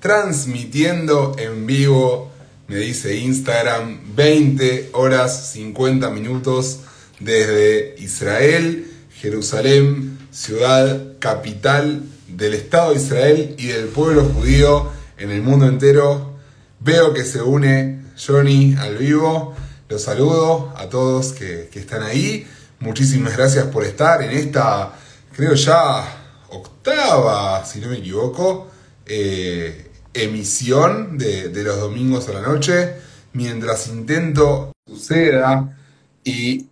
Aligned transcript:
transmitiendo 0.00 1.34
en 1.38 1.66
vivo, 1.66 2.30
me 2.66 2.76
dice 2.76 3.16
Instagram, 3.16 4.14
20 4.14 4.90
horas 4.92 5.52
50 5.52 6.10
minutos 6.10 6.80
desde 7.18 7.96
Israel, 7.98 8.92
Jerusalén, 9.14 10.18
ciudad 10.30 11.14
capital 11.18 12.02
del 12.28 12.54
Estado 12.54 12.90
de 12.90 12.96
Israel 12.96 13.54
y 13.58 13.68
del 13.68 13.86
pueblo 13.88 14.24
judío 14.24 14.90
en 15.16 15.30
el 15.30 15.42
mundo 15.42 15.66
entero. 15.66 16.34
Veo 16.80 17.14
que 17.14 17.24
se 17.24 17.42
une 17.42 18.02
Johnny 18.16 18.76
al 18.78 18.98
vivo. 18.98 19.56
Los 19.88 20.02
saludo 20.02 20.72
a 20.76 20.88
todos 20.88 21.32
que, 21.32 21.70
están 21.74 22.02
ahí. 22.02 22.46
Muchísimas 22.78 23.36
gracias 23.36 23.66
por 23.66 23.84
estar 23.84 24.22
en 24.22 24.30
esta, 24.30 24.92
creo 25.34 25.54
ya, 25.54 26.04
octava, 26.50 27.64
si 27.64 27.80
no 27.80 27.88
me 27.88 27.96
equivoco, 27.96 28.68
eh, 29.08 29.90
emisión 30.12 31.18
de, 31.18 31.50
los 31.62 31.80
domingos 31.80 32.28
a 32.28 32.34
la 32.34 32.42
noche, 32.42 32.94
mientras 33.32 33.88
intento 33.88 34.72
suceda 34.86 35.76
y 36.24 36.68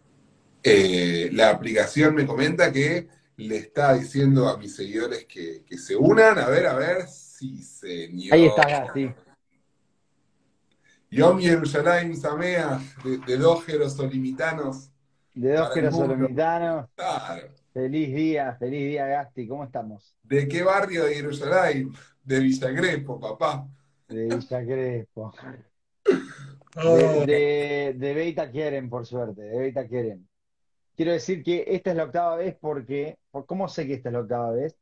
eh, 0.63 1.31
la 1.33 1.51
aplicación 1.51 2.15
me 2.15 2.27
comenta 2.27 2.73
que 2.73 3.09
le 3.37 3.57
está 3.57 3.95
diciendo 3.95 4.49
a 4.49 4.57
mis 4.57 4.75
seguidores 4.75 5.27
que, 5.27 5.65
se 5.79 5.97
unan. 5.97 6.39
A 6.39 6.49
ver, 6.49 6.67
a 6.67 6.75
ver, 6.75 7.07
si 7.09 7.63
señor. 7.63 8.35
Ahí 8.35 8.47
está, 8.47 8.93
sí. 8.93 9.11
Yom 11.11 11.39
Yerushalayim 11.39 12.17
Samea, 12.17 12.81
de, 13.05 13.19
de 13.19 13.37
dos 13.37 13.65
jerosolimitanos. 13.65 14.91
De 15.35 15.53
dos 15.53 15.73
jerosolimitanos. 15.73 16.89
Claro. 16.95 17.49
Feliz 17.73 18.15
día, 18.15 18.57
feliz 18.59 18.89
día, 18.89 19.07
Gasti. 19.07 19.47
¿Cómo 19.47 19.63
estamos? 19.63 20.17
¿De 20.23 20.49
qué 20.49 20.63
barrio 20.63 21.05
de 21.05 21.15
Jerusalén? 21.15 21.93
De 22.27 22.41
Villa 22.41 22.69
papá. 23.21 23.69
De 24.09 24.25
Villa 24.25 24.63
oh. 26.85 27.25
De, 27.25 27.95
de, 27.97 28.15
Beita 28.15 28.51
Quieren, 28.51 28.91
por 28.91 29.07
suerte, 29.07 29.43
de 29.43 29.59
Beita 29.59 29.87
Quieren. 29.87 30.29
Quiero 30.97 31.13
decir 31.13 31.45
que 31.45 31.65
esta 31.69 31.91
es 31.91 31.97
la 31.97 32.05
octava 32.05 32.37
vez 32.37 32.57
porque, 32.61 33.17
¿cómo 33.47 33.69
sé 33.69 33.87
que 33.87 33.95
esta 33.95 34.09
es 34.09 34.13
la 34.13 34.21
octava 34.21 34.51
vez? 34.51 34.77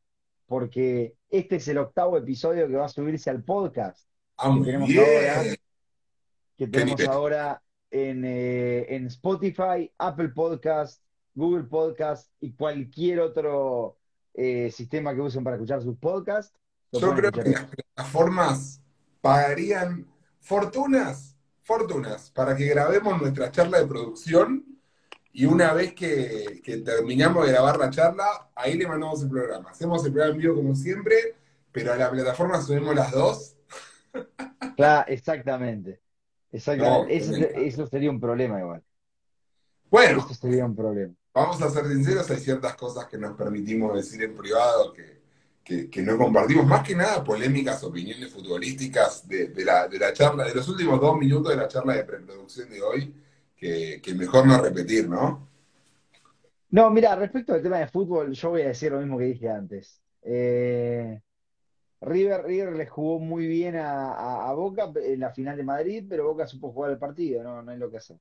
Porque 0.46 1.16
este 1.28 1.56
es 1.56 1.68
el 1.68 1.78
octavo 1.78 2.16
episodio 2.16 2.66
que 2.66 2.77
va 2.77 2.86
a 2.86 2.88
subirse 2.88 3.28
al 3.28 3.44
podcast. 3.44 4.08
Ah, 4.38 4.55
que 4.58 4.64
tenemos 4.64 4.90
ahora, 4.96 5.42
que 6.56 6.66
tenemos 6.66 7.00
ahora 7.06 7.62
en, 7.90 8.24
eh, 8.24 8.86
en 8.94 9.06
Spotify, 9.08 9.92
Apple 9.98 10.30
Podcast, 10.30 11.02
Google 11.34 11.64
Podcast 11.64 12.33
y 12.40 12.52
cualquier 12.52 13.20
otro 13.20 13.98
eh, 14.33 14.70
sistema 14.70 15.14
que 15.14 15.20
usen 15.20 15.44
para 15.44 15.56
escuchar 15.56 15.83
sus 15.83 15.98
podcasts. 15.98 16.56
Yo 17.00 17.14
creo 17.14 17.32
que 17.32 17.50
las 17.50 17.64
plataformas 17.64 18.80
pagarían 19.20 20.06
fortunas, 20.40 21.36
fortunas, 21.62 22.30
para 22.30 22.54
que 22.54 22.66
grabemos 22.66 23.20
nuestra 23.20 23.50
charla 23.50 23.78
de 23.78 23.86
producción 23.86 24.64
y 25.32 25.46
una 25.46 25.72
vez 25.72 25.94
que, 25.94 26.62
terminamos 26.84 27.46
de 27.46 27.52
grabar 27.52 27.76
la 27.76 27.90
charla, 27.90 28.50
ahí 28.54 28.76
le 28.76 28.86
mandamos 28.86 29.22
el 29.22 29.30
programa. 29.30 29.70
Hacemos 29.70 30.04
el 30.04 30.12
programa 30.12 30.34
en 30.34 30.40
vivo 30.40 30.54
como 30.54 30.76
siempre, 30.76 31.34
pero 31.72 31.92
a 31.92 31.96
la 31.96 32.10
plataforma 32.10 32.60
subimos 32.62 32.94
las 32.94 33.12
dos. 33.12 33.56
Claro, 34.76 35.04
exactamente. 35.08 36.00
Exactamente. 36.50 37.16
eso, 37.66 37.86
sería 37.86 38.10
un 38.10 38.18
problema 38.18 38.58
igual. 38.58 38.82
Bueno. 39.88 40.18
Eso 40.18 40.34
sería 40.34 40.64
un 40.64 40.74
problema. 40.74 41.14
Vamos 41.32 41.62
a 41.62 41.70
ser 41.70 41.86
sinceros, 41.86 42.28
hay 42.30 42.38
ciertas 42.38 42.74
cosas 42.74 43.06
que 43.06 43.16
nos 43.16 43.36
permitimos 43.36 43.94
decir 43.94 44.22
en 44.24 44.36
privado 44.36 44.92
que, 44.92 45.13
que, 45.64 46.02
no 46.02 46.18
compartimos, 46.18 46.66
más 46.66 46.86
que 46.86 46.94
nada 46.94 47.24
polémicas, 47.24 47.82
opiniones 47.82 48.30
futbolísticas 48.30 49.26
de, 49.26 49.64
la, 49.64 49.88
de, 49.88 49.98
la, 49.98 50.12
charla, 50.12 50.44
de 50.44 50.54
los 50.54 50.68
últimos 50.68 51.00
dos 51.00 51.18
minutos 51.18 51.50
de 51.50 51.56
la 51.56 51.68
charla 51.68 51.94
de 51.94 52.04
preproducción 52.04 52.68
de 52.68 52.82
hoy, 52.82 53.14
que, 53.56 54.14
mejor 54.14 54.46
no 54.46 54.60
repetir, 54.60 55.08
¿no? 55.08 55.48
No, 56.70 56.90
mira, 56.90 57.16
respecto 57.16 57.55
al 57.55 57.62
tema 57.62 57.78
de 57.78 57.86
fútbol, 57.86 58.33
yo 58.33 58.50
voy 58.50 58.62
a 58.62 58.68
decir 58.68 58.92
lo 58.92 59.00
mismo 59.00 59.16
que 59.16 59.24
dije 59.24 59.48
antes. 59.48 60.02
Eh, 60.22 61.20
River, 62.02 62.44
River 62.44 62.77
le 62.77 62.86
jugó 62.86 63.18
muy 63.18 63.46
bien 63.46 63.77
a, 63.77 64.52
Boca 64.52 64.92
en 64.96 65.20
la 65.20 65.30
final 65.30 65.56
de 65.56 65.62
Madrid, 65.62 66.05
pero 66.06 66.27
Boca 66.27 66.46
supo 66.46 66.72
jugar 66.72 66.90
el 66.90 66.98
partido, 66.98 67.42
no, 67.42 67.62
no 67.62 67.70
hay 67.70 67.78
lo 67.78 67.90
que 67.90 67.96
hacer. 67.96 68.18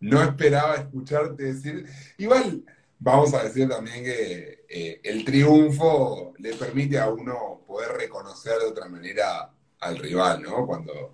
No 0.00 0.22
esperaba 0.22 0.76
escucharte 0.76 1.42
decir. 1.42 1.86
Igual, 2.16 2.64
vamos 3.00 3.34
a 3.34 3.42
decir 3.42 3.68
también 3.68 4.04
que 4.04 4.64
eh, 4.68 5.00
el 5.02 5.24
triunfo 5.24 6.34
le 6.38 6.54
permite 6.54 6.98
a 6.98 7.10
uno 7.10 7.62
poder 7.66 7.92
reconocer 7.92 8.58
de 8.58 8.66
otra 8.66 8.88
manera 8.88 9.50
al 9.80 9.98
rival, 9.98 10.42
¿no? 10.42 10.66
Cuando, 10.66 11.12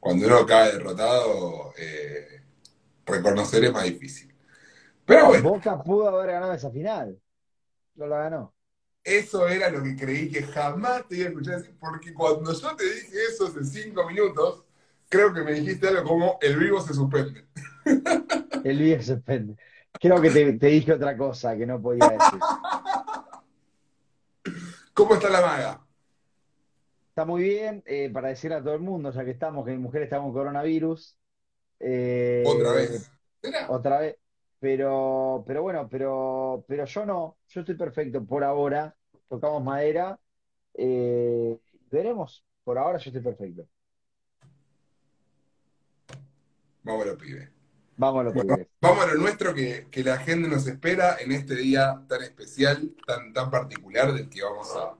cuando 0.00 0.26
uno 0.26 0.46
cae 0.46 0.72
derrotado, 0.72 1.72
eh, 1.76 2.40
reconocer 3.04 3.64
es 3.64 3.72
más 3.72 3.84
difícil. 3.84 4.34
Pero 5.04 5.26
bueno. 5.26 5.50
Boca 5.50 5.82
pudo 5.82 6.08
haber 6.08 6.32
ganado 6.32 6.54
esa 6.54 6.70
final. 6.70 7.20
No 7.94 8.06
la 8.06 8.18
ganó. 8.18 8.54
Eso 9.04 9.48
era 9.48 9.70
lo 9.70 9.82
que 9.82 9.96
creí 9.96 10.30
que 10.30 10.42
jamás 10.42 11.06
te 11.08 11.16
iba 11.16 11.26
a 11.26 11.28
escuchar 11.28 11.58
decir, 11.58 11.76
porque 11.78 12.12
cuando 12.12 12.52
yo 12.52 12.76
te 12.76 12.84
dije 12.84 13.16
eso 13.28 13.46
hace 13.46 13.64
cinco 13.64 14.06
minutos, 14.06 14.64
creo 15.08 15.32
que 15.32 15.42
me 15.42 15.52
dijiste 15.52 15.88
algo 15.88 16.04
como 16.04 16.38
el 16.40 16.58
vivo 16.58 16.80
se 16.80 16.94
suspende. 16.94 17.46
El 18.64 18.78
vivo 18.78 19.00
se 19.00 19.14
suspende. 19.14 19.56
Creo 19.92 20.20
que 20.20 20.30
te, 20.30 20.66
dije 20.66 20.92
otra 20.92 21.16
cosa 21.16 21.56
que 21.56 21.66
no 21.66 21.80
podía 21.80 22.08
decir. 22.08 22.40
¿Cómo 24.94 25.14
está 25.14 25.28
la 25.30 25.40
maga? 25.40 25.80
Está 27.08 27.24
muy 27.24 27.42
bien, 27.42 27.82
eh, 27.86 28.10
para 28.12 28.28
decir 28.28 28.52
a 28.52 28.62
todo 28.62 28.74
el 28.74 28.80
mundo, 28.80 29.10
ya 29.10 29.24
que 29.24 29.32
estamos, 29.32 29.64
que 29.64 29.72
mi 29.72 29.78
mujer 29.78 30.02
está 30.02 30.18
con 30.18 30.32
coronavirus. 30.32 31.16
Eh, 31.80 32.44
otra 32.46 32.72
vez. 32.72 33.10
Otra 33.68 34.00
vez. 34.00 34.16
Pero, 34.60 35.44
pero 35.46 35.62
bueno, 35.62 35.88
pero, 35.88 36.64
pero 36.66 36.84
yo 36.84 37.06
no, 37.06 37.36
yo 37.48 37.60
estoy 37.60 37.76
perfecto 37.76 38.24
por 38.24 38.44
ahora. 38.44 38.94
Tocamos 39.28 39.62
madera. 39.62 40.18
Eh, 40.74 41.58
veremos. 41.90 42.44
Por 42.64 42.78
ahora 42.78 42.98
yo 42.98 43.10
estoy 43.10 43.22
perfecto. 43.22 43.66
Vamos 46.82 47.02
a 47.04 47.06
lo 47.06 47.18
pibe. 47.18 47.57
Vamos 47.98 48.20
a 48.20 48.24
lo, 48.30 48.32
vamos 48.80 49.04
a 49.04 49.06
lo 49.08 49.14
nuestro 49.14 49.52
que, 49.52 49.88
la 50.04 50.18
gente 50.18 50.48
nos 50.48 50.68
espera 50.68 51.16
en 51.18 51.32
este 51.32 51.56
día 51.56 52.00
tan 52.08 52.22
especial, 52.22 52.92
tan, 53.04 53.32
tan 53.32 53.50
particular 53.50 54.14
del 54.14 54.28
que 54.28 54.40
vamos 54.40 54.68
a, 54.76 54.94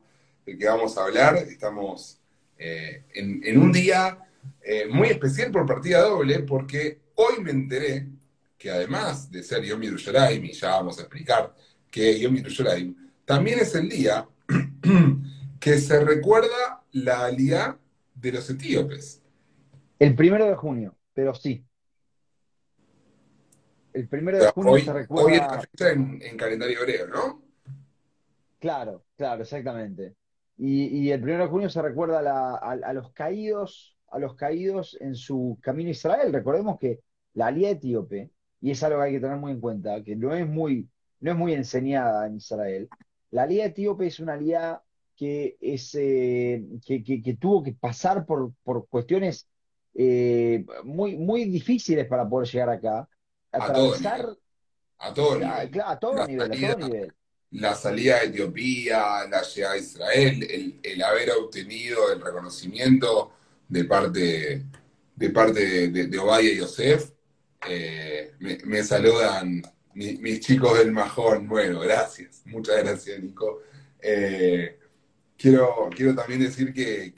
del 0.45 0.59
que 0.59 0.67
vamos 0.67 0.99
a 0.99 1.05
hablar. 1.05 1.37
Estamos 1.37 2.21
eh, 2.59 3.05
en, 3.15 3.57
un 3.57 3.71
día 3.71 4.19
eh, 4.61 4.87
muy 4.91 5.11
especial 5.11 5.53
por 5.53 5.65
partida 5.65 6.01
doble, 6.01 6.41
porque 6.41 6.99
hoy 7.15 7.41
me 7.41 7.53
enteré 7.53 8.09
que 8.59 8.69
además 8.69 9.31
de 9.31 9.45
ser 9.45 9.63
Yom 9.63 9.81
Yerushalayim, 9.81 10.47
y 10.47 10.53
ya 10.53 10.71
vamos 10.71 10.99
a 10.99 11.03
explicar 11.03 11.55
qué 11.93 12.11
es 12.11 12.19
Yom 12.19 12.35
Yerushalayim, 12.35 12.97
también 13.25 13.61
es 13.61 13.77
el 13.77 13.89
día 13.89 14.27
que 15.61 15.79
se 15.79 16.05
recuerda 16.05 16.83
la 16.91 17.27
alianza 17.27 17.79
de 18.17 18.33
los 18.33 18.51
etíopes. 18.51 19.23
El 20.01 20.17
primero 20.17 20.47
de 20.47 20.57
junio, 20.57 20.97
pero 21.15 21.33
sí. 21.33 21.65
El 23.99 24.07
primero 24.07 24.39
de 24.39 24.47
junio 24.53 24.79
se 24.79 24.93
recuerda. 24.93 25.27
Hoy 25.27 25.33
es 25.35 25.41
la 25.41 25.61
fecha 25.61 25.91
en, 25.91 26.37
calendario 26.37 26.83
hebreo, 26.83 27.09
¿no? 27.09 27.43
Claro, 28.61 29.03
claro, 29.17 29.43
exactamente. 29.43 30.15
Y, 30.57 31.11
el 31.11 31.21
primero 31.21 31.43
de 31.43 31.51
junio 31.51 31.69
se 31.69 31.83
recuerda 31.83 32.21
a, 32.59 32.93
los 32.93 33.11
caídos, 33.13 33.97
a 34.09 34.21
los 34.21 34.37
caídos 34.37 34.97
en 35.01 35.17
su 35.17 35.59
camino 35.61 35.89
a 35.89 35.91
Israel. 35.91 36.33
Recordemos 36.33 36.79
que 36.79 37.01
la 37.35 37.49
alía 37.49 37.71
etíope, 37.71 38.31
y 38.61 38.71
es 38.71 38.81
algo 38.85 39.01
que 39.01 39.07
hay 39.07 39.13
que 39.15 39.21
tener 39.21 39.37
muy 39.37 39.51
en 39.51 39.61
cuenta, 39.61 40.05
que 40.05 40.15
no 40.15 40.33
es 40.33 40.47
muy, 40.47 40.89
no 41.19 41.33
es 41.33 41.37
muy 41.37 41.53
enseñada 41.55 42.29
en 42.29 42.37
Israel. 42.37 42.89
La 43.33 43.43
alía 43.43 43.65
etíope 43.65 44.07
es 44.07 44.21
una 44.21 44.35
alía 44.35 44.81
que, 45.17 45.57
es, 45.61 45.93
eh, 45.97 46.65
que, 46.87 47.37
tuvo 47.41 47.65
que 47.65 47.73
pasar 47.73 48.25
por, 48.27 48.53
por 48.63 48.87
cuestiones 48.87 49.49
eh, 49.95 50.65
muy, 50.85 51.17
muy 51.17 51.47
difíciles 51.47 52.07
para 52.07 52.29
poder 52.29 52.49
llegar 52.49 52.71
acá 52.71 53.09
a 53.53 53.73
todo 53.73 53.97
nivel. 53.97 54.37
A 54.99 55.99
todo 55.99 56.27
nivel. 56.27 57.15
La 57.51 57.75
salida 57.75 58.21
de 58.21 58.27
Etiopía, 58.27 59.27
la 59.29 59.43
llegada 59.43 59.75
a 59.75 59.79
Israel, 59.79 60.79
el, 60.83 61.03
haber 61.03 61.31
obtenido 61.31 62.13
el 62.13 62.21
reconocimiento 62.21 63.33
de 63.69 63.85
parte 63.85 64.65
de, 65.17 65.31
parte 65.31 65.89
de, 65.89 66.19
Obaya 66.19 66.51
y 66.51 66.59
Yosef. 66.59 67.11
Eh, 67.67 68.35
me, 68.39 68.83
saludan 68.85 69.63
mis, 69.95 70.41
chicos 70.41 70.79
del 70.79 70.93
Majón. 70.93 71.49
Bueno, 71.49 71.81
gracias. 71.81 72.43
Muchas 72.45 72.83
gracias, 72.83 73.19
Nico. 73.23 73.63
Eh, 74.01 74.79
quiero, 75.37 75.89
quiero 75.95 76.15
también 76.15 76.41
decir 76.41 76.75
que, 76.75 77.15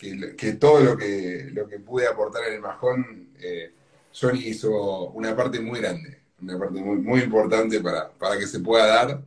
todo 0.60 0.80
lo 0.80 0.96
que, 0.96 1.48
lo 1.52 1.66
que 1.66 1.80
pude 1.80 2.06
aportar 2.06 2.44
en 2.46 2.54
el 2.54 2.60
Majón, 2.60 3.30
eh, 3.40 3.72
Johnny 4.12 4.44
hizo 4.44 5.10
una 5.10 5.34
parte 5.34 5.58
muy 5.58 5.80
grande 5.80 6.19
una 6.42 6.58
parte 6.58 6.80
muy, 6.80 6.98
muy 6.98 7.20
importante 7.20 7.80
para, 7.80 8.10
para 8.10 8.38
que 8.38 8.46
se 8.46 8.60
pueda 8.60 8.86
dar. 8.86 9.22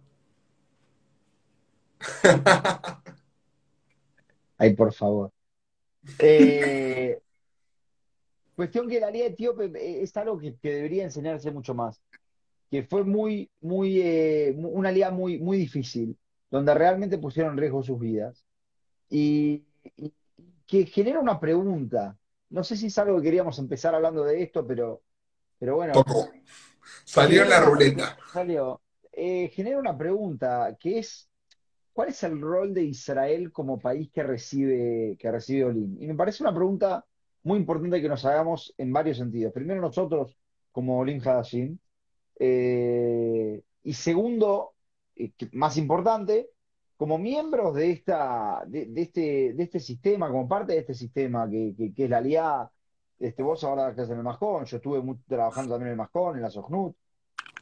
Ay, 4.58 4.74
por 4.76 4.94
favor. 4.94 5.32
Eh, 6.20 7.20
cuestión 8.56 8.90
que 8.90 9.00
la 9.00 9.12
Liga 9.12 9.28
Etíope 9.28 9.66
eh, 9.66 10.02
es 10.02 10.16
algo 10.18 10.38
que, 10.38 10.56
que 10.56 10.72
debería 10.72 11.04
enseñarse 11.04 11.52
mucho 11.52 11.74
más. 11.74 12.02
Que 12.70 12.84
fue 12.84 13.04
muy, 13.04 13.50
muy, 13.62 14.02
eh, 14.02 14.56
una 14.58 14.92
liga 14.92 15.12
muy, 15.12 15.38
muy 15.40 15.58
difícil, 15.58 16.18
donde 16.50 16.74
realmente 16.74 17.20
pusieron 17.20 17.54
en 17.54 17.60
riesgo 17.60 17.84
sus 17.84 18.00
vidas. 18.00 18.44
Y, 19.10 19.64
y 19.96 20.12
que 20.66 20.86
genera 20.86 21.20
una 21.20 21.40
pregunta. 21.40 22.18
No 22.50 22.64
sé 22.64 22.76
si 22.76 22.88
es 22.88 22.98
algo 22.98 23.18
que 23.18 23.24
queríamos 23.24 23.60
empezar 23.60 23.94
hablando 23.94 24.24
de 24.24 24.42
esto, 24.42 24.66
pero, 24.66 25.02
pero 25.60 25.76
bueno, 25.76 25.94
Poco. 25.94 26.30
Salió 27.06 27.44
en 27.44 27.50
la 27.50 27.62
ruleta. 27.62 28.18
salió, 28.32 28.82
eh, 29.12 29.50
genera 29.54 29.78
una 29.80 29.98
pregunta 29.98 30.76
que 30.80 31.00
es, 31.00 31.30
¿cuál 31.94 32.10
es 32.10 32.24
el 32.24 32.40
rol 32.42 32.74
de 32.74 32.84
Israel 32.84 33.52
como 33.52 33.80
país 33.80 34.10
que 34.12 34.24
recibe, 34.24 35.16
que 35.20 35.32
recibe 35.32 35.66
Olin? 35.66 35.98
Y 36.02 36.08
me 36.08 36.16
parece 36.16 36.44
una 36.44 36.54
pregunta 36.54 37.06
muy 37.44 37.60
importante 37.60 38.02
que 38.02 38.10
nos 38.10 38.26
hagamos 38.26 38.74
en 38.78 38.92
varios 38.94 39.18
sentidos. 39.18 39.54
Primero 39.54 39.82
nosotros, 39.82 40.38
como 40.72 40.98
Olin 41.00 41.22
Hadashim, 41.22 41.78
eh, 42.40 43.62
y 43.84 43.94
segundo, 43.94 44.74
eh, 45.16 45.32
más 45.52 45.78
importante, 45.78 46.50
como 46.98 47.18
miembros 47.18 47.76
de 47.76 47.92
esta, 47.92 48.64
de, 48.68 48.86
de 48.88 49.02
este, 49.02 49.54
de 49.54 49.64
este 49.64 49.80
sistema, 49.80 50.30
como 50.30 50.48
parte 50.48 50.74
de 50.74 50.80
este 50.80 50.94
sistema 50.94 51.50
que, 51.50 51.74
que- 51.78 51.94
que 51.94 52.04
es 52.06 52.10
la 52.10 52.22
LIA, 52.22 52.70
este, 53.24 53.42
vos 53.42 53.64
ahora 53.64 53.90
estás 53.90 54.10
en 54.10 54.18
el 54.18 54.24
Majón, 54.24 54.66
yo 54.66 54.78
estuve 54.78 55.02
trabajando 55.28 55.76
también 55.76 55.88
en 55.88 55.92
el 55.94 55.98
Majón, 55.98 56.36
en 56.36 56.42
la 56.42 56.50
SOCNUT, 56.50 56.96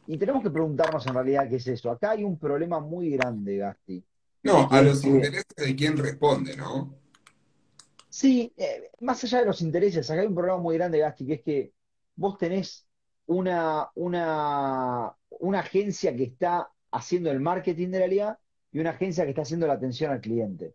y 0.08 0.18
tenemos 0.18 0.42
que 0.42 0.50
preguntarnos 0.50 1.06
en 1.06 1.14
realidad 1.14 1.48
qué 1.48 1.56
es 1.56 1.66
eso. 1.68 1.90
Acá 1.90 2.10
hay 2.10 2.24
un 2.24 2.36
problema 2.36 2.80
muy 2.80 3.10
grande, 3.10 3.58
Gasti, 3.58 4.04
No, 4.42 4.62
a 4.62 4.68
que 4.68 4.78
es 4.78 4.84
los 4.84 5.00
que 5.00 5.08
intereses 5.08 5.46
de 5.56 5.76
quien 5.76 5.96
responde, 5.96 6.56
¿no? 6.56 6.94
Sí, 8.08 8.52
eh, 8.56 8.90
más 9.00 9.22
allá 9.22 9.38
de 9.38 9.46
los 9.46 9.62
intereses, 9.62 10.10
acá 10.10 10.20
hay 10.20 10.26
un 10.26 10.34
problema 10.34 10.58
muy 10.58 10.76
grande, 10.76 10.98
Gasti, 10.98 11.26
que 11.26 11.34
es 11.34 11.42
que 11.42 11.72
vos 12.16 12.36
tenés 12.38 12.84
una, 13.26 13.88
una, 13.94 15.14
una 15.30 15.60
agencia 15.60 16.14
que 16.16 16.24
está 16.24 16.70
haciendo 16.90 17.30
el 17.30 17.38
marketing 17.38 17.88
de 17.88 17.98
la 18.00 18.06
liga 18.08 18.38
y 18.72 18.80
una 18.80 18.90
agencia 18.90 19.24
que 19.24 19.30
está 19.30 19.42
haciendo 19.42 19.68
la 19.68 19.74
atención 19.74 20.10
al 20.10 20.20
cliente. 20.20 20.74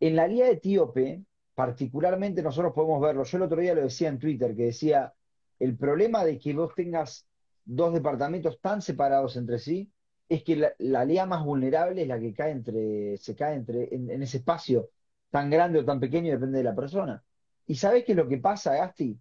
En 0.00 0.16
la 0.16 0.28
liga 0.28 0.48
etíope, 0.48 1.22
particularmente 1.62 2.42
nosotros 2.42 2.72
podemos 2.74 3.00
verlo, 3.00 3.22
yo 3.22 3.36
el 3.36 3.44
otro 3.44 3.60
día 3.60 3.72
lo 3.72 3.82
decía 3.82 4.08
en 4.08 4.18
Twitter, 4.18 4.56
que 4.56 4.64
decía, 4.64 5.14
el 5.60 5.76
problema 5.76 6.24
de 6.24 6.36
que 6.36 6.52
vos 6.54 6.74
tengas 6.74 7.28
dos 7.64 7.94
departamentos 7.94 8.60
tan 8.60 8.82
separados 8.82 9.36
entre 9.36 9.60
sí 9.60 9.88
es 10.28 10.42
que 10.42 10.56
la, 10.56 10.72
la 10.78 11.04
liga 11.04 11.24
más 11.24 11.44
vulnerable 11.44 12.02
es 12.02 12.08
la 12.08 12.18
que 12.18 12.34
cae 12.34 12.50
entre, 12.50 13.16
se 13.16 13.36
cae 13.36 13.54
entre, 13.54 13.94
en, 13.94 14.10
en 14.10 14.22
ese 14.24 14.38
espacio 14.38 14.90
tan 15.30 15.50
grande 15.50 15.78
o 15.78 15.84
tan 15.84 16.00
pequeño, 16.00 16.32
depende 16.32 16.58
de 16.58 16.64
la 16.64 16.74
persona. 16.74 17.22
¿Y 17.68 17.76
sabés 17.76 18.04
qué 18.04 18.10
es 18.10 18.18
lo 18.18 18.26
que 18.26 18.38
pasa, 18.38 18.74
Gasti? 18.74 19.16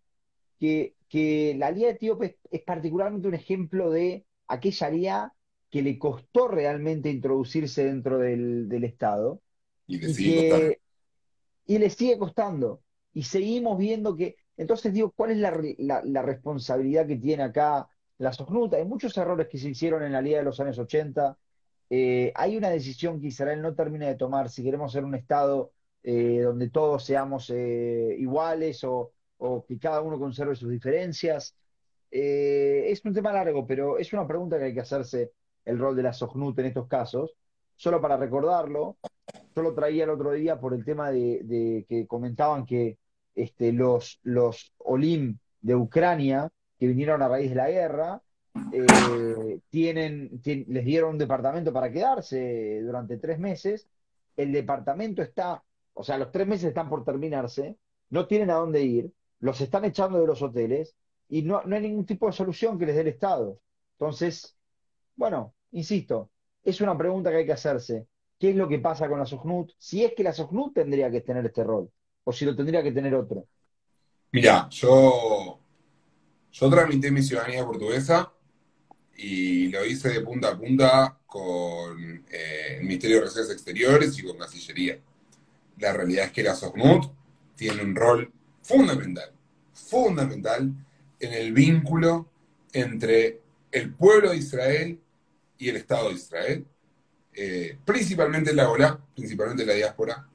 Que, 0.60 0.96
que 1.08 1.54
la 1.60 1.70
liga 1.70 1.92
etíope 1.92 2.26
es, 2.26 2.36
es 2.50 2.62
particularmente 2.64 3.28
un 3.28 3.36
ejemplo 3.36 3.92
de 3.92 4.26
aquella 4.48 4.90
liga 4.90 5.34
que 5.70 5.84
le 5.84 6.00
costó 6.00 6.48
realmente 6.48 7.12
introducirse 7.12 7.86
dentro 7.86 8.18
del, 8.18 8.68
del 8.68 8.84
Estado 8.84 9.44
Y 9.86 9.98
y 9.98 10.16
que 10.16 10.82
y 11.76 11.78
le 11.80 11.90
sigue 11.90 12.18
costando. 12.18 12.82
Y 13.14 13.24
seguimos 13.24 13.78
viendo 13.78 14.16
que, 14.16 14.36
entonces 14.58 14.94
digo, 14.94 15.12
¿cuál 15.12 15.32
es 15.32 15.38
la, 15.38 15.52
la- 16.06 16.22
responsabilidad 16.22 17.08
que 17.08 17.18
tiene 17.18 17.44
acá 17.44 17.88
la 18.18 18.34
SOCNUT? 18.34 18.74
Hay 18.76 18.86
muchos 18.86 19.18
errores 19.18 19.48
que 19.50 19.58
se 19.58 19.70
hicieron 19.70 20.04
en 20.04 20.12
la 20.14 20.22
Liga 20.22 20.38
de 20.40 20.44
los 20.46 20.60
años 20.60 20.80
80. 20.80 21.38
Eh, 21.90 22.32
hay 22.36 22.58
una 22.58 22.70
decisión 22.70 23.20
que 23.20 23.28
Israel 23.28 23.62
no 23.62 23.76
termina 23.76 24.08
de 24.08 24.16
tomar 24.16 24.50
si 24.50 24.64
queremos 24.64 24.92
ser 24.94 25.04
un 25.06 25.16
Estado 25.16 25.74
eh, 26.04 26.40
donde 26.42 26.70
todos 26.70 27.04
seamos 27.06 27.50
eh, 27.50 28.16
iguales 28.18 28.84
o, 28.84 29.14
o 29.38 29.66
que 29.66 29.78
cada 29.80 30.02
uno 30.02 30.18
conserve 30.20 30.56
sus 30.56 30.70
diferencias. 30.72 31.56
Es 32.10 33.04
un 33.06 33.14
tema 33.14 33.32
largo, 33.34 33.66
pero 33.68 33.98
es 33.98 34.12
una 34.14 34.28
pregunta 34.28 34.58
que 34.58 34.66
hay 34.66 34.74
que 34.74 34.82
hacerse 34.82 35.32
el 35.66 35.78
rol 35.80 35.96
de 35.96 36.04
la 36.04 36.14
SOCNUT 36.14 36.58
en 36.60 36.66
estos 36.68 36.88
casos. 36.88 37.36
Solo 37.82 38.00
para 38.00 38.16
recordarlo, 38.16 38.98
yo 39.56 39.64
lo 39.64 39.74
traía 39.74 40.04
el 40.04 40.12
otro 40.12 40.34
día 40.34 40.60
por 40.60 40.76
el 40.76 40.86
tema 40.86 41.10
de, 41.10 41.84
que 41.90 42.06
comentaban 42.06 42.64
que 42.64 43.00
este, 43.34 43.74
los, 43.74 44.20
los 44.22 44.72
Olim 44.78 45.40
de 45.62 45.76
Ucrania, 45.76 46.48
que 46.78 46.86
vinieron 46.86 47.24
a 47.24 47.28
raíz 47.28 47.50
de 47.50 47.56
la 47.56 47.72
guerra, 47.72 48.22
eh, 48.72 49.62
tienen, 49.72 50.44
tien- 50.44 50.68
les 50.68 50.86
dieron 50.86 51.14
un 51.14 51.18
departamento 51.18 51.74
para 51.74 51.92
quedarse 51.92 52.82
durante 52.84 53.18
tres 53.18 53.40
meses. 53.40 53.88
El 54.38 54.52
departamento 54.52 55.24
está, 55.24 55.64
o 55.96 56.04
sea, 56.04 56.20
los 56.20 56.32
tres 56.32 56.46
meses 56.46 56.66
están 56.66 56.88
por 56.88 57.04
terminarse, 57.04 57.78
no 58.12 58.28
tienen 58.28 58.52
a 58.52 58.58
dónde 58.58 58.84
ir, 58.84 59.12
los 59.40 59.60
están 59.60 59.86
echando 59.86 60.22
de 60.22 60.28
los 60.28 60.40
hoteles 60.44 60.96
y 61.30 61.42
no, 61.42 61.64
no 61.64 61.76
hay 61.76 61.82
ningún 61.82 62.06
tipo 62.06 62.28
de 62.28 62.34
solución 62.34 62.78
que 62.78 62.86
les 62.86 62.94
dé 62.94 63.02
el 63.02 63.08
Estado. 63.08 63.58
Entonces, 63.94 64.56
bueno, 65.16 65.56
insisto, 65.72 66.30
es 66.64 66.82
una 66.82 66.98
pregunta 66.98 67.30
que 67.30 67.38
hay 67.38 67.46
que 67.46 67.54
hacerse. 67.54 68.08
¿Qué 68.40 68.52
es 68.52 68.56
lo 68.56 68.68
que 68.68 68.80
pasa 68.80 69.08
con 69.08 69.20
la 69.20 69.26
SOCNUT? 69.26 69.72
Si 69.78 70.04
es 70.04 70.14
que 70.16 70.24
la 70.24 70.34
SOCNUT 70.34 70.74
tendría 70.74 71.12
que 71.12 71.22
tener 71.22 71.46
este 71.46 71.64
rol, 71.64 71.92
o 72.24 72.32
si 72.32 72.46
lo 72.46 72.56
tendría 72.56 72.82
que 72.82 72.92
tener 72.92 73.14
otro. 73.14 73.46
Mira, 74.32 74.68
yo, 74.70 75.60
yo 76.52 76.70
tramité 76.70 77.12
mi 77.12 77.22
ciudadanía 77.22 77.66
portuguesa 77.66 78.32
y 79.18 79.68
lo 79.68 79.86
hice 79.86 80.10
de 80.10 80.22
punta 80.22 80.50
a 80.50 80.58
punta 80.58 81.20
con 81.26 82.26
eh, 82.30 82.78
el 82.78 82.84
Ministerio 82.84 83.18
de 83.18 83.22
Relaciones 83.22 83.52
Exteriores 83.52 84.18
y 84.18 84.24
con 84.24 84.38
Cancillería. 84.38 85.00
La 85.78 85.94
realidad 85.94 86.26
es 86.26 86.32
que 86.32 86.44
la 86.44 86.56
SOCNUT 86.56 87.12
tiene 87.56 87.84
un 87.84 87.96
rol 87.96 88.32
fundamental, 88.64 89.32
fundamental 89.74 90.74
en 91.20 91.34
el 91.34 91.54
vínculo 91.54 92.28
entre 92.74 93.42
el 93.72 93.94
pueblo 93.94 94.32
de 94.32 94.38
Israel 94.38 95.00
y 95.62 95.70
el 95.70 95.76
Estado 95.76 96.10
de 96.10 96.16
Israel, 96.16 96.66
eh, 97.34 97.78
principalmente 97.86 98.50
en 98.50 98.56
la 98.56 98.66
Golá, 98.66 99.00
principalmente 99.16 99.62
en 99.62 99.70
la 99.70 99.76
diáspora, 99.76 100.28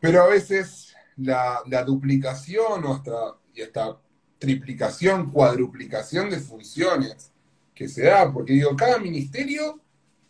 pero 0.00 0.22
a 0.22 0.28
veces 0.28 0.94
la, 1.18 1.62
duplicación 1.86 2.82
o 2.82 2.94
hasta, 2.94 3.36
y 3.54 3.60
hasta 3.60 3.98
triplicación, 4.38 5.30
cuadruplicación 5.30 6.30
de 6.30 6.40
funciones 6.40 7.30
que 7.74 7.88
se 7.88 8.04
da, 8.04 8.32
porque 8.32 8.54
digo, 8.54 8.74
cada 8.74 8.98
ministerio 8.98 9.82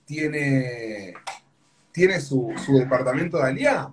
tiene, 0.05 1.15
tiene 1.93 2.21
su, 2.21 2.53
departamento 2.77 3.37
de 3.37 3.45
alianza 3.45 3.93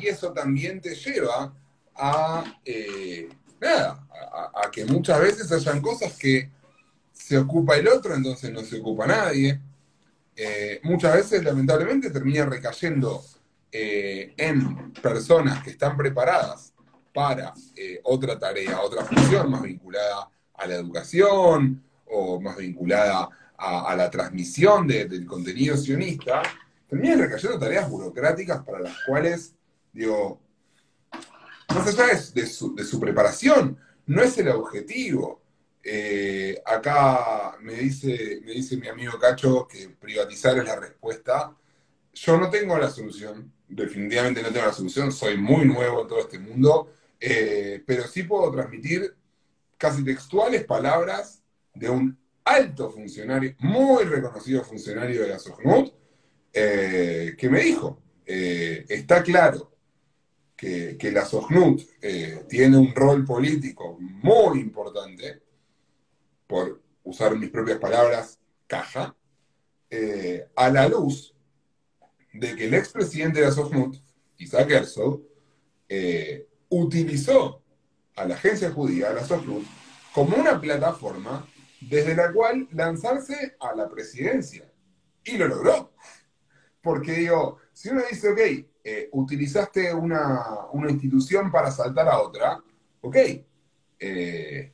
y 0.00 0.08
eso 0.08 0.32
también 0.32 0.80
te 0.80 0.96
lleva 0.96 1.54
a, 1.94 2.58
eh, 2.64 3.28
nada, 3.60 4.04
a, 4.10 4.66
a 4.66 4.70
que 4.72 4.84
muchas 4.86 5.20
veces 5.20 5.52
hayan 5.52 5.80
cosas 5.80 6.16
que 6.16 6.57
se 7.28 7.36
ocupa 7.36 7.76
el 7.76 7.86
otro, 7.88 8.14
entonces 8.14 8.50
no 8.50 8.62
se 8.62 8.78
ocupa 8.80 9.06
nadie. 9.06 9.60
Eh, 10.34 10.80
muchas 10.84 11.12
veces, 11.14 11.44
lamentablemente, 11.44 12.10
termina 12.10 12.46
recayendo 12.46 13.22
eh, 13.70 14.32
en 14.38 14.94
personas 14.94 15.62
que 15.62 15.68
están 15.68 15.94
preparadas 15.94 16.72
para 17.12 17.52
eh, 17.76 18.00
otra 18.04 18.38
tarea, 18.38 18.80
otra 18.80 19.04
función 19.04 19.50
más 19.50 19.60
vinculada 19.60 20.30
a 20.54 20.66
la 20.66 20.74
educación 20.76 21.82
o 22.06 22.40
más 22.40 22.56
vinculada 22.56 23.28
a, 23.58 23.94
la 23.94 24.08
transmisión 24.08 24.86
de- 24.86 25.04
del 25.04 25.26
contenido 25.26 25.76
sionista, 25.76 26.40
terminan 26.88 27.18
recayendo 27.18 27.58
tareas 27.58 27.90
burocráticas 27.90 28.64
para 28.64 28.80
las 28.80 28.96
cuales, 29.06 29.52
digo, 29.92 30.40
más 31.74 31.86
allá 31.88 32.06
de 32.32 32.46
su 32.46 32.98
preparación, 32.98 33.76
no 34.06 34.22
es 34.22 34.38
el 34.38 34.48
objetivo. 34.48 35.37
Eh, 35.90 36.60
acá 36.66 37.56
me 37.62 37.72
dice, 37.72 38.42
me 38.44 38.52
dice 38.52 38.76
mi 38.76 38.88
amigo 38.88 39.18
Cacho 39.18 39.66
que 39.66 39.88
privatizar 39.88 40.58
es 40.58 40.64
la 40.66 40.76
respuesta. 40.76 41.56
Yo 42.12 42.36
no 42.36 42.50
tengo 42.50 42.76
la 42.76 42.90
solución, 42.90 43.50
definitivamente 43.66 44.42
no 44.42 44.50
tengo 44.50 44.66
la 44.66 44.72
solución, 44.74 45.10
soy 45.10 45.38
muy 45.38 45.64
nuevo 45.64 46.02
en 46.02 46.08
todo 46.08 46.20
este 46.20 46.38
mundo, 46.38 46.92
eh, 47.18 47.82
pero 47.86 48.06
sí 48.06 48.24
puedo 48.24 48.52
transmitir 48.52 49.16
casi 49.78 50.04
textuales 50.04 50.64
palabras 50.64 51.42
de 51.72 51.88
un 51.88 52.18
alto 52.44 52.90
funcionario, 52.90 53.54
muy 53.60 54.04
reconocido 54.04 54.62
funcionario 54.64 55.22
de 55.22 55.28
la 55.28 55.38
SOGNUT, 55.38 55.94
eh, 56.52 57.34
que 57.38 57.48
me 57.48 57.60
dijo, 57.60 58.02
está 58.26 59.22
claro 59.22 59.72
que, 60.54 60.98
la 61.14 61.24
SOGNUT 61.24 61.80
tiene 62.46 62.76
un 62.76 62.94
rol 62.94 63.24
político 63.24 63.96
muy 63.98 64.60
importante, 64.60 65.47
por 66.48 66.82
usar 67.04 67.36
mis 67.36 67.50
propias 67.50 67.78
palabras, 67.78 68.40
caja, 68.66 69.14
eh, 69.88 70.48
a 70.56 70.68
la 70.70 70.88
luz 70.88 71.34
de 72.32 72.56
que 72.56 72.66
el 72.66 72.74
expresidente 72.74 73.40
de 73.40 73.46
la 73.46 73.90
Isaac 74.38 74.70
Herzog, 74.70 75.22
eh, 75.88 76.48
utilizó 76.68 77.62
a 78.16 78.24
la 78.24 78.34
agencia 78.34 78.70
judía, 78.70 79.10
a 79.10 79.14
la 79.14 79.22
como 80.12 80.36
una 80.36 80.60
plataforma 80.60 81.46
desde 81.80 82.14
la 82.14 82.32
cual 82.32 82.68
lanzarse 82.72 83.56
a 83.60 83.74
la 83.74 83.88
presidencia. 83.88 84.70
Y 85.24 85.36
lo 85.36 85.46
logró. 85.48 85.92
porque 86.80 87.12
digo, 87.12 87.58
si 87.72 87.90
uno 87.90 88.02
dice, 88.08 88.30
ok, 88.30 88.38
eh, 88.84 89.08
utilizaste 89.12 89.92
una, 89.92 90.68
institución 90.88 91.50
para 91.50 91.70
saltar 91.70 92.08
a 92.08 92.20
otra, 92.20 92.62
ok, 93.00 93.16
eh, 93.98 94.72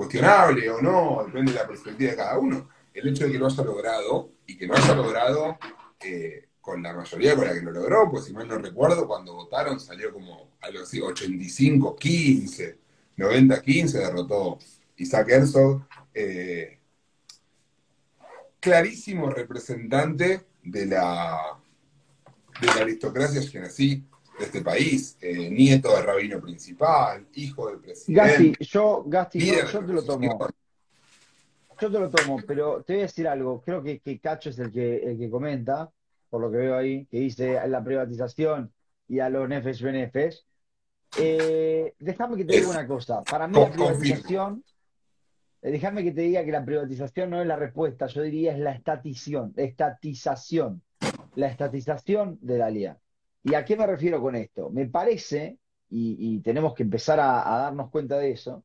cuestionable 0.00 0.70
o 0.70 0.80
no, 0.80 1.22
depende 1.26 1.52
de 1.52 1.58
la 1.58 1.66
perspectiva 1.66 2.12
de 2.12 2.16
cada 2.16 2.38
uno. 2.38 2.70
El 2.94 3.08
hecho 3.08 3.26
de 3.26 3.32
que 3.32 3.38
lo 3.38 3.46
haya 3.46 3.62
logrado 3.62 4.32
y 4.46 4.56
que 4.56 4.66
lo 4.66 4.74
haya 4.74 4.94
logrado 4.94 5.58
eh, 6.00 6.48
con 6.58 6.82
la 6.82 6.94
mayoría 6.94 7.36
con 7.36 7.46
la 7.46 7.52
que 7.52 7.60
lo 7.60 7.70
logró, 7.70 8.10
pues 8.10 8.24
si 8.24 8.32
mal 8.32 8.48
no 8.48 8.56
recuerdo, 8.56 9.06
cuando 9.06 9.34
votaron 9.34 9.78
salió 9.78 10.10
como 10.10 10.52
algo 10.62 10.84
así, 10.84 11.00
85-15, 11.00 12.76
90-15, 13.18 13.92
derrotó 13.92 14.58
Isaac 14.96 15.28
Herzog. 15.28 15.86
clarísimo 18.58 19.28
representante 19.28 20.46
de 20.62 20.86
la, 20.86 21.58
de 22.58 22.66
la 22.68 22.80
aristocracia 22.80 23.42
así 23.66 24.02
de 24.40 24.46
este 24.46 24.62
país, 24.62 25.16
eh, 25.20 25.50
nieto 25.50 25.94
del 25.94 26.04
rabino 26.04 26.40
principal, 26.40 27.26
hijo 27.34 27.68
del 27.68 27.78
presidente. 27.78 28.28
Gasti, 28.28 28.54
yo, 28.60 29.04
Gasti, 29.06 29.38
yo, 29.38 29.84
te 29.84 29.92
lo 29.92 30.02
tomo. 30.02 30.48
Yo 31.80 31.90
te 31.90 31.98
lo 31.98 32.10
tomo, 32.10 32.40
pero 32.46 32.82
te 32.82 32.94
voy 32.94 33.00
a 33.00 33.06
decir 33.06 33.28
algo. 33.28 33.60
Creo 33.62 33.82
que, 33.82 34.00
que 34.00 34.18
Cacho 34.18 34.50
es 34.50 34.58
el 34.58 34.72
que, 34.72 34.96
el 34.96 35.18
que 35.18 35.30
comenta, 35.30 35.90
por 36.28 36.40
lo 36.40 36.50
que 36.50 36.56
veo 36.56 36.76
ahí, 36.76 37.06
que 37.06 37.20
dice 37.20 37.58
la 37.68 37.84
privatización 37.84 38.72
y 39.08 39.20
a 39.20 39.28
los 39.28 39.48
nefes 39.48 39.82
benefes. 39.82 40.46
Eh, 41.18 41.94
déjame 41.98 42.36
que 42.36 42.44
te 42.44 42.56
diga 42.56 42.70
una 42.70 42.86
cosa. 42.86 43.22
Para 43.22 43.46
mí 43.46 43.58
la 43.58 43.70
privatización, 43.70 44.64
eh, 45.60 45.70
déjame 45.70 46.02
que 46.02 46.12
te 46.12 46.22
diga 46.22 46.44
que 46.44 46.52
la 46.52 46.64
privatización 46.64 47.30
no 47.30 47.40
es 47.40 47.46
la 47.46 47.56
respuesta, 47.56 48.06
yo 48.06 48.22
diría 48.22 48.52
es 48.52 48.58
la 48.58 48.72
estatización, 48.72 49.52
estatización, 49.56 50.82
la 51.34 51.48
estatización 51.48 52.38
de 52.40 52.58
la 52.58 52.70
LIA. 52.70 52.98
¿Y 53.42 53.54
a 53.54 53.64
qué 53.64 53.76
me 53.76 53.86
refiero 53.86 54.20
con 54.20 54.34
esto? 54.34 54.70
Me 54.70 54.86
parece, 54.86 55.58
y, 55.88 56.40
tenemos 56.40 56.74
que 56.74 56.82
empezar 56.82 57.18
a, 57.20 57.42
darnos 57.58 57.90
cuenta 57.90 58.18
de 58.18 58.32
eso, 58.32 58.64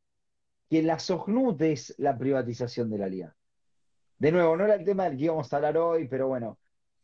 que 0.70 0.82
la 0.84 1.00
SOGNUT 1.00 1.62
es 1.62 1.96
la 1.98 2.18
privatización 2.18 2.90
de 2.90 2.98
la 2.98 3.08
LIA. 3.08 3.36
De 4.18 4.32
nuevo, 4.32 4.56
no 4.58 4.66
era 4.66 4.76
el 4.76 4.86
tema 4.86 5.06
del 5.06 5.18
que 5.18 5.26
íbamos 5.26 5.52
a 5.52 5.56
hablar 5.56 5.78
hoy, 5.78 6.08
pero 6.08 6.28
bueno, 6.28 6.58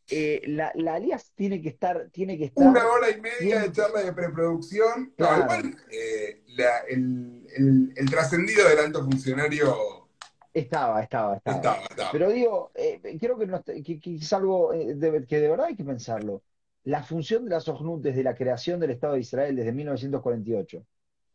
eh, 0.10 0.42
la, 0.48 0.72
la 0.76 1.00
tiene 1.36 1.62
que 1.62 1.70
estar, 1.70 2.10
tiene 2.12 2.38
que 2.38 2.46
estar. 2.46 2.68
Una 2.68 2.86
hora 2.86 3.10
y 3.10 3.22
media 3.22 3.62
de 3.62 3.72
charla 3.72 4.02
de 4.02 4.14
preproducción. 4.14 5.14
igual, 5.18 5.78
eh, 5.92 6.44
el, 6.90 8.10
trascendido 8.10 8.68
del 8.68 8.80
alto 8.80 9.04
funcionario. 9.04 10.10
Estaba, 10.54 11.02
estaba, 11.02 11.38
estaba. 11.38 11.80
Pero 12.12 12.30
digo, 12.30 12.72
eh, 12.76 13.18
creo 13.20 13.38
que, 13.38 14.02
que, 14.02 14.16
es 14.16 14.34
algo 14.34 14.72
que 14.72 15.40
de 15.40 15.50
verdad 15.50 15.68
hay 15.68 15.76
que 15.76 15.86
pensarlo. 15.86 16.44
La 16.84 17.04
función 17.04 17.46
de 17.46 17.52
la 17.52 17.60
SOGNUT 17.60 18.02
desde 18.02 18.24
la 18.24 18.36
creación 18.36 18.80
del 18.80 18.92
Estado 18.92 19.14
de 19.14 19.20
Israel 19.20 19.56
desde 19.56 19.72
1948, 19.72 20.86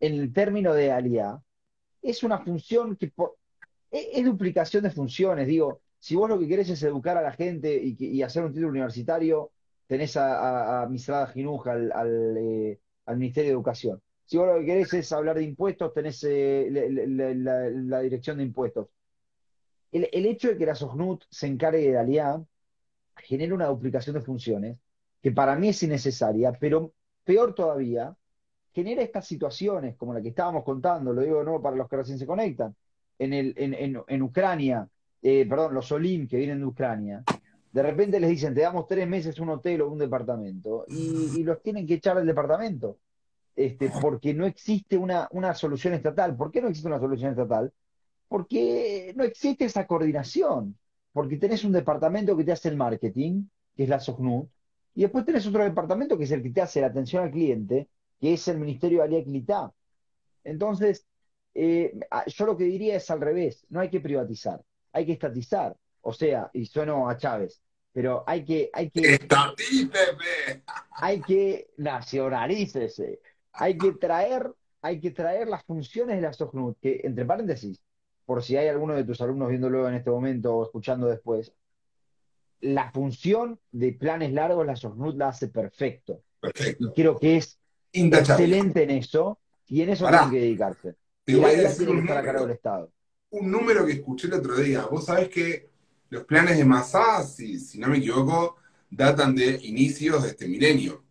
en 0.00 0.14
el 0.14 0.32
término 0.32 0.74
de 0.74 0.90
Aliá, 0.90 1.40
es 2.02 2.22
una 2.22 2.38
función 2.38 2.96
que 2.96 3.12
es, 3.90 4.08
es 4.12 4.24
duplicación 4.24 4.82
de 4.82 4.90
funciones. 4.90 5.46
Digo, 5.46 5.80
si 5.98 6.14
vos 6.16 6.28
lo 6.28 6.38
que 6.38 6.48
querés 6.48 6.68
es 6.70 6.82
educar 6.82 7.16
a 7.16 7.22
la 7.22 7.32
gente 7.32 7.80
y, 7.82 8.22
hacer 8.22 8.44
un 8.44 8.52
título 8.52 8.68
universitario, 8.68 9.52
tenés 9.86 10.16
a, 10.16 10.82
a, 10.82 10.88
Misrada 10.88 11.26
Ginuja, 11.28 11.76
eh, 11.76 12.78
al, 13.06 13.16
Ministerio 13.16 13.50
de 13.50 13.54
Educación. 13.54 14.02
Si 14.24 14.36
vos 14.36 14.46
lo 14.48 14.58
que 14.58 14.66
querés 14.66 14.92
es 14.94 15.12
hablar 15.12 15.36
de 15.36 15.44
impuestos, 15.44 15.92
tenés 15.94 16.22
eh, 16.24 16.68
la, 16.70 18.00
dirección 18.00 18.38
de 18.38 18.44
impuestos. 18.44 18.88
El, 19.92 20.26
hecho 20.26 20.48
de 20.48 20.58
que 20.58 20.66
la 20.66 20.74
SOGNUT 20.74 21.24
se 21.30 21.46
encargue 21.46 21.90
de 21.90 21.98
Aliá 21.98 22.42
genera 23.16 23.54
una 23.54 23.66
duplicación 23.66 24.14
de 24.14 24.20
funciones 24.20 24.76
que 25.22 25.32
para 25.32 25.56
mí 25.56 25.68
es 25.68 25.82
innecesaria, 25.82 26.52
pero 26.52 26.92
peor 27.24 27.54
todavía, 27.54 28.14
genera 28.72 29.02
estas 29.02 29.26
situaciones 29.26 29.96
como 29.96 30.12
la 30.12 30.20
que 30.20 30.28
estábamos 30.28 30.62
contando, 30.62 31.12
lo 31.12 31.22
digo 31.22 31.38
de 31.38 31.44
nuevo 31.44 31.62
para 31.62 31.76
los 31.76 31.88
que 31.88 31.96
recién 31.96 32.18
se 32.18 32.26
conectan, 32.26 32.74
en, 33.18 33.32
el, 33.32 33.54
en, 33.56 34.02
en 34.06 34.22
Ucrania, 34.22 34.88
eh, 35.22 35.46
perdón, 35.48 35.74
los 35.74 35.90
Olim 35.92 36.28
que 36.28 36.36
vienen 36.36 36.60
de 36.60 36.66
Ucrania, 36.66 37.24
de 37.72 37.82
repente 37.82 38.20
les 38.20 38.30
dicen, 38.30 38.54
te 38.54 38.62
damos 38.62 38.86
tres 38.86 39.06
meses 39.08 39.38
un 39.38 39.50
hotel 39.50 39.82
o 39.82 39.90
un 39.90 39.98
departamento, 39.98 40.84
y, 40.88 41.42
los 41.42 41.60
tienen 41.62 41.86
que 41.86 41.94
echar 41.94 42.16
del 42.16 42.26
departamento, 42.26 42.98
este, 43.54 43.90
porque 44.00 44.32
no 44.32 44.46
existe 44.46 44.96
una, 44.96 45.28
una 45.32 45.54
solución 45.54 45.94
estatal. 45.94 46.36
¿Por 46.36 46.50
qué 46.50 46.62
no 46.62 46.68
existe 46.68 46.88
una 46.88 47.00
solución 47.00 47.30
estatal? 47.32 47.72
Porque 48.28 49.12
no 49.16 49.24
existe 49.24 49.64
esa 49.64 49.86
coordinación, 49.86 50.76
porque 51.12 51.36
tenés 51.36 51.64
un 51.64 51.72
departamento 51.72 52.36
que 52.36 52.44
te 52.44 52.52
hace 52.52 52.68
el 52.68 52.76
marketing, 52.76 53.44
que 53.74 53.82
es 53.82 53.88
la 53.88 54.00
SOCNUT, 54.00 54.48
y 54.96 55.02
después 55.02 55.24
tenés 55.24 55.46
otro 55.46 55.62
departamento 55.62 56.18
que 56.18 56.24
es 56.24 56.32
el 56.32 56.42
que 56.42 56.50
te 56.50 56.62
hace 56.62 56.80
la 56.80 56.88
atención 56.88 57.22
al 57.22 57.30
cliente, 57.30 57.88
que 58.18 58.32
es 58.32 58.48
el 58.48 58.58
Ministerio 58.58 58.98
de 58.98 59.04
Alía 59.04 59.72
Entonces, 60.42 61.06
eh, 61.54 61.96
yo 62.26 62.46
lo 62.46 62.56
que 62.56 62.64
diría 62.64 62.96
es 62.96 63.08
al 63.10 63.20
revés, 63.20 63.64
no 63.68 63.78
hay 63.78 63.90
que 63.90 64.00
privatizar 64.00 64.60
hay 64.96 65.04
que 65.04 65.12
estatizar. 65.12 65.76
O 66.00 66.12
sea, 66.12 66.50
y 66.54 66.64
sueno 66.66 67.08
a 67.08 67.16
Chávez, 67.16 67.60
pero 67.92 68.24
hay 68.26 68.44
que... 68.44 68.70
Hay 68.72 68.90
que 68.90 69.18
Hay 70.92 71.20
que 71.20 71.68
nacionalícese. 71.76 73.20
Hay 73.52 73.76
que 73.76 73.92
traer, 73.92 74.50
hay 74.80 75.00
que 75.00 75.10
traer 75.10 75.48
las 75.48 75.64
funciones 75.64 76.16
de 76.16 76.22
la 76.22 76.32
SOGNUT, 76.32 76.78
que, 76.80 77.00
entre 77.04 77.24
paréntesis, 77.24 77.80
por 78.24 78.42
si 78.42 78.56
hay 78.56 78.68
alguno 78.68 78.94
de 78.94 79.04
tus 79.04 79.20
alumnos 79.20 79.50
viéndolo 79.50 79.88
en 79.88 79.94
este 79.94 80.10
momento 80.10 80.56
o 80.56 80.64
escuchando 80.64 81.06
después, 81.08 81.52
la 82.60 82.90
función 82.90 83.60
de 83.72 83.92
planes 83.92 84.32
largos 84.32 84.66
la 84.66 84.76
SOGNUT 84.76 85.16
la 85.16 85.28
hace 85.28 85.48
perfecto. 85.48 86.22
Perfecto. 86.40 86.88
Y 86.88 86.92
creo 86.92 87.18
que 87.18 87.36
es 87.36 87.58
excelente 87.92 88.82
en 88.82 88.90
eso, 88.90 89.38
y 89.66 89.82
en 89.82 89.90
eso 89.90 90.08
tiene 90.08 90.30
que 90.30 90.40
dedicarse. 90.40 90.94
Y 91.26 91.40
a 91.42 92.22
cargo 92.22 92.42
del 92.42 92.50
Estado 92.52 92.90
un 93.30 93.50
número 93.50 93.84
que 93.84 93.92
escuché 93.92 94.28
el 94.28 94.34
otro 94.34 94.56
día. 94.56 94.86
Vos 94.86 95.06
sabés 95.06 95.28
que 95.28 95.70
los 96.10 96.24
planes 96.24 96.56
de 96.56 96.64
Massa, 96.64 97.22
si, 97.22 97.58
si 97.58 97.78
no 97.78 97.88
me 97.88 97.98
equivoco, 97.98 98.56
datan 98.90 99.34
de 99.34 99.58
inicios 99.62 100.22
de 100.22 100.30
este 100.30 100.48
milenio. 100.48 101.04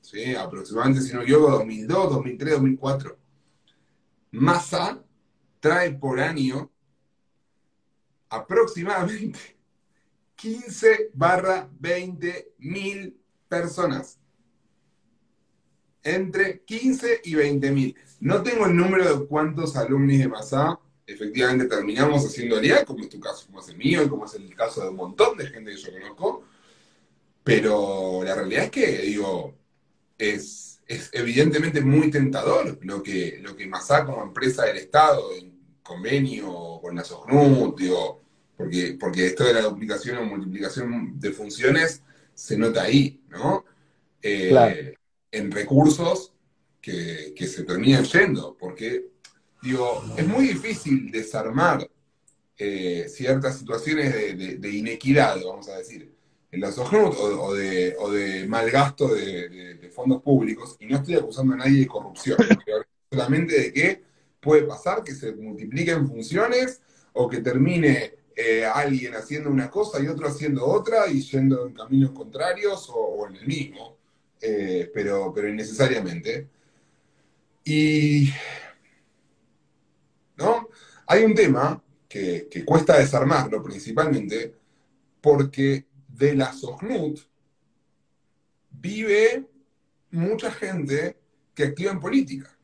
¿sí? 0.00 0.34
Aproximadamente, 0.34 1.02
si 1.02 1.12
no 1.12 1.18
me 1.18 1.24
equivoco, 1.24 1.50
2002, 1.50 2.10
2003, 2.10 2.54
2004. 2.54 3.18
Massa 4.32 5.02
trae 5.60 5.92
por 5.92 6.20
año 6.20 6.70
aproximadamente 8.30 9.57
15 10.38 11.10
barra 11.14 11.68
20 11.80 12.54
mil 12.58 13.20
personas. 13.48 14.18
Entre 16.02 16.62
15 16.62 17.22
y 17.24 17.34
20 17.34 17.70
mil. 17.72 17.96
No 18.20 18.42
tengo 18.42 18.66
el 18.66 18.76
número 18.76 19.18
de 19.18 19.26
cuántos 19.26 19.76
alumnos 19.76 20.16
de 20.16 20.28
Massa 20.28 20.78
efectivamente 21.08 21.64
terminamos 21.64 22.24
haciendo 22.24 22.56
aliá, 22.56 22.84
como 22.84 23.02
es 23.02 23.08
tu 23.08 23.18
caso, 23.18 23.46
como 23.46 23.60
es 23.60 23.68
el 23.68 23.78
mío 23.78 24.02
y 24.04 24.08
como 24.08 24.26
es 24.26 24.34
el 24.34 24.54
caso 24.54 24.82
de 24.82 24.90
un 24.90 24.96
montón 24.96 25.36
de 25.38 25.46
gente 25.46 25.72
que 25.72 25.78
yo 25.78 25.92
conozco. 25.92 26.44
Pero 27.42 28.20
la 28.22 28.34
realidad 28.34 28.64
es 28.64 28.70
que, 28.70 28.98
digo, 28.98 29.54
es, 30.18 30.80
evidentemente 31.12 31.80
muy 31.80 32.10
tentador 32.10 32.78
lo 32.82 33.02
que, 33.02 33.38
lo 33.40 33.56
que 33.56 33.66
Masá 33.66 34.04
como 34.04 34.22
empresa 34.22 34.66
del 34.66 34.76
Estado, 34.76 35.32
en 35.34 35.58
convenio 35.82 36.78
con 36.82 36.94
la 36.94 37.02
SOGNUT, 37.02 37.78
digo, 37.78 38.20
porque, 38.58 38.98
porque 39.00 39.28
esto 39.28 39.44
de 39.44 39.54
la 39.54 39.62
duplicación 39.62 40.18
o 40.18 40.24
multiplicación 40.26 41.18
de 41.18 41.32
funciones 41.32 42.02
se 42.34 42.58
nota 42.58 42.82
ahí, 42.82 43.22
¿no? 43.30 43.64
Eh, 44.20 44.94
en 45.32 45.50
recursos 45.50 46.34
que, 46.80 47.32
que 47.34 47.46
se 47.46 47.64
terminan 47.64 48.04
yendo, 48.04 48.54
porque 48.58 49.06
Digo, 49.62 50.04
es 50.16 50.26
muy 50.26 50.46
difícil 50.46 51.10
desarmar 51.10 51.88
eh, 52.56 53.06
ciertas 53.08 53.58
situaciones 53.58 54.12
de, 54.60 54.70
inequidad, 54.70 55.36
vamos 55.44 55.68
a 55.68 55.78
decir, 55.78 56.12
en 56.50 56.60
la 56.60 56.70
SOGNUT 56.70 57.14
o, 57.18 57.54
de, 57.54 57.96
o 57.98 58.10
de 58.10 58.46
mal 58.46 58.70
gasto 58.70 59.08
de, 59.08 59.90
fondos 59.92 60.22
públicos, 60.22 60.76
y 60.78 60.86
no 60.86 60.98
estoy 60.98 61.16
acusando 61.16 61.54
a 61.54 61.56
nadie 61.56 61.80
de 61.80 61.86
corrupción, 61.86 62.38
solamente 63.10 63.60
de 63.60 63.72
que 63.72 64.02
puede 64.40 64.62
pasar 64.62 65.02
que 65.02 65.14
se 65.14 65.32
multipliquen 65.32 66.06
funciones 66.06 66.80
o 67.14 67.28
que 67.28 67.38
termine 67.38 68.14
eh, 68.40 68.64
alguien 68.64 69.16
haciendo 69.16 69.50
una 69.50 69.68
cosa 69.68 70.00
y 70.00 70.06
otro 70.06 70.28
haciendo 70.28 70.64
otra 70.64 71.08
y 71.08 71.22
yendo 71.22 71.66
en 71.66 71.74
caminos 71.74 72.12
contrarios 72.12 72.88
o, 72.94 73.26
en 73.28 73.34
el 73.34 73.44
mismo, 73.48 73.96
eh, 74.40 74.88
pero, 74.94 75.32
pero 75.34 75.48
innecesariamente. 75.48 76.46
Y 77.64 78.30
¿no? 80.36 80.68
Hay 81.08 81.24
un 81.24 81.34
tema 81.34 81.82
que, 82.08 82.48
cuesta 82.64 82.96
desarmarlo 82.96 83.60
principalmente 83.60 84.54
porque 85.20 85.86
de 86.06 86.36
la 86.36 86.52
SOGNUT 86.52 87.18
vive 88.70 89.48
mucha 90.12 90.52
gente 90.52 91.16
que 91.56 91.64
activa 91.64 91.90
en 91.90 91.98
política. 91.98 92.56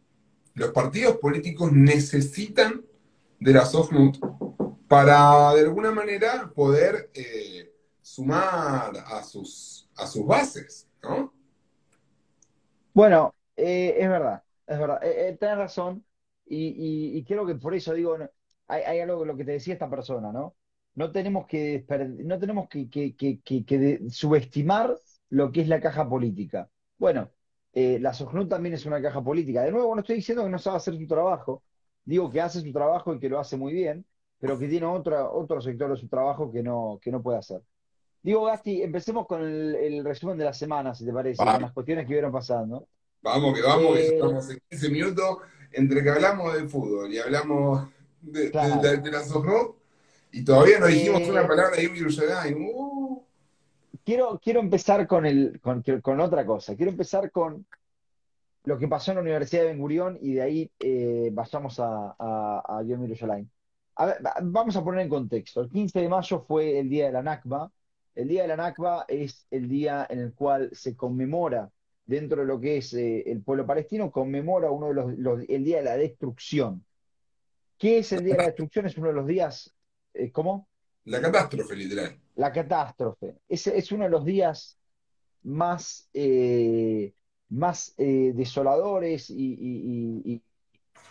Los 0.54 0.70
partidos 0.70 1.16
políticos 1.16 1.72
necesitan 1.72 2.84
de 3.40 3.52
la 3.52 3.66
SOGNUT 3.66 4.18
para 4.94 5.52
de 5.54 5.62
alguna 5.62 5.90
manera 5.90 6.50
poder 6.54 7.10
eh, 7.14 7.72
sumar 8.00 8.92
a 9.06 9.24
sus, 9.24 9.88
a 9.96 10.06
sus 10.06 10.24
bases, 10.24 10.88
¿no? 11.02 11.32
Bueno, 12.92 13.34
eh, 13.56 13.94
es 13.98 14.08
verdad, 14.08 14.42
es 14.66 14.78
verdad. 14.78 15.02
Eh, 15.04 15.28
eh, 15.30 15.36
tenés 15.38 15.56
razón. 15.58 16.04
Y, 16.46 16.68
y- 17.14 17.18
y 17.18 17.24
creo 17.24 17.46
que 17.46 17.54
por 17.54 17.74
eso 17.74 17.94
digo, 17.94 18.16
hay, 18.68 18.82
hay 18.82 19.00
algo 19.00 19.24
lo 19.24 19.36
que 19.36 19.44
te 19.44 19.52
decía 19.52 19.74
esta 19.74 19.88
persona, 19.90 20.30
¿no? 20.32 20.56
No 20.94 21.10
tenemos 21.10 21.46
que, 21.46 21.84
no 22.24 22.38
tenemos 22.38 22.68
que, 22.68 22.88
subestimar 24.10 24.94
lo 25.30 25.50
que 25.52 25.62
es 25.62 25.68
la 25.68 25.80
caja 25.80 26.08
política. 26.08 26.70
Bueno, 26.98 27.30
la 27.72 28.12
SOGNUT 28.14 28.48
también 28.48 28.74
es 28.74 28.86
una 28.86 29.02
caja 29.02 29.22
política. 29.22 29.62
De 29.62 29.72
nuevo, 29.72 29.94
no 29.94 30.00
estoy 30.02 30.16
diciendo 30.16 30.44
que 30.44 30.50
no 30.50 30.58
sabe 30.58 30.76
hacer 30.76 30.96
su 30.96 31.06
trabajo, 31.08 31.64
digo 32.04 32.30
que 32.30 32.40
hace 32.40 32.60
su 32.60 32.72
trabajo 32.72 33.14
y 33.14 33.18
que 33.20 33.28
lo 33.28 33.40
hace 33.40 33.56
muy 33.56 33.72
bien, 33.72 34.06
pero 34.44 34.58
que 34.58 34.68
tiene 34.68 34.84
otra, 34.84 35.30
otro 35.30 35.58
sector 35.62 35.90
de 35.90 35.96
su 35.96 36.06
trabajo 36.06 36.52
que 36.52 36.62
no, 36.62 36.98
que 37.00 37.10
no 37.10 37.22
puede 37.22 37.38
hacer. 37.38 37.62
Digo, 38.22 38.44
Gasti, 38.44 38.82
empecemos 38.82 39.26
con 39.26 39.40
el, 39.40 39.74
el 39.74 40.04
resumen 40.04 40.36
de 40.36 40.44
la 40.44 40.52
semana, 40.52 40.94
si 40.94 41.06
te 41.06 41.14
parece, 41.14 41.42
con 41.42 41.62
las 41.62 41.72
cuestiones 41.72 42.06
que 42.06 42.12
vieron 42.12 42.30
pasando. 42.30 42.86
Vamos, 43.22 43.54
que 43.54 43.62
vamos, 43.62 43.96
Eh, 43.96 44.08
estamos 44.12 44.50
en 44.50 44.58
15 44.68 44.88
minutos 44.90 45.38
entre 45.72 46.02
que 46.02 46.10
hablamos 46.10 46.52
de 46.52 46.68
fútbol 46.68 47.10
y 47.10 47.18
hablamos 47.18 47.88
de, 48.20 48.38
de, 48.38 48.44
de, 48.44 48.50
claro. 48.50 48.80
de 48.82 49.10
la 49.10 49.22
y 50.32 50.44
todavía 50.44 50.78
no 50.78 50.88
dijimos 50.88 51.26
una 51.26 51.40
Eh, 51.42 51.46
palabra 51.46 51.76
de 51.76 51.82
Yerushalayim. 51.84 52.68
Uh, 52.68 53.22
quiero, 54.04 54.38
quiero 54.44 54.60
empezar 54.60 55.06
con, 55.06 55.24
el, 55.24 55.58
con, 55.62 55.82
con 56.02 56.20
otra 56.20 56.44
cosa. 56.44 56.76
Quiero 56.76 56.90
empezar 56.90 57.30
con 57.30 57.64
lo 58.64 58.76
que 58.76 58.88
pasó 58.88 59.12
en 59.12 59.16
la 59.16 59.22
Universidad 59.22 59.62
de 59.62 59.68
Ben 59.68 59.78
Gurión 59.78 60.18
y 60.20 60.34
de 60.34 60.42
ahí 60.42 60.70
eh, 60.80 61.30
vayamos 61.32 61.80
a, 61.80 62.14
a, 62.18 62.62
a. 62.66 62.82
A 63.96 64.06
ver, 64.06 64.16
va- 64.24 64.34
vamos 64.42 64.76
a 64.76 64.82
poner 64.84 65.00
en 65.02 65.08
contexto. 65.08 65.60
El 65.60 65.70
15 65.70 66.00
de 66.00 66.08
mayo 66.08 66.40
fue 66.46 66.78
el 66.78 66.88
día 66.88 67.06
de 67.06 67.12
la 67.12 67.22
Nakba. 67.22 67.70
El 68.14 68.28
día 68.28 68.42
de 68.42 68.48
la 68.48 68.56
Nakba 68.56 69.04
es 69.08 69.46
el 69.50 69.68
día 69.68 70.06
en 70.08 70.20
el 70.20 70.34
cual 70.34 70.70
se 70.72 70.96
conmemora, 70.96 71.70
dentro 72.06 72.40
de 72.42 72.46
lo 72.46 72.60
que 72.60 72.76
es 72.78 72.92
eh, 72.94 73.22
el 73.30 73.42
pueblo 73.42 73.66
palestino, 73.66 74.10
conmemora 74.10 74.70
uno 74.70 74.88
de 74.88 74.94
los, 74.94 75.18
los- 75.18 75.44
el 75.48 75.64
día 75.64 75.78
de 75.78 75.84
la 75.84 75.96
destrucción. 75.96 76.84
¿Qué 77.78 77.98
es 77.98 78.12
el 78.12 78.24
día 78.24 78.34
de 78.34 78.38
la 78.38 78.46
destrucción? 78.46 78.86
Es 78.86 78.96
uno 78.96 79.08
de 79.08 79.14
los 79.14 79.26
días, 79.26 79.74
eh, 80.14 80.30
¿cómo? 80.30 80.68
la 81.06 81.20
catástrofe, 81.20 81.76
literal. 81.76 82.16
La 82.36 82.50
catástrofe. 82.52 83.36
Es, 83.48 83.66
es 83.66 83.92
uno 83.92 84.04
de 84.04 84.10
los 84.10 84.24
días 84.24 84.78
más, 85.42 86.08
eh, 86.14 87.12
más 87.50 87.94
desoladores 87.96 89.28
y, 89.30 89.34
y- 89.54 90.22
y- 90.24 90.32
y 90.34 90.42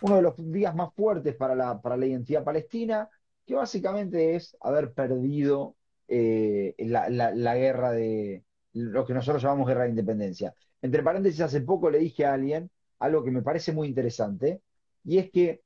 uno 0.00 0.16
de 0.16 0.22
los 0.22 0.34
días 0.36 0.74
más 0.74 0.92
fuertes 0.94 1.34
para 1.36 1.54
la, 1.54 1.80
para 1.80 1.96
la 1.96 2.06
identidad 2.06 2.44
palestina, 2.44 3.08
que 3.46 3.54
básicamente 3.54 4.34
es 4.36 4.56
haber 4.60 4.92
perdido 4.92 5.76
eh, 6.08 6.74
la, 6.78 7.08
la- 7.08 7.34
la 7.34 7.56
guerra 7.56 7.92
de 7.92 8.44
lo 8.72 9.04
que 9.06 9.14
nosotros 9.14 9.42
llamamos 9.42 9.68
guerra 9.68 9.84
de 9.84 9.90
independencia. 9.90 10.54
Entre 10.82 11.02
paréntesis, 11.02 11.40
hace 11.40 11.60
poco 11.62 11.90
le 11.90 11.98
dije 11.98 12.24
a 12.26 12.34
alguien 12.34 12.70
algo 12.98 13.24
que 13.24 13.30
me 13.30 13.42
parece 13.42 13.72
muy 13.72 13.88
interesante, 13.88 14.62
y 15.04 15.18
es 15.18 15.30
que 15.30 15.62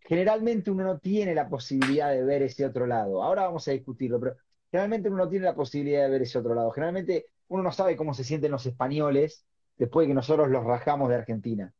generalmente 0.00 0.70
uno 0.70 0.84
no 0.84 0.98
tiene 0.98 1.34
la 1.34 1.48
posibilidad 1.48 2.10
de 2.10 2.24
ver 2.24 2.42
ese 2.42 2.66
otro 2.66 2.86
lado. 2.86 3.22
Ahora 3.22 3.44
vamos 3.44 3.66
a 3.68 3.72
discutirlo, 3.72 4.18
pero 4.20 4.36
generalmente 4.70 5.08
uno 5.08 5.18
no 5.24 5.28
tiene 5.28 5.44
la 5.46 5.54
posibilidad 5.54 6.02
de 6.04 6.10
ver 6.10 6.22
ese 6.22 6.38
otro 6.38 6.54
lado. 6.54 6.70
Generalmente 6.70 7.26
uno 7.48 7.62
no 7.62 7.72
sabe 7.72 7.96
cómo 7.96 8.14
se 8.14 8.24
sienten 8.24 8.50
los 8.52 8.66
españoles 8.66 9.44
después 9.76 10.04
de 10.06 10.10
que 10.10 10.14
nosotros 10.14 10.48
los 10.48 10.64
rajamos 10.64 11.08
de 11.08 11.16
Argentina. 11.16 11.72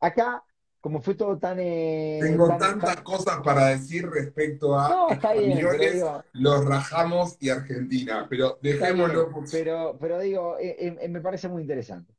Acá, 0.00 0.44
como 0.84 1.00
fue 1.00 1.14
todo 1.14 1.38
tan, 1.38 1.56
eh, 1.60 2.18
Tengo 2.20 2.46
tan, 2.46 2.58
tantas 2.58 2.96
tan- 2.96 3.04
cosas 3.04 3.38
para 3.42 3.68
decir 3.68 4.06
respecto 4.06 4.78
a 4.78 4.90
No, 4.90 5.08
está 5.10 5.32
bien, 5.32 5.56
digo, 5.56 6.22
los 6.34 6.64
rajamos 6.66 7.38
y 7.40 7.48
Argentina, 7.48 8.26
pero 8.28 8.58
bien, 8.60 8.74
dejémoslo 8.76 9.30
por... 9.30 9.50
pero, 9.50 9.96
pero 9.98 10.18
digo, 10.20 10.58
eh, 10.58 10.76
eh, 11.00 11.08
me 11.08 11.22
parece 11.22 11.48
muy 11.48 11.62
interesante. 11.62 12.12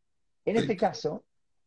En 0.45 0.55
este 0.55 0.73
Sí. 0.73 0.77
caso, 0.79 1.23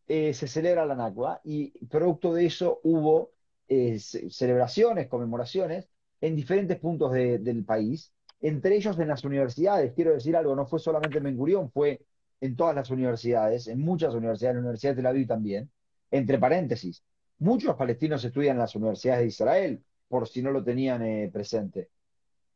eh, 0.08 0.34
se 0.34 0.48
celebra 0.48 0.84
la 0.86 0.96
Nakba 0.96 1.40
y 1.44 1.70
producto 1.86 2.34
de 2.34 2.46
eso 2.46 2.80
hubo 2.82 3.30
eh, 3.68 4.00
ce- 4.00 4.28
celebraciones, 4.30 5.06
conmemoraciones 5.06 5.88
en 6.20 6.34
diferentes 6.34 6.80
puntos 6.80 7.12
de- 7.12 7.38
del 7.38 7.64
país, 7.64 8.12
entre 8.40 8.74
ellos 8.74 8.98
en 8.98 9.06
las 9.06 9.22
universidades. 9.22 9.92
Quiero 9.94 10.14
decir 10.14 10.34
algo, 10.36 10.56
no 10.56 10.66
fue 10.66 10.80
solamente 10.80 11.18
en 11.18 11.24
Ben 11.24 11.36
Gurión, 11.36 11.70
fue 11.70 12.00
en 12.40 12.56
todas 12.56 12.74
las 12.74 12.90
universidades, 12.90 13.68
en 13.68 13.78
muchas 13.80 14.14
universidades, 14.14 14.56
en 14.56 14.62
la 14.62 14.68
Universidad 14.70 14.92
de 14.92 14.96
Tel 14.96 15.06
Aviv 15.06 15.26
también. 15.28 15.70
Entre 16.10 16.38
paréntesis, 16.38 17.02
muchos 17.38 17.76
palestinos 17.76 18.24
estudian 18.24 18.56
en 18.56 18.60
las 18.60 18.74
universidades 18.74 19.20
de 19.20 19.26
Israel, 19.28 19.82
por 20.08 20.28
si 20.28 20.42
no 20.42 20.50
lo 20.50 20.64
tenían 20.64 21.02
eh, 21.02 21.30
presente. 21.32 21.90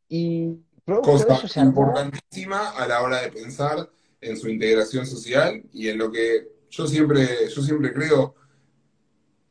Y 0.08 0.56
Cosa 1.02 1.24
eso 1.34 1.46
importantísima 1.68 2.70
a 2.70 2.86
la 2.88 3.02
hora 3.02 3.22
de 3.22 3.30
pensar 3.30 3.88
en 4.20 4.36
su 4.36 4.48
integración 4.48 5.06
social 5.06 5.62
y 5.72 5.88
en 5.88 5.98
lo 5.98 6.10
que 6.10 6.48
yo 6.70 6.86
siempre, 6.86 7.48
yo 7.48 7.62
siempre 7.62 7.92
creo, 7.92 8.34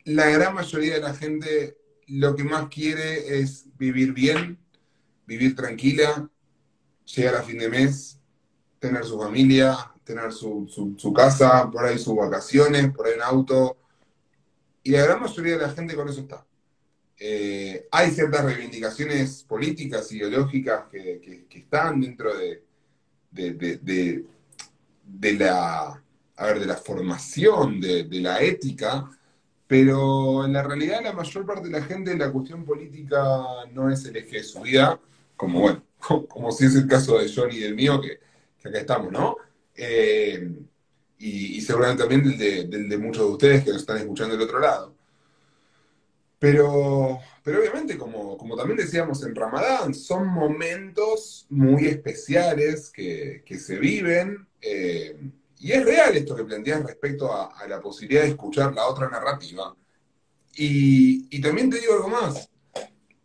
la 0.05 0.29
gran 0.29 0.53
mayoría 0.55 0.95
de 0.95 1.01
la 1.01 1.13
gente 1.13 1.77
lo 2.07 2.35
que 2.35 2.43
más 2.43 2.67
quiere 2.67 3.39
es 3.39 3.65
vivir 3.77 4.13
bien, 4.13 4.59
vivir 5.25 5.55
tranquila, 5.55 6.29
llegar 7.05 7.35
a 7.35 7.43
fin 7.43 7.59
de 7.59 7.69
mes, 7.69 8.19
tener 8.79 9.05
su 9.05 9.17
familia, 9.19 9.77
tener 10.03 10.31
su, 10.33 10.67
su- 10.67 10.95
su 10.97 11.13
casa, 11.13 11.69
por 11.71 11.85
ahí 11.85 11.97
sus 11.97 12.15
vacaciones, 12.15 12.91
por 12.91 13.05
ahí 13.07 13.13
un 13.15 13.21
auto. 13.21 13.77
Y 14.83 14.91
la 14.91 15.03
gran 15.03 15.21
mayoría 15.21 15.57
de 15.57 15.61
la 15.61 15.69
gente 15.69 15.95
con 15.95 16.09
eso 16.09 16.21
está. 16.21 16.45
Eh, 17.17 17.87
hay 17.91 18.11
ciertas 18.11 18.43
reivindicaciones 18.43 19.43
políticas, 19.43 20.11
ideológicas 20.11 20.85
que, 20.89 21.45
están 21.51 22.01
dentro 22.01 22.35
de, 22.35 22.63
de, 23.29 24.25
la, 25.33 26.03
a 26.35 26.45
ver, 26.47 26.59
de 26.59 26.65
la 26.65 26.77
formación, 26.77 27.79
de, 27.79 28.05
de 28.05 28.19
la 28.21 28.41
ética, 28.41 29.07
pero 29.67 30.45
en 30.45 30.53
la 30.53 30.63
realidad 30.63 31.01
la 31.03 31.13
mayor 31.13 31.45
parte 31.45 31.69
de 31.69 31.79
la 31.79 31.85
gente 31.85 32.17
la 32.17 32.31
cuestión 32.31 32.65
política 32.65 33.21
no 33.71 33.91
es 33.91 34.03
el 34.05 34.17
eje 34.17 34.37
de 34.37 34.43
su 34.43 34.61
vida, 34.61 34.99
como 35.37 35.59
bueno, 35.61 35.83
como 36.27 36.51
si 36.51 36.65
es 36.65 36.75
el 36.75 36.87
caso 36.87 37.19
de 37.19 37.31
Johnny 37.31 37.57
y 37.57 37.59
del 37.59 37.75
mío, 37.75 38.01
que, 38.01 38.19
que 38.59 38.67
acá 38.67 38.79
estamos, 38.79 39.11
¿no? 39.11 39.37
Eh, 39.75 40.55
y, 41.21 41.57
y 41.57 41.61
seguramente 41.61 42.03
también 42.03 42.37
del 42.37 42.89
de, 42.89 42.97
muchos 42.97 43.25
de 43.25 43.31
ustedes 43.31 43.63
que 43.63 43.71
nos 43.71 43.81
están 43.81 43.97
escuchando 43.97 44.35
del 44.35 44.43
otro 44.43 44.59
lado. 44.59 44.95
Pero, 46.39 47.19
pero 47.43 47.59
obviamente, 47.59 47.97
como, 47.97 48.35
como 48.37 48.55
también 48.55 48.77
decíamos 48.77 49.23
en 49.23 49.35
Ramadán, 49.35 49.93
son 49.93 50.27
momentos 50.27 51.45
muy 51.49 51.85
especiales 51.85 52.89
que, 52.89 53.43
se 53.59 53.77
viven. 53.77 54.47
eh, 54.61 55.15
y 55.59 55.73
es 55.73 55.85
real 55.85 56.17
esto 56.17 56.35
que 56.35 56.43
planteas 56.43 56.83
respecto 56.83 57.31
a, 57.31 57.67
la 57.67 57.79
posibilidad 57.79 58.23
de 58.23 58.29
escuchar 58.29 58.73
la 58.73 58.87
otra 58.87 59.07
narrativa. 59.07 59.75
Y 60.55 61.39
también 61.39 61.69
te 61.69 61.79
digo 61.79 61.93
algo 61.93 62.09
más. 62.09 62.49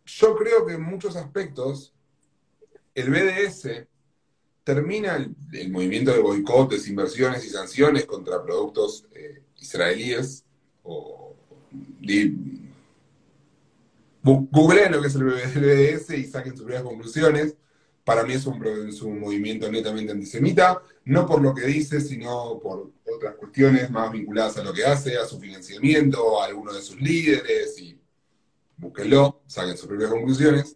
Yo 0.05 0.35
creo 0.35 0.65
que 0.65 0.73
en 0.73 0.83
muchos 0.83 1.15
aspectos 1.15 1.93
el 2.93 3.09
BDS 3.09 3.87
termina 4.67 5.15
el, 5.53 5.71
movimiento 5.71 6.11
de 6.11 6.19
boicot, 6.19 6.71
desinversiones 6.71 7.45
y 7.45 7.49
sanciones 7.49 8.03
contra 8.03 8.43
productos 8.43 9.05
eh, 9.15 9.41
israelíes 9.61 10.43
o 10.83 11.33
di- 11.71 12.67
Googleen 14.21 14.91
lo 14.91 15.01
que 15.01 15.07
es 15.07 15.15
el 15.15 15.23
BDS 15.23 16.09
y 16.17 16.25
saquen 16.25 16.51
sus 16.51 16.65
propias 16.65 16.83
conclusiones. 16.83 17.55
Para 18.03 18.25
mí 18.25 18.33
es 18.33 18.45
un, 18.45 18.59
movimiento 19.21 19.71
netamente 19.71 20.11
antisemita, 20.11 20.81
no 21.05 21.25
por 21.25 21.41
lo 21.41 21.55
que 21.55 21.65
dice, 21.65 22.01
sino 22.01 22.59
por 22.59 22.91
otras 23.05 23.35
cuestiones 23.35 23.89
más 23.89 24.11
vinculadas 24.11 24.57
a 24.57 24.65
lo 24.65 24.73
que 24.73 24.83
hace, 24.83 25.17
a 25.17 25.23
su 25.23 25.39
financiamiento, 25.39 26.41
a 26.41 26.45
algunos 26.47 26.75
de 26.75 26.81
sus 26.81 26.99
líderes, 26.99 27.79
y 27.79 27.97
búsquenlo, 28.75 29.43
saquen 29.47 29.77
sus 29.77 29.87
propias 29.87 30.09
conclusiones. 30.09 30.75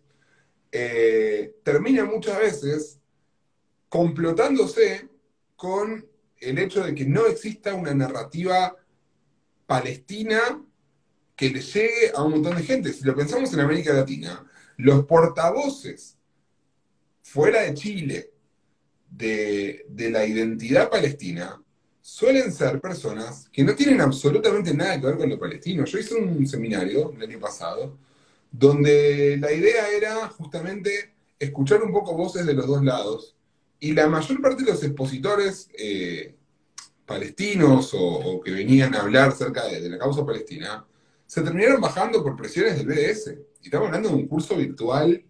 Eh, 0.72 1.56
termina 1.66 2.06
muchas 2.06 2.40
veces 2.40 3.01
complotándose 3.92 5.10
con 5.58 6.08
el 6.38 6.58
hecho 6.60 6.82
de 6.82 6.96
que 6.96 7.04
no 7.04 7.26
exista 7.28 7.74
una 7.74 7.94
narrativa 7.94 8.74
palestina 9.66 10.64
que 11.36 11.50
le 11.50 11.60
llegue 11.60 12.12
a 12.16 12.24
un 12.24 12.32
montón 12.32 12.56
de 12.56 12.64
gente. 12.64 12.94
Si 12.94 13.04
lo 13.04 13.14
pensamos 13.14 13.54
en 13.54 13.60
América 13.60 13.92
Latina, 13.92 14.46
los 14.78 15.04
portavoces 15.06 16.18
fuera 17.22 17.64
de 17.64 17.74
Chile 17.74 18.32
de, 19.10 19.86
la 20.10 20.26
identidad 20.26 20.90
palestina 20.90 21.62
suelen 22.00 22.54
ser 22.54 22.80
personas 22.80 23.50
que 23.52 23.66
no 23.66 23.76
tienen 23.76 24.00
absolutamente 24.00 24.74
nada 24.74 25.02
que 25.02 25.08
ver 25.08 25.18
con 25.18 25.30
lo 25.30 25.38
palestino. 25.38 25.84
Yo 25.84 26.00
hice 26.00 26.16
un 26.16 26.48
seminario 26.48 27.12
el 27.12 27.24
año 27.24 27.42
pasado 27.42 27.98
donde 28.50 29.36
la 29.38 29.52
idea 29.52 29.90
era 29.90 30.30
justamente 30.30 31.14
escuchar 31.38 31.84
un 31.84 31.92
poco 31.92 32.16
voces 32.16 32.46
de 32.46 32.54
los 32.54 32.68
dos 32.68 32.86
lados 32.86 33.36
y 33.84 33.94
la 33.94 34.08
mayor 34.08 34.40
parte 34.42 34.64
de 34.64 34.72
los 34.72 34.84
expositores 34.84 35.68
eh, 35.76 36.36
palestinos 37.04 37.92
o, 37.94 38.40
que 38.40 38.52
venían 38.52 38.94
a 38.94 39.02
hablar 39.02 39.30
acerca 39.30 39.66
de, 39.66 39.90
la 39.90 39.98
causa 39.98 40.24
palestina 40.24 40.86
se 41.26 41.42
terminaron 41.42 41.82
bajando 41.82 42.22
por 42.24 42.36
presiones 42.36 42.78
del 42.78 42.86
BDS. 42.86 43.34
Y 43.62 43.66
estamos 43.66 43.88
hablando 43.88 44.10
de 44.10 44.16
un 44.16 44.28
curso 44.28 44.56
virtual 44.56 45.24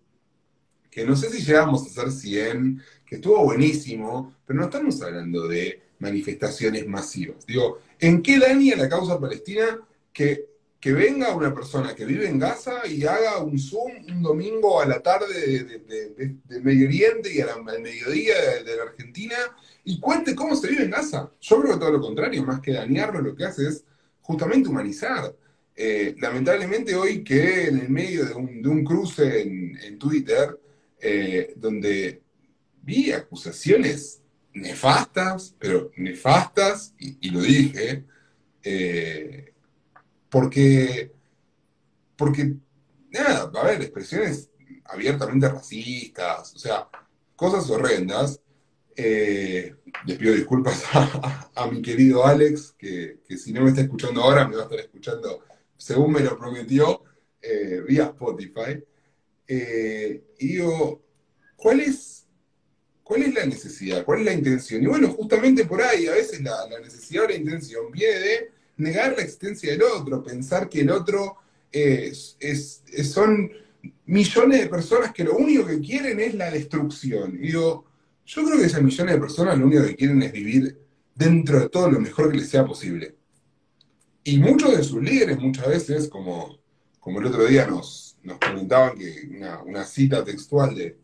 que 0.89 1.05
no 1.05 1.15
sé 1.15 1.29
si 1.29 1.41
llegamos 1.45 1.83
a 1.83 1.89
ser 1.89 2.11
100, 2.11 2.81
que 3.05 3.15
estuvo 3.15 3.41
buenísimo, 3.45 4.35
pero 4.45 4.59
no 4.59 4.65
estamos 4.65 5.01
hablando 5.01 5.47
de 5.47 5.81
manifestaciones 5.99 6.85
masivas. 6.87 7.45
Digo, 7.47 7.79
¿en 7.99 8.21
qué 8.21 8.37
daña 8.37 8.75
la 8.75 8.89
causa 8.89 9.17
palestina 9.17 9.79
que, 10.11 10.49
que 10.81 10.93
venga 10.93 11.35
una 11.35 11.53
persona 11.53 11.93
que 11.93 12.05
vive 12.05 12.27
en 12.27 12.39
Gaza 12.39 12.87
y 12.87 13.05
haga 13.05 13.37
un 13.37 13.59
Zoom 13.59 13.91
un 14.07 14.23
domingo 14.23 14.81
a 14.81 14.87
la 14.87 14.99
tarde 14.99 15.63
de, 15.63 16.59
Medio 16.59 16.87
Oriente 16.87 17.31
y 17.31 17.39
al 17.39 17.63
mediodía 17.63 18.33
de, 18.65 18.75
la 18.75 18.83
Argentina 18.83 19.35
y 19.83 19.99
cuente 19.99 20.33
cómo 20.33 20.55
se 20.55 20.69
vive 20.69 20.85
en 20.85 20.89
Gaza? 20.89 21.31
Yo 21.39 21.61
creo 21.61 21.73
que 21.73 21.79
todo 21.79 21.91
lo 21.91 22.01
contrario, 22.01 22.43
más 22.43 22.61
que 22.61 22.73
dañarlo, 22.73 23.21
lo 23.21 23.35
que 23.35 23.45
hace 23.45 23.67
es 23.67 23.85
justamente 24.21 24.69
humanizar. 24.69 25.35
Eh, 25.75 26.15
lamentablemente 26.19 26.95
hoy 26.95 27.23
que 27.23 27.67
en 27.67 27.79
el 27.79 27.89
medio 27.89 28.25
de 28.25 28.33
un, 28.33 28.83
cruce 28.83 29.43
en, 29.43 29.99
Twitter, 29.99 30.59
eh, 30.99 31.53
donde 31.57 32.23
vi 32.81 33.11
acusaciones 33.11 34.23
nefastas, 34.53 35.55
pero 35.59 35.91
nefastas, 35.95 36.95
y, 36.97 37.29
lo 37.29 37.41
dije, 37.41 38.03
eh, 38.63 39.50
porque, 40.31 41.11
porque, 42.15 42.55
nada, 43.11 43.51
a 43.53 43.61
haber 43.61 43.81
expresiones 43.81 44.49
abiertamente 44.85 45.47
racistas, 45.49 46.55
o 46.55 46.59
sea, 46.59 46.87
cosas 47.35 47.69
horrendas. 47.69 48.39
Eh, 48.95 49.75
les 50.05 50.17
pido 50.17 50.33
disculpas 50.33 50.83
a, 51.55 51.67
mi 51.67 51.81
querido 51.81 52.25
Alex, 52.25 52.75
que, 52.77 53.19
si 53.37 53.53
no 53.53 53.61
me 53.61 53.69
está 53.69 53.81
escuchando 53.81 54.21
ahora, 54.21 54.47
me 54.47 54.55
va 54.55 54.63
a 54.63 54.65
estar 54.65 54.79
escuchando, 54.79 55.43
según 55.77 56.13
me 56.13 56.21
lo 56.21 56.37
prometió, 56.37 57.03
eh, 57.41 57.81
vía 57.87 58.05
Spotify. 58.05 58.83
y 59.47 60.45
digo, 60.47 61.03
¿cuál 61.55 61.81
es 61.81 62.21
¿Cuál 63.11 63.23
es 63.23 63.33
la 63.33 63.45
necesidad? 63.45 64.05
¿Cuál 64.05 64.19
es 64.19 64.25
la 64.25 64.33
intención? 64.33 64.81
Y 64.81 64.85
bueno, 64.85 65.09
justamente 65.09 65.65
por 65.65 65.81
ahí, 65.81 66.07
a 66.07 66.13
veces 66.13 66.41
la, 66.41 66.65
necesidad 66.81 67.25
o 67.25 67.27
la 67.27 67.35
intención 67.35 67.91
viene 67.91 68.19
de 68.19 68.51
negar 68.81 69.13
la 69.15 69.23
existencia 69.23 69.71
del 69.71 69.83
otro, 69.83 70.23
pensar 70.23 70.67
que 70.69 70.81
el 70.81 70.89
otro 70.91 71.37
es, 71.71 72.37
son 73.03 73.51
millones 74.05 74.61
de 74.61 74.67
personas 74.67 75.13
que 75.13 75.23
lo 75.23 75.35
único 75.37 75.65
que 75.65 75.79
quieren 75.79 76.19
es 76.19 76.33
la 76.35 76.51
destrucción. 76.51 77.39
Y 77.41 77.51
yo 77.51 77.85
creo 78.25 78.57
que 78.57 78.65
esas 78.65 78.81
millones 78.81 79.15
de 79.15 79.21
personas 79.21 79.57
lo 79.57 79.65
único 79.65 79.85
que 79.85 79.95
quieren 79.95 80.21
es 80.23 80.31
vivir 80.31 80.77
dentro 81.15 81.59
de 81.59 81.69
todo 81.69 81.89
lo 81.89 81.99
mejor 81.99 82.31
que 82.31 82.37
les 82.37 82.49
sea 82.49 82.65
posible. 82.65 83.15
Y 84.23 84.37
muchos 84.37 84.75
de 84.75 84.83
sus 84.83 85.01
líderes 85.01 85.39
muchas 85.39 85.67
veces, 85.67 86.07
como, 86.07 86.59
como 86.99 87.19
el 87.19 87.27
otro 87.27 87.45
día 87.45 87.65
nos, 87.65 88.17
nos 88.23 88.37
comentaban 88.37 88.97
que 88.97 89.29
una 89.65 89.83
cita 89.83 90.23
textual 90.23 90.75
de, 90.75 90.97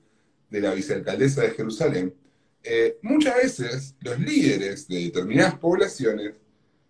de 0.49 0.61
la 0.61 0.73
vicealcaldesa 0.73 1.41
de 1.41 1.51
Jerusalén, 1.51 2.13
eh, 2.63 2.97
muchas 3.01 3.35
veces 3.35 3.95
los 4.01 4.19
líderes 4.19 4.87
de 4.87 5.05
determinadas 5.05 5.55
poblaciones 5.57 6.33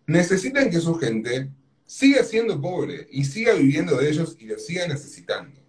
necesitan 0.07 0.69
que 0.69 0.79
su 0.79 0.95
gente 0.95 1.51
siga 1.85 2.23
siendo 2.23 2.59
pobre 2.59 3.07
y 3.11 3.23
siga 3.23 3.53
viviendo 3.53 3.97
de 3.97 4.09
ellos 4.09 4.35
y 4.39 4.45
lo 4.45 4.57
siga 4.57 4.87
necesitando. 4.87 5.61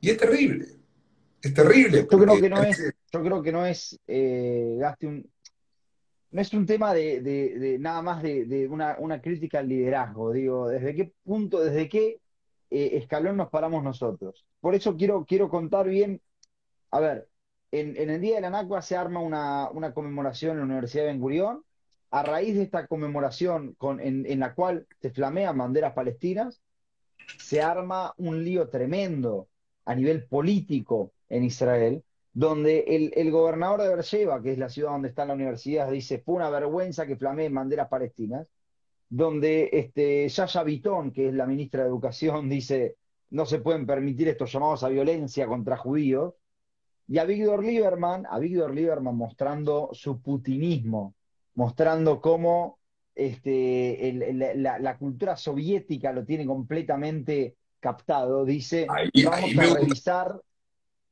Y 0.00 0.10
es 0.10 0.16
terrible. 0.16 0.66
Es 1.42 1.52
terrible. 1.52 2.06
Yo 2.10 2.18
creo 2.18 2.40
que 2.40 2.48
no 2.48 2.62
es, 2.62 2.94
yo 3.12 3.22
creo 3.22 3.42
que 3.42 3.52
no 3.52 3.66
es 3.66 3.98
eh, 4.06 4.78
un, 5.02 5.28
no 6.30 6.40
es 6.40 6.52
un 6.54 6.66
tema 6.66 6.94
de, 6.94 7.76
nada 7.80 8.00
más 8.02 8.22
de, 8.22 8.68
una, 8.68 9.20
crítica 9.20 9.58
al 9.58 9.68
liderazgo. 9.68 10.32
Digo, 10.32 10.68
¿desde 10.68 10.94
qué 10.94 11.12
punto, 11.24 11.60
desde 11.60 11.88
qué 11.88 12.20
eh, 12.70 12.90
escalón 12.94 13.36
nos 13.36 13.50
paramos 13.50 13.82
nosotros? 13.82 14.46
Por 14.60 14.76
eso 14.76 14.96
quiero, 14.96 15.24
quiero 15.26 15.48
contar 15.48 15.88
bien 15.88 16.20
a 16.92 17.00
ver, 17.00 17.28
en, 17.72 17.96
el 17.96 18.20
Día 18.20 18.36
de 18.36 18.42
la 18.42 18.50
NACUA 18.50 18.82
se 18.82 18.96
arma 18.96 19.20
una, 19.20 19.92
conmemoración 19.94 20.52
en 20.52 20.58
la 20.58 20.64
Universidad 20.64 21.04
de 21.04 21.08
Ben 21.08 21.20
Gurión. 21.20 21.64
A 22.12 22.22
raíz 22.22 22.54
de 22.54 22.62
esta 22.64 22.86
conmemoración 22.86 23.74
en, 24.00 24.38
la 24.38 24.54
cual 24.54 24.86
se 25.00 25.10
flamean 25.10 25.56
banderas 25.56 25.94
palestinas, 25.94 26.60
se 27.38 27.62
arma 27.62 28.12
un 28.18 28.44
lío 28.44 28.68
tremendo 28.68 29.48
a 29.86 29.94
nivel 29.94 30.26
político 30.26 31.12
en 31.30 31.44
Israel, 31.44 32.04
donde 32.34 33.12
el, 33.16 33.30
gobernador 33.30 33.80
de 33.80 33.88
Beersheba, 33.88 34.42
que 34.42 34.52
es 34.52 34.58
la 34.58 34.68
ciudad 34.68 34.90
donde 34.90 35.08
está 35.08 35.24
la 35.24 35.32
universidad, 35.32 35.90
dice, 35.90 36.18
fue 36.18 36.34
una 36.34 36.50
vergüenza 36.50 37.06
que 37.06 37.16
flameen 37.16 37.54
banderas 37.54 37.88
palestinas, 37.88 38.46
donde 39.08 39.70
este, 39.72 40.28
Yaya 40.28 40.62
Bitón, 40.64 41.12
que 41.12 41.28
es 41.28 41.34
la 41.34 41.46
ministra 41.46 41.82
de 41.82 41.88
Educación, 41.88 42.46
dice, 42.50 42.96
no 43.30 43.46
se 43.46 43.60
pueden 43.60 43.86
permitir 43.86 44.28
estos 44.28 44.52
llamados 44.52 44.84
a 44.84 44.90
violencia 44.90 45.46
contra 45.46 45.78
judíos, 45.78 46.34
y 47.08 47.16
a 47.16 47.24
Víctor 47.24 47.64
Lieberman, 47.64 48.26
a 48.28 48.38
Víctor 48.38 48.74
Lieberman 48.74 49.16
mostrando 49.16 49.88
su 49.92 50.20
putinismo, 50.20 51.14
mostrando 51.54 52.20
cómo 52.20 52.78
este, 53.14 54.12
la, 54.56 54.98
cultura 54.98 55.36
soviética 55.36 56.12
lo 56.12 56.24
tiene 56.24 56.46
completamente 56.46 57.56
captado, 57.80 58.44
dice, 58.44 58.86
vamos 59.24 59.58
a 59.58 59.74
revisar, 59.74 60.40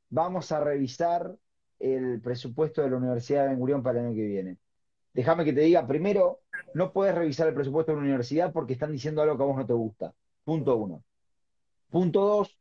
vamos 0.09 0.51
a 0.51 0.59
revisar 0.61 1.35
el 1.79 2.21
presupuesto 2.21 2.81
de 2.81 2.89
la 2.89 2.97
Universidad 2.97 3.43
de 3.43 3.49
Ben 3.49 3.59
Gurión 3.59 3.83
para 3.83 3.99
el 3.99 4.07
año 4.07 4.15
que 4.15 4.25
viene. 4.25 4.57
Déjame 5.13 5.43
que 5.43 5.53
te 5.53 5.61
diga, 5.61 5.85
primero, 5.85 6.39
no 6.73 6.93
puedes 6.93 7.13
revisar 7.13 7.47
el 7.47 7.53
presupuesto 7.53 7.91
de 7.91 7.97
una 7.97 8.05
universidad 8.05 8.53
porque 8.53 8.73
están 8.73 8.91
diciendo 8.91 9.21
algo 9.21 9.35
que 9.35 9.43
a 9.43 9.45
vos 9.45 9.57
no 9.57 9.65
te 9.65 9.73
gusta. 9.73 10.13
Punto 10.45 10.77
uno. 10.77 11.03
Punto 11.89 12.21
dos, 12.21 12.57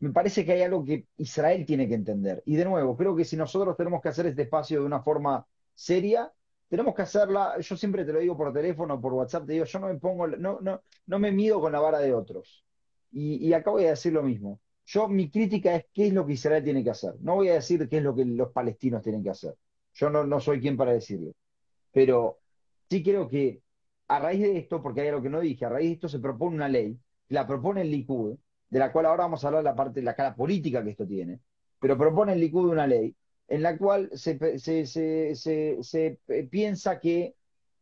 me 0.00 0.10
parece 0.10 0.44
que 0.44 0.52
hay 0.52 0.62
algo 0.62 0.84
que 0.84 1.06
Israel 1.18 1.64
tiene 1.64 1.86
que 1.88 1.94
entender. 1.94 2.42
Y 2.44 2.56
de 2.56 2.64
nuevo, 2.64 2.96
creo 2.96 3.14
que 3.14 3.24
si 3.24 3.36
nosotros 3.36 3.76
tenemos 3.76 4.02
que 4.02 4.08
hacer 4.08 4.26
este 4.26 4.42
espacio 4.42 4.80
de 4.80 4.86
una 4.86 5.00
forma 5.00 5.46
seria, 5.74 6.32
tenemos 6.72 6.94
que 6.94 7.02
hacerla, 7.02 7.60
yo 7.60 7.76
siempre 7.76 8.02
te 8.02 8.14
lo 8.14 8.20
digo 8.20 8.34
por 8.34 8.50
teléfono, 8.50 8.98
por 8.98 9.12
WhatsApp, 9.12 9.44
te 9.44 9.52
digo, 9.52 9.66
yo 9.66 9.78
no 9.78 9.88
me 9.88 9.96
pongo, 9.96 10.26
no, 10.26 10.58
no, 10.62 10.80
no 11.04 11.18
me 11.18 11.30
mido 11.30 11.60
con 11.60 11.70
la 11.70 11.80
vara 11.80 11.98
de 11.98 12.14
otros. 12.14 12.64
Y, 13.10 13.46
y 13.46 13.52
acá 13.52 13.70
voy 13.70 13.84
a 13.84 13.90
decir 13.90 14.14
lo 14.14 14.22
mismo. 14.22 14.58
Yo, 14.86 15.06
mi 15.06 15.30
crítica 15.30 15.76
es 15.76 15.84
qué 15.92 16.06
es 16.06 16.14
lo 16.14 16.24
que 16.26 16.32
Israel 16.32 16.64
tiene 16.64 16.82
que 16.82 16.88
hacer. 16.88 17.12
No 17.20 17.34
voy 17.34 17.50
a 17.50 17.54
decir 17.56 17.86
qué 17.90 17.98
es 17.98 18.02
lo 18.02 18.14
que 18.14 18.24
los 18.24 18.52
palestinos 18.52 19.02
tienen 19.02 19.22
que 19.22 19.28
hacer. 19.28 19.54
Yo 19.92 20.08
no, 20.08 20.24
no 20.24 20.40
soy 20.40 20.62
quien 20.62 20.78
para 20.78 20.94
decirlo. 20.94 21.32
Pero 21.92 22.38
sí 22.88 23.02
creo 23.02 23.28
que 23.28 23.60
a 24.08 24.18
raíz 24.18 24.40
de 24.40 24.56
esto, 24.56 24.80
porque 24.80 25.02
hay 25.02 25.08
algo 25.08 25.20
que 25.20 25.28
no 25.28 25.40
dije, 25.40 25.66
a 25.66 25.68
raíz 25.68 25.90
de 25.90 25.94
esto 25.96 26.08
se 26.08 26.20
propone 26.20 26.56
una 26.56 26.70
ley, 26.70 26.98
la 27.28 27.46
propone 27.46 27.82
el 27.82 27.90
Likud, 27.90 28.38
de 28.70 28.78
la 28.78 28.90
cual 28.92 29.04
ahora 29.04 29.24
vamos 29.24 29.44
a 29.44 29.48
hablar 29.48 29.62
la 29.62 29.74
parte 29.74 30.00
la 30.00 30.16
cara 30.16 30.34
política 30.34 30.82
que 30.82 30.88
esto 30.92 31.06
tiene, 31.06 31.38
pero 31.78 31.98
propone 31.98 32.32
el 32.32 32.40
Likud 32.40 32.70
una 32.70 32.86
ley 32.86 33.14
en 33.52 33.62
la 33.62 33.76
cual 33.76 34.08
se, 34.14 34.38
piensa 36.50 36.98
que 36.98 37.34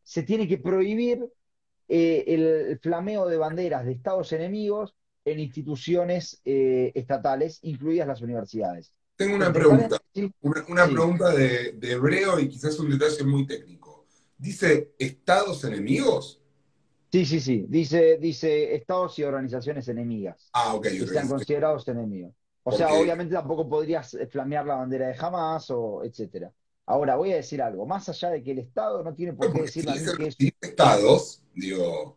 se 0.02 0.22
tiene 0.24 0.48
que 0.48 0.58
prohibir 0.58 1.24
eh, 1.86 2.24
el 2.26 2.80
flameo 2.80 3.28
de 3.28 3.36
banderas 3.36 3.86
de 3.86 3.92
estados 3.92 4.32
enemigos 4.32 4.96
en 5.24 5.38
instituciones 5.38 6.40
eh, 6.44 6.90
estatales, 6.96 7.60
incluidas 7.62 8.08
las 8.08 8.20
universidades. 8.20 8.92
Tengo 9.14 9.36
una 9.36 9.52
pregunta, 9.52 10.00
una, 10.40 10.86
pregunta 10.86 11.30
de, 11.32 11.72
de 11.74 11.92
hebreo 11.92 12.40
y 12.40 12.48
quizás 12.48 12.76
un 12.80 12.90
detalle 12.90 13.22
muy 13.22 13.46
técnico. 13.46 14.06
¿Dice 14.36 14.90
estados 14.98 15.62
enemigos? 15.62 16.42
Sí, 17.12 17.24
sí, 17.24 17.38
sí. 17.38 17.64
Dice, 17.68 18.18
dice 18.18 18.74
estados 18.74 19.16
y 19.20 19.22
organizaciones 19.22 19.86
enemigas. 19.86 20.50
Ah, 20.52 20.74
ok. 20.74 20.86
están 20.86 21.28
considerados 21.28 21.86
enemigos. 21.86 22.34
O 22.62 22.72
sea, 22.72 22.92
obviamente 22.92 23.34
tampoco 23.34 23.68
podrías 23.68 24.16
flamear 24.30 24.66
la 24.66 24.76
bandera 24.76 25.08
de 25.08 25.16
Hamas 25.18 25.70
o 25.70 26.04
etcétera. 26.04 26.52
Ahora, 26.86 27.16
voy 27.16 27.32
a 27.32 27.36
decir 27.36 27.62
algo. 27.62 27.86
Más 27.86 28.08
allá 28.08 28.30
de 28.30 28.42
que 28.42 28.50
el 28.50 28.58
Estado 28.58 29.02
no 29.02 29.14
tiene 29.14 29.32
por 29.32 29.52
qué 29.52 29.62
decir 29.62 29.86
que 29.86 30.26
es... 30.26 30.36
estados, 30.60 31.42
digo... 31.54 32.16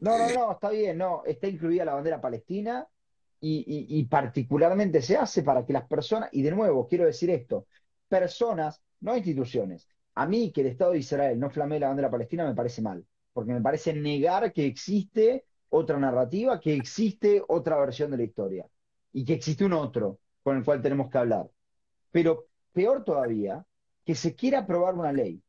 No, 0.00 0.18
no, 0.18 0.28
eh, 0.28 0.34
no, 0.34 0.52
está 0.52 0.70
bien, 0.70 0.98
no. 0.98 1.22
Está 1.24 1.46
incluida 1.46 1.84
la 1.84 1.94
bandera 1.94 2.20
palestina 2.20 2.86
y, 3.40 3.64
y 3.98 4.04
particularmente 4.04 5.00
se 5.02 5.16
hace 5.16 5.42
para 5.42 5.64
que 5.64 5.72
las 5.72 5.86
personas, 5.86 6.30
y 6.32 6.42
de 6.42 6.50
nuevo, 6.50 6.88
quiero 6.88 7.06
decir 7.06 7.30
esto, 7.30 7.66
personas, 8.08 8.82
no 9.00 9.16
instituciones. 9.16 9.88
A 10.14 10.26
mí 10.26 10.50
que 10.50 10.62
el 10.62 10.68
Estado 10.68 10.92
de 10.92 10.98
Israel 10.98 11.38
no 11.38 11.50
flamee 11.50 11.80
la 11.80 11.88
bandera 11.88 12.10
palestina 12.10 12.46
me 12.46 12.54
parece 12.54 12.82
mal 12.82 13.04
porque 13.34 13.52
me 13.52 13.60
parece 13.60 13.92
negar 13.92 14.52
que 14.52 14.64
existe 14.64 15.44
otra 15.68 15.98
narrativa, 15.98 16.60
que 16.60 16.74
existe 16.74 17.42
otra 17.48 17.76
versión 17.78 18.12
de 18.12 18.16
la 18.16 18.22
historia 18.22 18.66
y 19.14 19.24
que 19.24 19.32
existe 19.32 19.64
un 19.64 19.72
otro 19.72 20.18
con 20.42 20.58
el 20.58 20.64
cual 20.64 20.82
tenemos 20.82 21.10
que 21.10 21.16
hablar. 21.16 21.48
Pero 22.10 22.48
peor 22.72 23.04
todavía, 23.04 23.64
que 24.04 24.14
se 24.14 24.34
quiera 24.34 24.58
aprobar 24.60 24.94
una 24.94 25.12
ley 25.12 25.42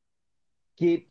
que, 0.76 1.10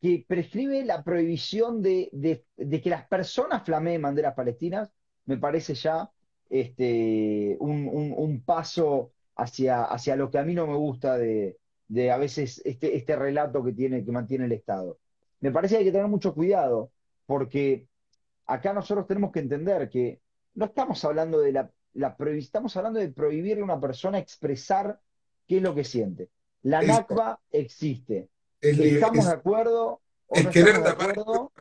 que 0.00 0.24
prescribe 0.26 0.82
la 0.86 1.04
prohibición 1.04 1.82
de, 1.82 2.10
que 2.56 2.90
las 2.90 3.06
personas 3.06 3.62
flameen 3.64 4.00
banderas 4.00 4.34
palestinas, 4.34 4.90
me 5.26 5.36
parece 5.36 5.74
ya 5.74 6.10
este, 6.48 7.58
un, 7.60 8.42
paso 8.46 9.12
hacia, 9.34 9.84
hacia, 9.84 10.16
lo 10.16 10.30
que 10.30 10.38
a 10.38 10.44
mí 10.44 10.54
no 10.54 10.66
me 10.66 10.76
gusta 10.76 11.18
de, 11.18 11.58
a 12.10 12.16
veces 12.16 12.62
este, 12.64 12.96
este 12.96 13.16
relato 13.16 13.62
que, 13.62 13.72
tiene, 13.72 14.02
que 14.02 14.12
mantiene 14.12 14.46
el 14.46 14.52
Estado 14.52 14.98
me 15.40 15.52
parece 15.52 15.74
que 15.74 15.78
hay 15.80 15.84
que 15.84 15.92
tener 15.92 16.08
mucho 16.08 16.34
cuidado, 16.34 16.92
porque 17.26 17.88
acá 18.46 18.72
nosotros 18.72 19.06
tenemos 19.06 19.32
que 19.32 19.40
entender 19.40 19.88
que 19.90 20.20
no 20.54 20.66
estamos 20.66 21.04
hablando 21.04 21.40
de 21.40 21.52
la, 21.52 21.70
la 21.96 22.16
estamos 22.44 22.76
hablando 22.76 23.00
de 23.00 23.08
prohibirle 23.08 23.62
a 23.62 23.64
una 23.64 23.80
persona 23.80 24.18
expresar 24.18 25.00
qué 25.46 25.56
es 25.58 25.62
lo 25.62 25.74
que 25.74 25.84
siente. 25.84 26.28
La 26.62 26.82
existe. 27.50 28.28
Es, 28.60 28.76
li- 28.78 28.88
¿Estamos 28.94 29.18
es- 29.20 29.26
de 29.26 29.32
acuerdo 29.32 30.00
o 30.26 30.36
es 30.36 30.44
no 30.44 30.50
querer 30.50 30.76
estamos 30.76 30.98
de 30.98 31.04
acuerdo? 31.04 31.52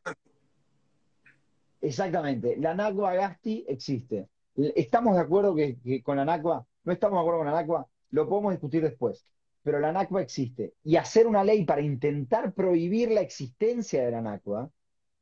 Exactamente. 1.82 2.58
La 2.58 2.74
Nakba 2.74 3.14
Gasti 3.14 3.66
existe. 3.68 4.28
¿Estamos 4.56 5.16
de 5.16 5.22
acuerdo 5.22 5.54
que, 5.56 5.78
que 5.80 6.02
con 6.02 6.18
la 6.18 6.26
Nakba? 6.26 6.66
¿No 6.84 6.92
estamos 6.94 7.18
de 7.18 7.22
acuerdo 7.22 7.40
con 7.40 7.48
la 7.48 7.54
Nakba? 7.54 7.88
Lo 8.12 8.28
podemos 8.28 8.54
discutir 8.54 8.82
después. 8.82 9.26
Pero 9.64 9.80
la 9.80 9.92
Nakba 9.92 10.22
existe. 10.22 10.74
Y 10.84 10.96
hacer 10.96 11.28
una 11.28 11.44
ley 11.44 11.66
para 11.66 11.82
intentar 11.82 12.54
prohibir 12.54 13.12
la 13.12 13.22
existencia 13.22 14.04
de 14.04 14.12
la 14.12 14.22
Nakba, 14.22 14.70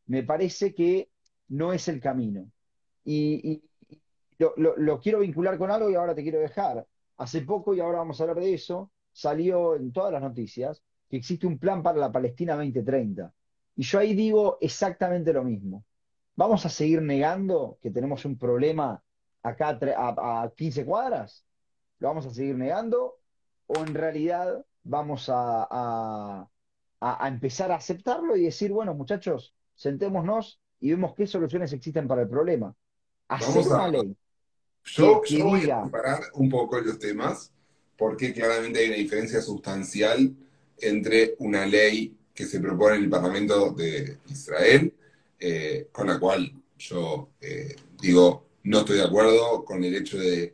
me 0.08 0.24
parece 0.24 0.74
que 0.74 1.10
no 1.50 1.74
es 1.74 1.88
el 1.88 2.00
camino. 2.00 2.50
Y 3.06 3.64
lo, 4.40 4.54
lo- 4.58 4.76
lo 4.78 5.00
quiero 5.00 5.20
vincular 5.20 5.58
con 5.58 5.72
algo 5.72 5.90
y 5.90 5.96
ahora 5.96 6.16
te 6.16 6.24
quiero 6.24 6.40
dejar. 6.40 6.86
Hace 7.18 7.42
poco, 7.42 7.74
y 7.74 7.80
ahora 7.80 8.00
vamos 8.00 8.20
a 8.20 8.24
hablar 8.24 8.40
de 8.40 8.54
eso, 8.54 8.92
salió 9.12 9.76
en 9.76 9.92
todas 9.94 10.12
las 10.12 10.22
noticias 10.22 10.84
que 11.10 11.18
existe 11.18 11.46
un 11.48 11.60
plan 11.60 11.84
para 11.84 12.00
la 12.00 12.12
Palestina 12.12 12.56
2030. 12.56 13.34
Y 13.76 13.84
yo 13.84 14.00
ahí 14.00 14.14
digo 14.16 14.58
exactamente 14.62 15.34
lo 15.34 15.44
mismo. 15.44 15.86
¿Vamos 16.36 16.66
a 16.66 16.70
seguir 16.70 17.02
negando 17.02 17.78
que 17.82 17.92
tenemos 17.92 18.26
un 18.26 18.38
problema 18.38 19.04
acá 19.44 19.70
a, 19.70 20.10
a- 20.10 20.44
a 20.44 20.52
15 20.56 20.86
cuadras? 20.86 21.46
¿Lo 22.00 22.08
vamos 22.10 22.26
a 22.26 22.32
seguir 22.32 22.56
negando? 22.58 23.20
¿O 23.68 23.84
en 23.84 23.94
realidad 23.94 24.66
vamos 24.84 25.30
a, 25.30 25.68
a- 25.70 26.50
a- 27.00 27.28
empezar 27.28 27.72
a 27.72 27.76
aceptarlo 27.76 28.36
y 28.36 28.44
decir, 28.46 28.72
bueno, 28.72 28.94
muchachos, 28.94 29.56
sentémonos 29.76 30.60
y 30.80 30.92
vemos 30.92 31.14
qué 31.16 31.28
soluciones 31.28 31.74
existen 31.74 32.08
para 32.08 32.22
el 32.24 32.30
problema? 32.30 32.76
Hacer 33.28 33.68
una 33.70 33.88
ley 33.88 34.18
Yo, 34.86 35.22
que 35.22 35.38
yo 35.38 35.46
voy 35.46 35.62
diga- 35.62 35.82
a 35.82 35.86
separar 35.86 36.20
un 36.34 36.50
poco 36.50 36.80
los 36.80 37.00
temas, 37.00 37.52
porque 37.98 38.34
claramente 38.34 38.80
hay 38.80 38.88
una 38.88 38.98
diferencia 38.98 39.42
sustancial 39.42 40.36
entre 40.80 41.36
una 41.40 41.66
ley 41.66 42.16
que 42.34 42.46
se 42.46 42.60
propone 42.60 42.96
en 42.98 43.04
el 43.04 43.10
Parlamento 43.10 43.72
de 43.72 44.18
Israel, 44.30 44.94
eh, 45.40 45.88
con 45.92 46.08
la 46.08 46.20
cual 46.20 46.52
yo 46.78 47.30
eh, 47.40 47.76
digo, 48.02 48.48
no 48.64 48.80
estoy 48.80 48.98
de 48.98 49.04
acuerdo 49.04 49.64
con 49.64 49.84
el 49.84 49.96
hecho 49.96 50.18
de, 50.18 50.54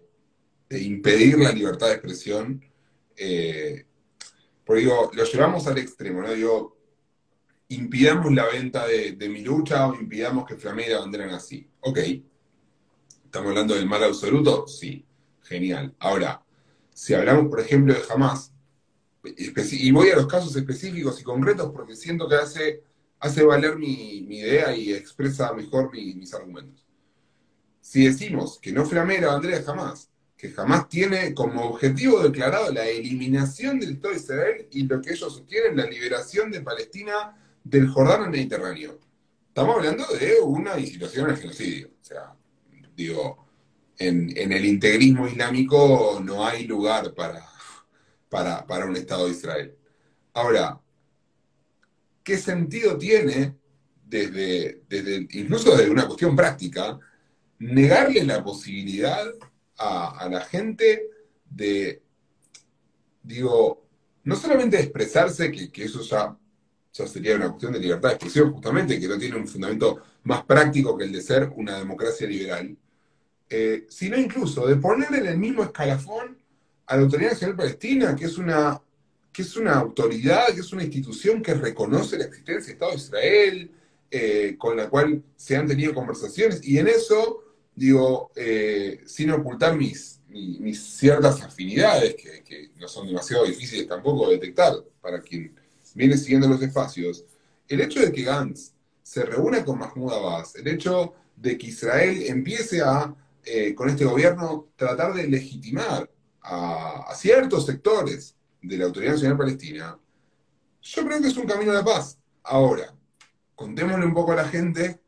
de 0.70 0.82
impedir 0.84 1.38
la 1.40 1.52
libertad 1.52 1.88
de 1.88 1.94
expresión, 1.94 2.64
eh, 3.16 3.86
porque 4.66 4.82
digo, 4.82 5.10
lo 5.14 5.24
llevamos 5.24 5.66
al 5.68 5.78
extremo, 5.80 6.22
¿no? 6.22 6.32
Digo, 6.34 6.78
impidamos 7.70 8.32
la 8.34 8.46
venta 8.48 8.86
de, 8.88 9.14
de 9.14 9.30
mi 9.30 9.42
lucha 9.42 9.88
o 9.88 9.96
impidamos 9.96 10.46
que 10.46 10.56
flamee 10.56 10.90
la 10.90 11.00
bandera 11.00 11.26
nazi. 11.28 11.68
Ok. 11.82 12.00
¿Estamos 13.30 13.50
hablando 13.50 13.76
del 13.76 13.86
mal 13.86 14.04
absoluto? 14.04 14.68
Sí. 14.68 15.06
Genial. 15.44 15.94
Ahora, 16.00 16.44
si 16.96 17.14
hablamos, 17.14 17.48
por 17.48 17.60
ejemplo, 17.60 17.94
de 17.94 18.02
Hamas, 18.10 18.52
y 19.24 19.92
voy 19.92 20.10
a 20.10 20.16
los 20.16 20.26
casos 20.26 20.56
específicos 20.56 21.22
y 21.22 21.24
concretos 21.24 21.72
porque 21.72 21.96
siento 21.96 22.28
que 22.28 22.34
hace, 22.34 22.82
hace 23.20 23.44
valer 23.44 23.78
mi, 23.78 24.18
idea 24.18 24.76
y 24.76 24.94
expresa 24.94 25.54
mejor 25.54 25.92
mi- 25.92 26.16
mis 26.16 26.34
argumentos. 26.34 26.84
Si 27.82 28.06
decimos 28.06 28.58
que 28.60 28.72
no 28.72 28.84
flamee 28.84 29.22
la 29.22 29.34
bandera 29.34 29.60
de 29.60 29.72
Hamas, 29.72 30.10
que 30.36 30.52
Hamas 30.58 30.90
tiene 30.90 31.36
como 31.36 31.66
objetivo 31.66 32.24
declarado 32.24 32.74
la 32.74 32.88
eliminación 32.88 33.80
del 33.80 33.92
Estado 33.92 34.16
de 34.16 34.20
Israel 34.22 34.68
y 34.72 34.88
lo 34.88 35.04
que 35.04 35.12
ellos 35.12 35.32
sostienen, 35.34 35.78
la 35.78 35.86
liberación 35.86 36.50
de 36.50 36.62
Palestina 36.62 37.38
del 37.64 37.90
Jordán 37.90 38.24
al 38.24 38.32
Mediterráneo. 38.32 38.98
Estamos 39.50 39.76
hablando 39.76 40.08
de 40.20 40.40
una 40.42 40.80
incitación 40.80 41.30
al 41.30 41.38
genocidio. 41.38 41.90
O 42.02 42.04
sea, 42.04 42.34
digo, 43.00 43.48
en, 43.98 44.38
en 44.38 44.52
el 44.52 44.66
integrismo 44.66 45.28
islámico 45.28 46.22
no 46.24 46.46
hay 46.46 46.66
lugar 46.66 47.14
para, 47.14 47.46
para, 48.30 48.66
para 48.68 48.86
un 48.86 48.96
Estado 48.96 49.26
de 49.26 49.32
Israel. 49.32 49.76
Ahora, 50.34 50.80
¿qué 52.24 52.38
sentido 52.38 52.98
tiene, 52.98 53.56
desde, 54.06 54.84
desde, 54.90 55.28
incluso 55.32 55.76
desde 55.76 55.90
una 55.90 56.08
cuestión 56.08 56.36
práctica, 56.36 57.00
negarle 57.60 58.24
la 58.24 58.44
posibilidad 58.44 59.26
a, 59.78 60.20
a 60.20 60.30
la 60.30 60.42
gente 60.42 61.10
de, 61.50 62.02
digo, 63.24 63.86
no 64.24 64.36
solamente 64.36 64.80
expresarse, 64.80 65.52
que, 65.52 65.72
que 65.72 65.86
eso 65.86 66.02
ya, 66.02 66.38
ya 66.94 67.08
sería 67.08 67.36
una 67.36 67.50
cuestión 67.50 67.74
de 67.74 67.80
libertad 67.80 68.10
de 68.10 68.16
expresión, 68.16 68.52
justamente, 68.54 69.00
que 69.00 69.08
no 69.08 69.18
tiene 69.18 69.36
un 69.38 69.48
fundamento 69.48 70.02
más 70.24 70.44
práctico 70.44 70.98
que 70.98 71.06
el 71.06 71.12
de 71.12 71.22
ser 71.22 71.50
una 71.56 71.78
democracia 71.80 72.28
liberal, 72.28 72.78
eh, 73.50 73.86
sino 73.90 74.18
incluso 74.18 74.68
de 74.68 74.76
poner 74.76 75.14
en 75.16 75.26
el 75.26 75.38
mismo 75.38 75.64
escalafón 75.64 76.38
a 76.86 76.96
la 76.96 77.02
Autoridad 77.04 77.32
Nacional 77.32 77.56
Palestina, 77.56 78.16
que 78.16 78.26
es 78.26 78.38
una, 78.38 78.80
que 79.32 79.42
es 79.42 79.56
una 79.56 79.74
autoridad, 79.74 80.48
que 80.54 80.60
es 80.60 80.72
una 80.72 80.84
institución 80.84 81.42
que 81.42 81.54
reconoce 81.54 82.18
la 82.18 82.26
existencia 82.26 82.66
del 82.66 82.74
Estado 82.74 82.92
de 82.92 82.98
Israel, 82.98 83.72
eh, 84.12 84.56
con 84.58 84.78
la 84.78 84.90
cual 84.90 85.24
se 85.36 85.56
han 85.56 85.68
tenido 85.68 85.94
conversaciones, 85.94 86.62
y 86.64 86.78
en 86.78 86.88
eso, 86.88 87.44
digo, 87.76 88.32
eh, 88.36 89.02
sin 89.06 89.32
ocultar 89.32 89.76
mis, 89.76 90.20
mis, 90.28 90.60
mis 90.60 90.82
ciertas 90.82 91.42
afinidades, 91.42 92.16
que, 92.16 92.44
que 92.44 92.70
no 92.80 92.88
son 92.88 93.08
demasiado 93.08 93.46
difíciles 93.46 93.88
tampoco 93.88 94.28
de 94.28 94.36
detectar 94.36 94.74
para 95.02 95.22
quien 95.22 95.56
viene 95.96 96.18
siguiendo 96.18 96.48
los 96.48 96.62
espacios, 96.62 97.26
el 97.68 97.82
hecho 97.82 98.00
de 98.00 98.12
que 98.12 98.24
Gantz 98.24 98.74
se 99.04 99.24
reúna 99.26 99.64
con 99.66 99.80
Mahmoud 99.80 100.14
Abbas, 100.14 100.56
el 100.56 100.68
hecho 100.68 101.14
de 101.36 101.58
que 101.58 101.68
Israel 101.68 102.24
empiece 102.28 102.82
a, 102.82 103.16
eh, 103.46 103.74
con 103.76 103.90
este 103.90 104.06
gobierno, 104.06 104.70
tratar 104.76 105.14
de 105.14 105.28
legitimar 105.28 106.10
a, 106.42 107.06
a, 107.10 107.16
ciertos 107.16 107.66
sectores 107.66 108.36
de 108.62 108.78
la 108.78 108.86
Autoridad 108.86 109.14
Nacional 109.14 109.38
Palestina, 109.38 109.98
yo 110.82 111.06
creo 111.06 111.22
que 111.22 111.28
es 111.28 111.38
un 111.38 111.48
camino 111.48 111.72
a 111.72 111.76
la 111.76 111.84
paz. 111.84 112.20
Ahora, 112.44 112.94
contémosle 113.56 114.06
un 114.06 114.14
poco 114.14 114.32
a 114.32 114.38
la 114.38 114.46
gente 114.46 115.00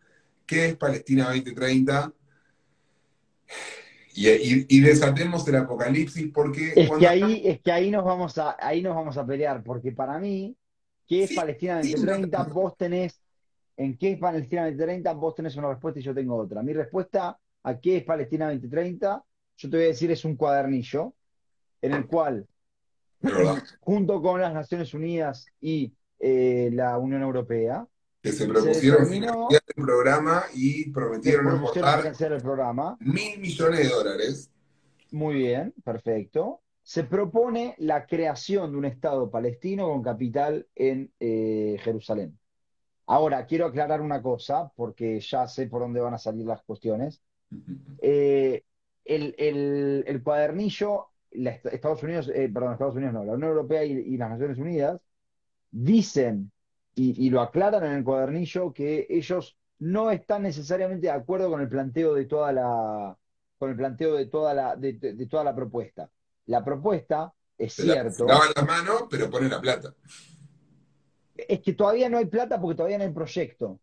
qué 0.46 0.66
es 0.66 0.76
Palestina 0.76 1.26
2030 1.28 2.14
y, 4.14 4.30
y, 4.30 4.66
y 4.68 4.80
desatemos 4.82 5.48
el 5.48 5.56
apocalipsis 5.56 6.30
porque... 6.34 6.74
Es 6.76 6.90
que, 6.92 7.08
ahí, 7.08 7.42
es 7.46 7.62
que 7.62 7.72
ahí, 7.72 7.90
nos 7.92 8.04
vamos 8.04 8.38
a, 8.38 8.58
ahí 8.60 8.82
nos 8.82 8.96
vamos 8.96 9.18
a 9.18 9.26
pelear, 9.26 9.64
porque 9.64 9.92
para 9.92 10.20
mí, 10.20 10.56
¿qué 11.08 11.24
es 11.24 11.30
sí, 11.30 11.36
Palestina 11.36 11.78
2030? 11.78 12.44
Sí, 12.44 12.52
vos 12.52 12.76
tenés, 12.78 13.22
en 13.78 13.98
qué 13.98 14.12
es 14.12 14.20
Palestina 14.20 14.64
2030, 14.64 15.14
vos 15.14 15.36
tenés 15.36 15.56
una 15.56 15.70
respuesta 15.70 16.00
y 16.00 16.04
yo 16.04 16.14
tengo 16.14 16.36
otra. 16.36 16.62
Mi 16.62 16.74
respuesta 16.74 17.40
a 17.64 17.80
qué 17.80 17.98
es 17.98 18.04
Palestina 18.04 18.48
2030, 18.48 19.24
yo 19.58 19.70
te 19.70 19.78
voy 19.78 19.86
a 19.86 19.90
decir, 19.90 20.12
es 20.12 20.26
un 20.26 20.36
cuadernillo 20.36 21.14
en 21.82 21.94
el 21.94 22.08
cual, 22.08 22.48
junto 23.80 24.22
con 24.22 24.42
las 24.42 24.54
Naciones 24.54 24.94
Unidas 24.94 25.48
y 25.60 25.94
eh, 26.20 26.70
la 26.74 26.98
Unión 26.98 27.22
Europea, 27.22 27.88
que 28.22 28.32
se 28.32 28.48
propusieron 28.48 29.06
se 29.06 29.14
financiar 29.14 29.62
el 29.76 29.84
programa 29.84 30.44
y 30.54 30.90
prometieron 30.92 31.48
aportar 31.48 32.06
el 32.06 32.42
programa. 32.42 32.98
mil 33.00 33.40
millones 33.40 33.80
de 33.80 33.90
dólares. 33.90 34.52
Muy 35.12 35.36
bien, 35.36 35.74
perfecto. 35.84 36.62
Se 36.84 37.04
propone 37.04 37.76
la 37.80 38.06
creación 38.06 38.72
de 38.72 38.78
un 38.78 38.86
Estado 38.86 39.30
palestino 39.30 39.88
con 39.88 40.02
capital 40.02 40.68
en 40.76 41.12
eh, 41.20 41.78
Jerusalén. 41.84 42.38
Ahora, 43.08 43.46
quiero 43.46 43.66
aclarar 43.66 44.02
una 44.02 44.22
cosa, 44.22 44.72
porque 44.76 45.20
ya 45.20 45.48
sé 45.48 45.68
por 45.68 45.82
dónde 45.82 46.00
van 46.00 46.14
a 46.14 46.18
salir 46.18 46.46
las 46.46 46.62
cuestiones. 46.64 47.22
Eh, 48.02 48.64
el, 49.06 49.36
el, 49.38 50.04
el, 50.08 50.24
cuadernillo, 50.24 51.08
la, 51.32 51.52
Estados 51.52 52.04
Unidos, 52.04 52.32
eh, 52.34 52.50
perdón, 52.54 52.74
Estados 52.74 52.96
Unidos 52.96 53.14
no, 53.14 53.24
la 53.24 53.34
Unión 53.34 53.50
Europea 53.50 53.84
y, 53.84 53.92
y 53.92 54.18
las 54.18 54.30
Naciones 54.30 54.58
Unidas 54.58 55.02
dicen 55.72 56.52
y, 56.96 57.26
y, 57.26 57.30
lo 57.30 57.42
aclaran 57.42 57.86
en 57.86 57.94
el 57.94 58.04
cuadernillo 58.04 58.74
que 58.74 59.08
ellos 59.10 59.58
no 59.80 60.12
están 60.12 60.44
necesariamente 60.44 61.08
de 61.08 61.14
acuerdo 61.14 61.50
con 61.50 61.62
el 61.62 61.70
planteo 61.70 62.14
de 62.14 62.26
toda 62.26 62.52
la 62.52 63.18
con 63.58 63.70
el 63.70 63.76
planteo 63.76 64.16
de 64.16 64.26
toda 64.26 64.54
la 64.54 64.76
de, 64.76 64.94
de, 64.94 65.14
de 65.14 65.28
toda 65.28 65.44
la 65.44 65.56
propuesta. 65.56 66.10
La 66.48 66.64
propuesta 66.64 67.34
es 67.58 67.74
Se 67.74 67.84
cierto. 67.84 68.26
La, 68.26 68.40
la 68.56 68.64
mano, 68.64 69.08
pero 69.10 69.30
pone 69.30 69.48
la 69.48 69.62
plata. 69.62 69.94
Es 71.36 71.62
que 71.62 71.74
todavía 71.74 72.10
no 72.10 72.18
hay 72.18 72.26
plata 72.26 72.60
porque 72.60 72.76
todavía 72.76 72.98
no 72.98 73.04
hay 73.04 73.12
proyecto. 73.12 73.80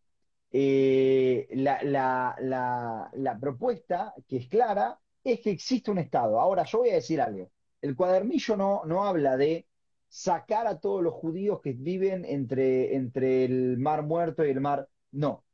Eh, 0.51 1.49
la, 1.53 1.83
la, 1.83 2.37
la, 2.41 3.11
la 3.13 3.39
propuesta, 3.39 4.15
que 4.27 4.39
es 4.39 4.49
clara, 4.49 4.99
es 5.23 5.41
que 5.41 5.51
existe 5.51 5.91
un 5.91 5.99
Estado. 5.99 6.41
Ahora, 6.41 6.65
yo 6.65 6.79
voy 6.79 6.91
a 6.91 6.95
decir 6.95 7.21
algo. 7.21 7.51
El 7.81 7.95
cuadernillo 7.95 8.57
no, 8.57 8.83
no 8.85 9.05
habla 9.05 9.37
de 9.37 9.67
sacar 10.09 10.67
a 10.67 10.81
todos 10.81 11.03
los 11.03 11.15
judíos 11.15 11.61
que 11.61 11.73
viven 11.73 12.25
entre, 12.25 12.97
entre 12.97 13.45
el 13.45 13.79
mar 13.79 14.03
muerto 14.03 14.45
y 14.45 14.51
el 14.51 14.61
mar. 14.61 14.89
No. 15.13 15.45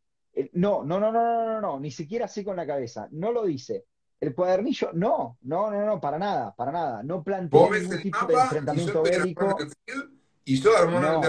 No, 0.52 0.84
no, 0.84 0.98
no, 0.98 1.12
no, 1.12 1.22
no, 1.22 1.44
no, 1.46 1.60
no, 1.60 1.80
ni 1.80 1.90
siquiera 1.90 2.24
así 2.24 2.42
con 2.44 2.56
la 2.56 2.66
cabeza. 2.66 3.08
No 3.12 3.30
lo 3.32 3.44
dice. 3.44 3.84
El 4.20 4.34
cuadernillo, 4.34 4.90
no, 4.92 5.38
no, 5.42 5.70
no, 5.70 5.84
no, 5.84 6.00
para 6.00 6.18
nada, 6.18 6.54
para 6.54 6.72
nada. 6.72 7.02
No 7.02 7.22
plantea 7.22 7.68
ningún 7.70 8.00
tipo 8.00 8.26
de 8.26 8.34
enfrentamiento 8.34 9.02
bélico. 9.02 9.56
Y 10.44 10.60
yo 10.60 10.70
de 10.70 10.76
Armona 10.78 11.12
no. 11.12 11.20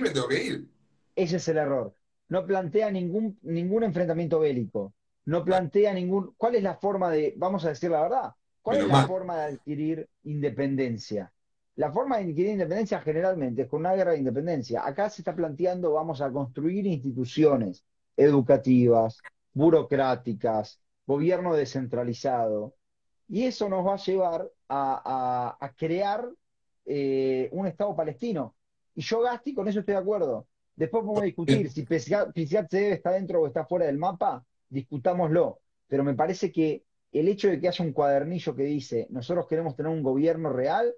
me 0.00 0.10
tengo 0.10 0.28
que 0.28 0.44
ir. 0.44 0.68
Ese 1.14 1.36
es 1.36 1.48
el 1.48 1.58
error. 1.58 1.94
No 2.28 2.44
plantea 2.46 2.90
ningún, 2.90 3.38
ningún 3.42 3.84
enfrentamiento 3.84 4.40
bélico. 4.40 4.92
No 5.24 5.44
plantea 5.44 5.92
ningún. 5.94 6.34
¿Cuál 6.36 6.56
es 6.56 6.62
la 6.62 6.76
forma 6.76 7.10
de, 7.10 7.34
vamos 7.36 7.64
a 7.64 7.70
decir 7.70 7.90
la 7.90 8.02
verdad? 8.02 8.32
¿Cuál 8.62 8.78
es 8.78 8.88
la 8.88 9.06
forma 9.06 9.36
de 9.36 9.54
adquirir 9.54 10.08
independencia? 10.24 11.32
La 11.76 11.92
forma 11.92 12.16
de 12.16 12.24
adquirir 12.24 12.52
independencia 12.52 13.00
generalmente 13.00 13.62
es 13.62 13.68
con 13.68 13.80
una 13.80 13.94
guerra 13.94 14.12
de 14.12 14.18
independencia. 14.18 14.84
Acá 14.84 15.08
se 15.10 15.20
está 15.20 15.36
planteando, 15.36 15.92
vamos 15.92 16.20
a 16.20 16.32
construir 16.32 16.86
instituciones 16.86 17.84
educativas, 18.16 19.20
burocráticas, 19.52 20.80
gobierno 21.06 21.54
descentralizado, 21.54 22.74
y 23.28 23.44
eso 23.44 23.68
nos 23.68 23.86
va 23.86 23.94
a 23.94 23.98
llevar 23.98 24.50
a, 24.68 25.72
crear 25.76 26.28
eh, 26.84 27.48
un 27.52 27.66
Estado 27.66 27.94
palestino. 27.94 28.54
Y 28.94 29.02
yo, 29.02 29.20
Gasti, 29.20 29.54
con 29.54 29.68
eso 29.68 29.80
estoy 29.80 29.94
de 29.94 30.00
acuerdo. 30.00 30.46
Después 30.76 31.02
podemos 31.04 31.24
discutir 31.24 31.70
si 31.70 31.82
Pisiat 31.84 32.74
está 32.74 33.12
dentro 33.12 33.40
o 33.40 33.46
está 33.46 33.64
fuera 33.64 33.86
del 33.86 33.98
mapa, 33.98 34.44
discutámoslo. 34.68 35.60
Pero 35.88 36.04
me 36.04 36.14
parece 36.14 36.52
que 36.52 36.84
el 37.12 37.28
hecho 37.28 37.48
de 37.48 37.58
que 37.58 37.68
haya 37.68 37.84
un 37.84 37.92
cuadernillo 37.92 38.54
que 38.54 38.64
dice 38.64 39.06
nosotros 39.10 39.46
queremos 39.48 39.74
tener 39.74 39.90
un 39.90 40.02
gobierno 40.02 40.52
real 40.52 40.94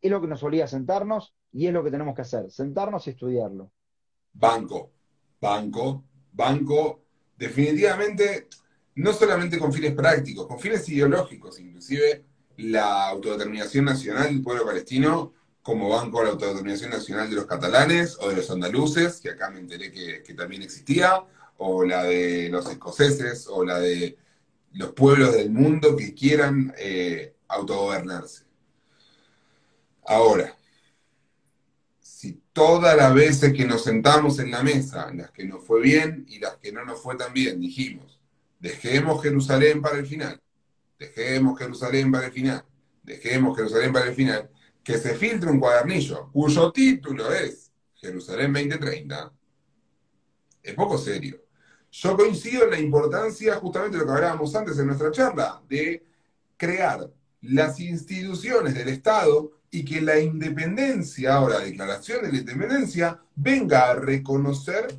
es 0.00 0.10
lo 0.10 0.20
que 0.20 0.26
nos 0.26 0.42
obliga 0.42 0.66
a 0.66 0.68
sentarnos 0.68 1.34
y 1.52 1.66
es 1.66 1.72
lo 1.72 1.82
que 1.82 1.90
tenemos 1.90 2.14
que 2.14 2.22
hacer, 2.22 2.50
sentarnos 2.50 3.06
y 3.06 3.10
estudiarlo. 3.10 3.70
Banco, 4.34 4.90
banco, 5.40 6.04
banco, 6.32 7.04
definitivamente 7.38 8.48
no 8.96 9.12
solamente 9.12 9.58
con 9.58 9.72
fines 9.72 9.94
prácticos, 9.94 10.46
con 10.46 10.58
fines 10.58 10.86
ideológicos, 10.88 11.58
inclusive 11.60 12.24
la 12.58 13.08
autodeterminación 13.08 13.86
nacional 13.86 14.28
del 14.28 14.42
pueblo 14.42 14.66
palestino 14.66 15.32
como 15.64 15.88
banco 15.88 16.20
a 16.20 16.24
la 16.24 16.30
autodeterminación 16.32 16.90
nacional 16.90 17.30
de 17.30 17.36
los 17.36 17.46
catalanes 17.46 18.18
o 18.20 18.28
de 18.28 18.36
los 18.36 18.50
andaluces, 18.50 19.18
que 19.18 19.30
acá 19.30 19.48
me 19.48 19.60
enteré 19.60 19.90
que, 19.90 20.34
también 20.34 20.60
existía, 20.60 21.24
o 21.56 21.84
la 21.84 22.04
de 22.04 22.50
los 22.50 22.68
escoceses, 22.68 23.46
o 23.48 23.64
la 23.64 23.80
de 23.80 24.18
los 24.72 24.92
pueblos 24.92 25.32
del 25.32 25.50
mundo 25.50 25.96
que 25.96 26.14
quieran 26.14 26.74
eh, 26.76 27.34
autogobernarse. 27.48 28.44
Ahora, 30.06 30.54
si 31.98 32.42
todas 32.52 32.94
las 32.94 33.14
veces 33.14 33.54
que 33.54 33.64
nos 33.64 33.84
sentamos 33.84 34.38
en 34.40 34.50
la 34.50 34.62
mesa, 34.62 35.10
las 35.14 35.30
que 35.30 35.46
nos 35.46 35.64
fue 35.64 35.80
bien 35.80 36.26
y 36.28 36.40
las 36.40 36.58
que 36.58 36.72
no 36.72 36.84
nos 36.84 37.00
fue 37.00 37.16
tan 37.16 37.32
bien, 37.32 37.58
dijimos, 37.58 38.20
dejemos 38.60 39.22
Jerusalén 39.22 39.80
para 39.80 39.96
el 39.96 40.06
final, 40.06 40.38
dejemos 40.98 41.58
Jerusalén 41.58 42.12
para 42.12 42.26
el 42.26 42.32
final, 42.32 42.66
dejemos 43.02 43.56
Jerusalén 43.56 43.94
para 43.94 44.08
el 44.08 44.14
final, 44.14 44.50
que 44.84 44.98
se 44.98 45.14
filtre 45.14 45.50
un 45.50 45.58
cuadernillo 45.58 46.30
cuyo 46.30 46.70
título 46.70 47.32
es 47.32 47.72
Jerusalén 47.94 48.52
2030, 48.52 49.32
es 50.62 50.74
poco 50.74 50.98
serio. 50.98 51.40
Yo 51.90 52.16
coincido 52.16 52.64
en 52.64 52.70
la 52.70 52.78
importancia, 52.78 53.54
justamente 53.54 53.96
de 53.96 54.02
lo 54.02 54.06
que 54.06 54.16
hablábamos 54.16 54.54
antes 54.54 54.78
en 54.78 54.86
nuestra 54.88 55.10
charla, 55.10 55.62
de 55.68 56.04
crear 56.56 57.10
las 57.40 57.80
instituciones 57.80 58.74
del 58.74 58.88
Estado 58.88 59.52
y 59.70 59.84
que 59.84 60.00
la 60.00 60.18
independencia, 60.18 61.34
ahora 61.34 61.60
la 61.60 61.64
declaración 61.64 62.22
de 62.22 62.32
la 62.32 62.38
independencia, 62.38 63.20
venga 63.34 63.90
a 63.90 63.94
reconocer 63.94 64.94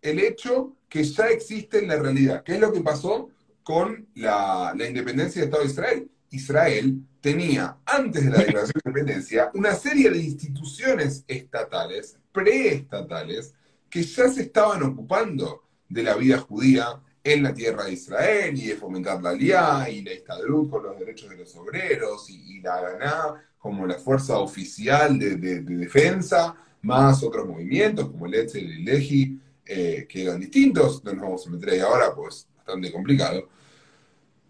el 0.00 0.20
hecho 0.20 0.76
que 0.88 1.02
ya 1.02 1.28
existe 1.28 1.78
en 1.78 1.88
la 1.88 1.96
realidad. 1.96 2.42
¿Qué 2.44 2.54
es 2.54 2.60
lo 2.60 2.72
que 2.72 2.80
pasó 2.80 3.30
con 3.62 4.08
la, 4.14 4.72
la 4.76 4.86
independencia 4.86 5.40
del 5.40 5.48
Estado 5.48 5.64
de 5.64 5.70
Israel? 5.70 6.10
Israel 6.30 7.02
tenía, 7.20 7.78
antes 7.84 8.24
de 8.24 8.30
la 8.30 8.38
declaración 8.38 8.80
de 8.84 8.90
independencia, 8.90 9.50
una 9.54 9.74
serie 9.74 10.10
de 10.10 10.18
instituciones 10.18 11.24
estatales, 11.26 12.16
preestatales, 12.32 13.54
que 13.90 14.02
ya 14.02 14.28
se 14.28 14.42
estaban 14.42 14.82
ocupando 14.82 15.62
de 15.88 16.02
la 16.02 16.14
vida 16.14 16.38
judía 16.38 17.00
en 17.24 17.42
la 17.42 17.54
tierra 17.54 17.84
de 17.84 17.92
Israel 17.92 18.56
y 18.56 18.66
de 18.68 18.76
fomentar 18.76 19.22
la 19.22 19.30
Aliá 19.30 19.88
y 19.90 20.02
la 20.02 20.12
Estadrut 20.12 20.70
con 20.70 20.82
los 20.84 20.98
derechos 20.98 21.30
de 21.30 21.36
los 21.36 21.54
obreros 21.56 22.28
y, 22.30 22.60
la 22.60 22.80
Ganá 22.80 23.44
como 23.58 23.86
la 23.86 23.98
fuerza 23.98 24.38
oficial 24.38 25.18
de, 25.18 25.36
defensa, 25.36 26.54
más 26.82 27.22
otros 27.22 27.46
movimientos 27.46 28.08
como 28.08 28.26
el 28.26 28.34
Etzel 28.34 28.70
y 28.70 28.76
el 28.76 28.84
Leji, 28.84 29.40
eh, 29.64 30.06
que 30.08 30.22
eran 30.22 30.40
distintos, 30.40 31.02
no 31.04 31.12
nos 31.12 31.22
vamos 31.22 31.46
a 31.46 31.50
meter 31.50 31.70
ahí 31.70 31.80
ahora, 31.80 32.14
pues 32.14 32.46
bastante 32.56 32.92
complicado. 32.92 33.48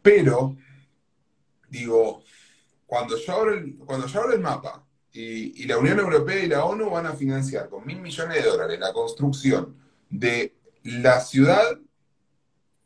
Pero, 0.03 0.57
digo, 1.69 2.23
cuando 2.89 3.19
yo 3.19 3.33
abro 3.35 3.53
el, 3.53 3.77
cuando 3.77 4.07
yo 4.07 4.21
abro 4.21 4.33
el 4.33 4.41
mapa 4.41 4.83
y, 5.13 5.63
y 5.63 5.67
la 5.67 5.77
Unión 5.77 5.99
Europea 5.99 6.43
y 6.43 6.49
la 6.49 6.65
ONU 6.65 6.89
van 6.89 7.05
a 7.05 7.13
financiar 7.13 7.69
con 7.69 7.87
mil 7.87 8.01
millones 8.01 8.43
de 8.43 8.49
dólares 8.49 8.81
la 8.81 8.95
construcción 8.95 9.77
de 10.09 10.55
la 10.83 11.21
ciudad 11.21 11.79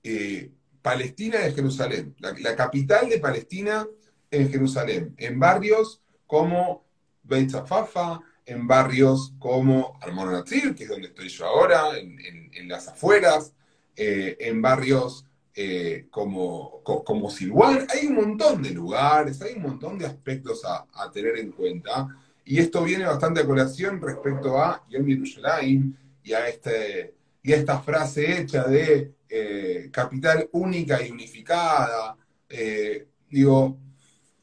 eh, 0.02 0.50
palestina 0.82 1.38
de 1.38 1.52
Jerusalén, 1.52 2.16
la, 2.18 2.56
capital 2.56 3.08
de 3.08 3.20
Palestina 3.20 3.86
en 4.32 4.50
Jerusalén, 4.50 5.14
en 5.18 5.38
barrios 5.38 6.02
como 6.26 6.84
Beit 7.22 7.50
Zafafa, 7.50 8.18
en 8.44 8.66
barrios 8.66 9.32
como 9.38 9.96
Almonatzir, 10.00 10.74
que 10.74 10.82
es 10.82 10.88
donde 10.88 11.06
estoy 11.06 11.28
yo 11.28 11.46
ahora, 11.46 11.96
en, 11.96 12.68
las 12.68 12.88
afueras, 12.88 13.54
eh, 13.94 14.36
en 14.40 14.60
barrios 14.60 15.24
eh, 15.54 16.06
como, 16.10 16.82
como 16.82 17.30
Silwan. 17.30 17.86
Hay 17.90 18.06
un 18.06 18.14
montón 18.14 18.62
de 18.62 18.70
lugares, 18.70 19.40
hay 19.42 19.54
un 19.54 19.62
montón 19.62 19.98
de 19.98 20.06
aspectos 20.06 20.62
a, 20.64 21.10
tener 21.10 21.38
en 21.38 21.52
cuenta. 21.52 22.08
Y 22.44 22.58
esto 22.58 22.82
viene 22.82 23.04
bastante 23.04 23.40
a 23.40 23.46
colación 23.46 24.00
respecto 24.00 24.58
a 24.58 24.84
Yom 24.88 25.06
Yerushalayim 25.06 25.94
y 26.24 26.32
a 26.32 26.48
este 26.48 27.14
y 27.42 27.52
esta 27.52 27.80
frase 27.80 28.40
hecha 28.40 28.64
de 28.64 29.14
eh, 29.28 29.88
capital 29.92 30.48
única 30.52 31.04
y 31.04 31.10
unificada, 31.10 32.16
eh, 32.48 33.08
digo, 33.28 33.78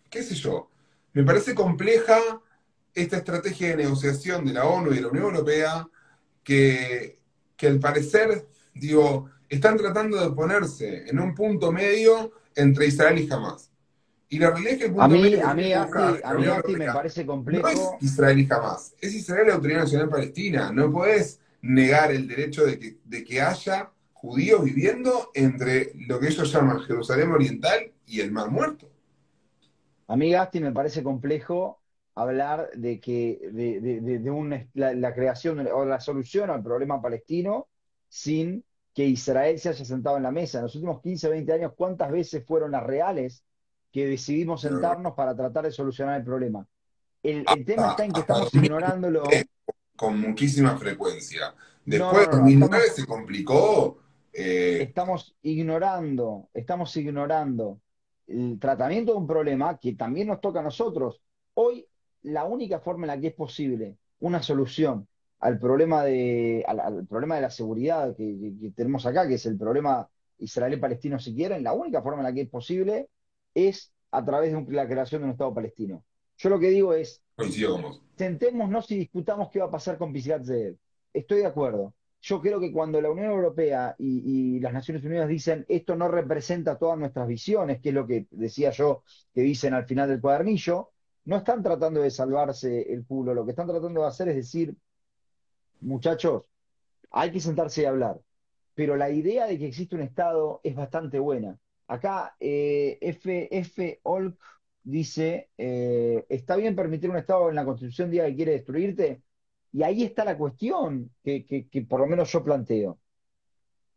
qué 0.10 0.22
sé 0.22 0.36
yo, 0.36 0.70
me 1.14 1.24
parece 1.24 1.56
compleja 1.56 2.20
esta 2.94 3.18
estrategia 3.18 3.70
de 3.70 3.78
negociación 3.78 4.46
de 4.46 4.54
la 4.54 4.66
ONU 4.66 4.92
y 4.92 4.96
de 4.96 5.02
la 5.02 5.08
Unión 5.08 5.26
Europea 5.26 5.88
que, 6.44 7.20
que 7.56 7.68
al 7.68 7.80
parecer, 7.80 8.48
digo, 8.74 9.30
están 9.50 9.78
tratando 9.78 10.18
de 10.18 10.36
ponerse 10.36 11.10
en 11.10 11.20
un 11.20 11.34
punto 11.34 11.72
medio 11.72 12.32
entre 12.56 12.88
Israel 12.88 13.20
y 13.20 13.32
Hamas. 13.32 13.72
Y 14.30 14.38
la 14.38 14.52
realidad 14.52 14.74
es 14.74 14.78
que 14.78 14.86
el 14.86 14.92
punto 14.92 15.04
a 15.04 15.08
mí, 15.08 15.22
medio 15.22 15.48
a 15.48 15.54
mí, 15.56 15.74
a 15.74 16.34
mí, 16.36 16.76
me 16.76 16.86
parece 16.86 17.26
complejo. 17.26 17.64
No 17.64 17.70
es 17.70 18.04
Israel 18.04 18.40
y 18.40 18.48
Hamas, 18.52 18.94
es 19.02 19.14
Israel 19.16 19.46
y 19.46 19.48
la 19.50 19.56
Autoridad 19.56 19.80
Nacional 19.80 20.10
Palestina. 20.10 20.72
No 20.72 20.92
puedes 20.92 21.40
negar 21.62 22.12
el 22.12 22.28
derecho 22.28 22.66
de 22.66 22.80
que, 22.80 22.98
de 23.04 23.24
que 23.24 23.42
haya 23.42 23.92
judíos 24.14 24.64
viviendo 24.64 25.32
entre 25.34 25.94
lo 26.08 26.20
que 26.20 26.28
ellos 26.28 26.52
llaman 26.52 26.80
Jerusalén 26.82 27.32
Oriental 27.32 27.92
y 28.06 28.20
el 28.20 28.32
Mar 28.32 28.52
Muerto. 28.52 28.90
A 30.08 30.16
mí, 30.16 30.32
Gasti, 30.32 30.60
me 30.60 30.72
parece 30.72 31.04
complejo 31.04 31.80
hablar 32.16 32.70
de 32.76 33.00
que 33.00 33.50
de, 33.52 33.80
de, 33.80 34.68
la, 34.74 35.14
creación 35.14 35.66
o 35.72 35.86
la 35.86 36.00
solución 36.00 36.50
al 36.50 36.62
problema 36.62 37.02
palestino 37.02 37.68
sin 38.10 38.66
que 39.00 39.06
Israel 39.06 39.58
se 39.58 39.70
haya 39.70 39.86
sentado 39.86 40.18
en 40.18 40.24
la 40.24 40.32
mesa. 40.32 40.58
En 40.58 40.66
los 40.66 40.76
últimos 40.76 41.02
15, 41.02 41.30
20 41.30 41.54
años, 41.54 41.72
¿cuántas 41.74 42.12
veces 42.12 42.46
fueron 42.46 42.72
las 42.72 42.84
reales 42.84 43.46
que 43.94 44.06
decidimos 44.06 44.60
sentarnos 44.60 45.14
para 45.14 45.34
tratar 45.38 45.64
de 45.64 45.72
solucionar 45.72 46.20
el 46.20 46.26
problema? 46.26 46.68
El, 47.24 47.46
tema 47.66 47.92
está 47.92 48.04
en 48.04 48.12
que 48.12 48.20
estamos 48.20 48.54
ignorándolo 48.54 49.24
con 49.96 50.20
muchísima 50.20 50.78
frecuencia. 50.78 51.56
Después 51.86 52.30
de 52.30 52.36
2009 52.40 52.84
se 52.94 53.06
complicó. 53.06 54.00
Eh, 54.34 54.80
estamos 54.82 55.34
ignorando, 55.44 56.50
estamos 56.54 56.94
ignorando 56.98 57.80
el 58.28 58.60
tratamiento 58.60 59.14
de 59.14 59.18
un 59.18 59.28
problema 59.28 59.80
que 59.80 59.94
también 59.94 60.28
nos 60.28 60.42
toca 60.42 60.60
a 60.60 60.64
nosotros. 60.64 61.22
Hoy, 61.54 61.88
la 62.24 62.44
única 62.44 62.82
forma 62.82 63.06
en 63.06 63.16
la 63.16 63.22
que 63.22 63.28
es 63.28 63.34
posible 63.34 63.96
una 64.20 64.44
solución 64.44 65.08
al 65.40 65.60
problema 65.60 66.04
de, 66.04 66.64
al, 66.68 67.06
problema 67.08 67.36
de 67.36 67.42
la 67.42 67.50
seguridad 67.50 68.16
que, 68.16 68.72
tenemos 68.76 69.06
acá, 69.06 69.28
que 69.28 69.36
es 69.36 69.46
el 69.46 69.58
problema 69.58 70.10
israelí-palestino 70.38 71.20
si 71.20 71.34
quieren, 71.36 71.64
la 71.64 71.74
única 71.74 72.02
forma 72.02 72.20
en 72.20 72.26
la 72.26 72.34
que 72.34 72.42
es 72.42 72.50
posible 72.50 73.10
es 73.54 73.94
a 74.12 74.24
través 74.24 74.54
de 74.54 74.74
la 74.74 74.88
creación 74.88 75.22
de 75.22 75.26
un 75.26 75.32
Estado 75.32 75.54
palestino. 75.54 76.04
Yo 76.38 76.50
lo 76.50 76.60
que 76.60 76.70
digo 76.70 76.94
es, 76.94 77.22
sentémonos 78.16 78.90
y 78.92 78.98
discutamos 78.98 79.50
qué 79.50 79.60
va 79.60 79.66
a 79.66 79.72
pasar 79.72 79.98
con 79.98 80.14
Pisgat 80.14 80.46
Estoy 81.14 81.40
de 81.40 81.46
acuerdo. 81.46 81.94
Yo 82.22 82.42
creo 82.42 82.60
que 82.60 82.72
cuando 82.72 83.02
la 83.02 83.10
Unión 83.10 83.32
Europea 83.32 83.96
y, 83.98 84.60
las 84.60 84.74
Naciones 84.74 85.04
Unidas 85.04 85.28
dicen 85.28 85.66
esto 85.70 85.96
no 85.96 86.10
representa 86.10 86.78
todas 86.78 87.00
nuestras 87.00 87.28
visiones, 87.28 87.80
que 87.82 87.90
es 87.90 87.96
lo 87.96 88.06
que 88.06 88.28
decía 88.32 88.72
yo 88.72 89.04
que 89.34 89.42
dicen 89.42 89.74
al 89.74 89.86
final 89.86 90.10
del 90.10 90.20
cuadernillo, 90.20 90.92
no 91.26 91.38
están 91.38 91.64
tratando 91.64 92.02
de 92.02 92.12
salvarse 92.12 92.92
el 92.92 93.06
culo, 93.06 93.34
lo 93.34 93.46
que 93.46 93.52
están 93.52 93.68
tratando 93.68 94.02
de 94.02 94.08
hacer 94.08 94.30
es 94.30 94.36
decir, 94.36 94.76
muchachos, 95.82 96.44
hay 97.12 97.32
que 97.32 97.40
sentarse 97.40 97.84
y 97.84 97.86
hablar, 97.86 98.20
pero 98.76 98.96
la 98.96 99.10
idea 99.10 99.48
de 99.48 99.58
que 99.58 99.68
existe 99.68 99.96
un 99.96 100.02
Estado 100.02 100.62
es 100.64 100.76
bastante 100.76 101.20
buena. 101.20 101.58
Acá 101.88 102.36
eh, 102.40 102.98
F, 103.02 103.48
F. 103.52 104.00
Olk 104.04 104.38
dice, 104.84 105.50
eh, 105.58 106.26
está 106.30 106.56
bien 106.56 106.76
permitir 106.76 107.10
un 107.10 107.18
Estado 107.18 107.50
en 107.50 107.56
la 107.56 107.66
Constitución 107.66 108.12
diga 108.12 108.26
que 108.26 108.36
quiere 108.36 108.52
destruirte, 108.54 109.22
y 109.72 109.84
ahí 109.84 110.04
está 110.04 110.26
la 110.26 110.38
cuestión 110.38 111.12
que, 111.24 111.86
por 111.88 112.00
lo 112.00 112.08
menos 112.08 112.32
yo 112.32 112.44
planteo. 112.44 113.00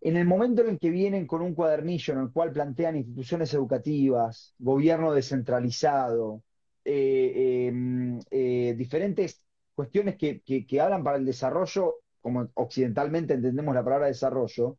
En 0.01 0.17
el 0.17 0.27
momento 0.27 0.63
en 0.63 0.71
el 0.71 0.79
que 0.79 0.91
vienen 0.91 1.27
con 1.27 1.43
un 1.43 1.55
cuadernillo 1.55 2.15
en 2.15 2.21
el 2.21 2.33
cual 2.33 2.53
plantean 2.53 2.97
instituciones 2.97 3.55
educativas, 3.55 4.55
gobierno 4.59 5.13
descentralizado, 5.13 6.43
eh, 6.85 7.69
em, 7.69 8.19
eh, 8.31 8.75
diferentes 8.77 9.43
cuestiones 9.75 10.17
que, 10.17 10.41
que, 10.41 10.67
que 10.67 10.81
hablan 10.81 11.05
para 11.05 11.17
el 11.17 11.25
desarrollo, 11.25 11.97
como 12.21 12.49
occidentalmente 12.55 13.35
entendemos 13.35 13.75
la 13.75 13.85
palabra 13.85 14.07
desarrollo, 14.07 14.79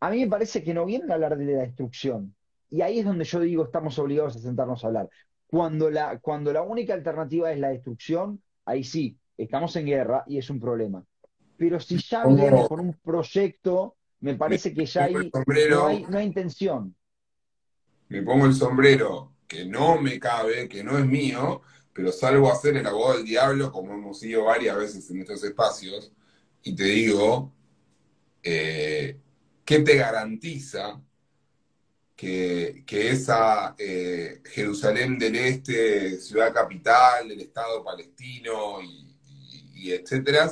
a 0.00 0.10
mí 0.10 0.20
me 0.20 0.28
parece 0.28 0.64
que 0.64 0.74
no 0.74 0.86
vienen 0.86 1.10
a 1.10 1.14
hablar 1.14 1.36
de 1.36 1.44
la 1.44 1.62
destrucción. 1.62 2.34
Y 2.70 2.80
ahí 2.82 3.00
es 3.00 3.04
donde 3.04 3.24
yo 3.24 3.40
digo, 3.40 3.64
estamos 3.64 3.98
obligados 3.98 4.36
a 4.36 4.40
sentarnos 4.40 4.82
a 4.82 4.86
hablar. 4.88 5.10
Cuando 5.46 5.90
la, 5.90 6.18
cuando 6.20 6.52
la 6.52 6.62
única 6.62 6.94
alternativa 6.94 7.52
es 7.52 7.58
la 7.58 7.68
destrucción, 7.68 8.42
ahí 8.64 8.84
sí, 8.84 9.18
estamos 9.36 9.74
en 9.76 9.86
guerra 9.86 10.24
y 10.26 10.38
es 10.38 10.48
un 10.48 10.60
problema. 10.60 11.04
Pero 11.56 11.78
si 11.80 11.98
ya 11.98 12.24
viene 12.26 12.66
con 12.68 12.80
un 12.80 12.94
proyecto, 12.94 13.96
me 14.20 14.34
parece 14.34 14.72
que 14.72 14.86
ya 14.86 15.04
hay, 15.04 15.30
sombrero. 15.30 15.80
no 15.80 15.86
hay, 15.86 16.06
no 16.08 16.18
hay 16.18 16.26
intención. 16.26 16.94
me 18.08 18.22
pongo 18.22 18.46
el 18.46 18.54
sombrero 18.54 19.32
que 19.46 19.66
no 19.66 20.00
me 20.00 20.18
cabe, 20.20 20.68
que 20.68 20.84
no 20.84 20.96
es 20.96 21.04
mío, 21.04 21.62
pero 22.00 22.12
salgo 22.12 22.50
a 22.50 22.56
ser 22.56 22.78
el 22.78 22.86
abogado 22.86 23.18
del 23.18 23.26
diablo, 23.26 23.70
como 23.70 23.92
hemos 23.92 24.20
sido 24.20 24.44
varias 24.44 24.74
veces 24.74 25.10
en 25.10 25.20
estos 25.20 25.44
espacios, 25.44 26.10
y 26.62 26.74
te 26.74 26.84
digo, 26.84 27.52
eh, 28.42 29.18
¿qué 29.66 29.80
te 29.80 29.96
garantiza 29.96 30.98
que, 32.16 32.84
que 32.86 33.10
esa 33.10 33.74
eh, 33.78 34.40
Jerusalén 34.46 35.18
del 35.18 35.36
Este, 35.36 36.18
ciudad 36.18 36.54
capital 36.54 37.28
del 37.28 37.42
Estado 37.42 37.84
palestino 37.84 38.80
y, 38.80 39.14
y- 39.26 39.72
y 39.74 39.92
etcétera, 39.92 40.50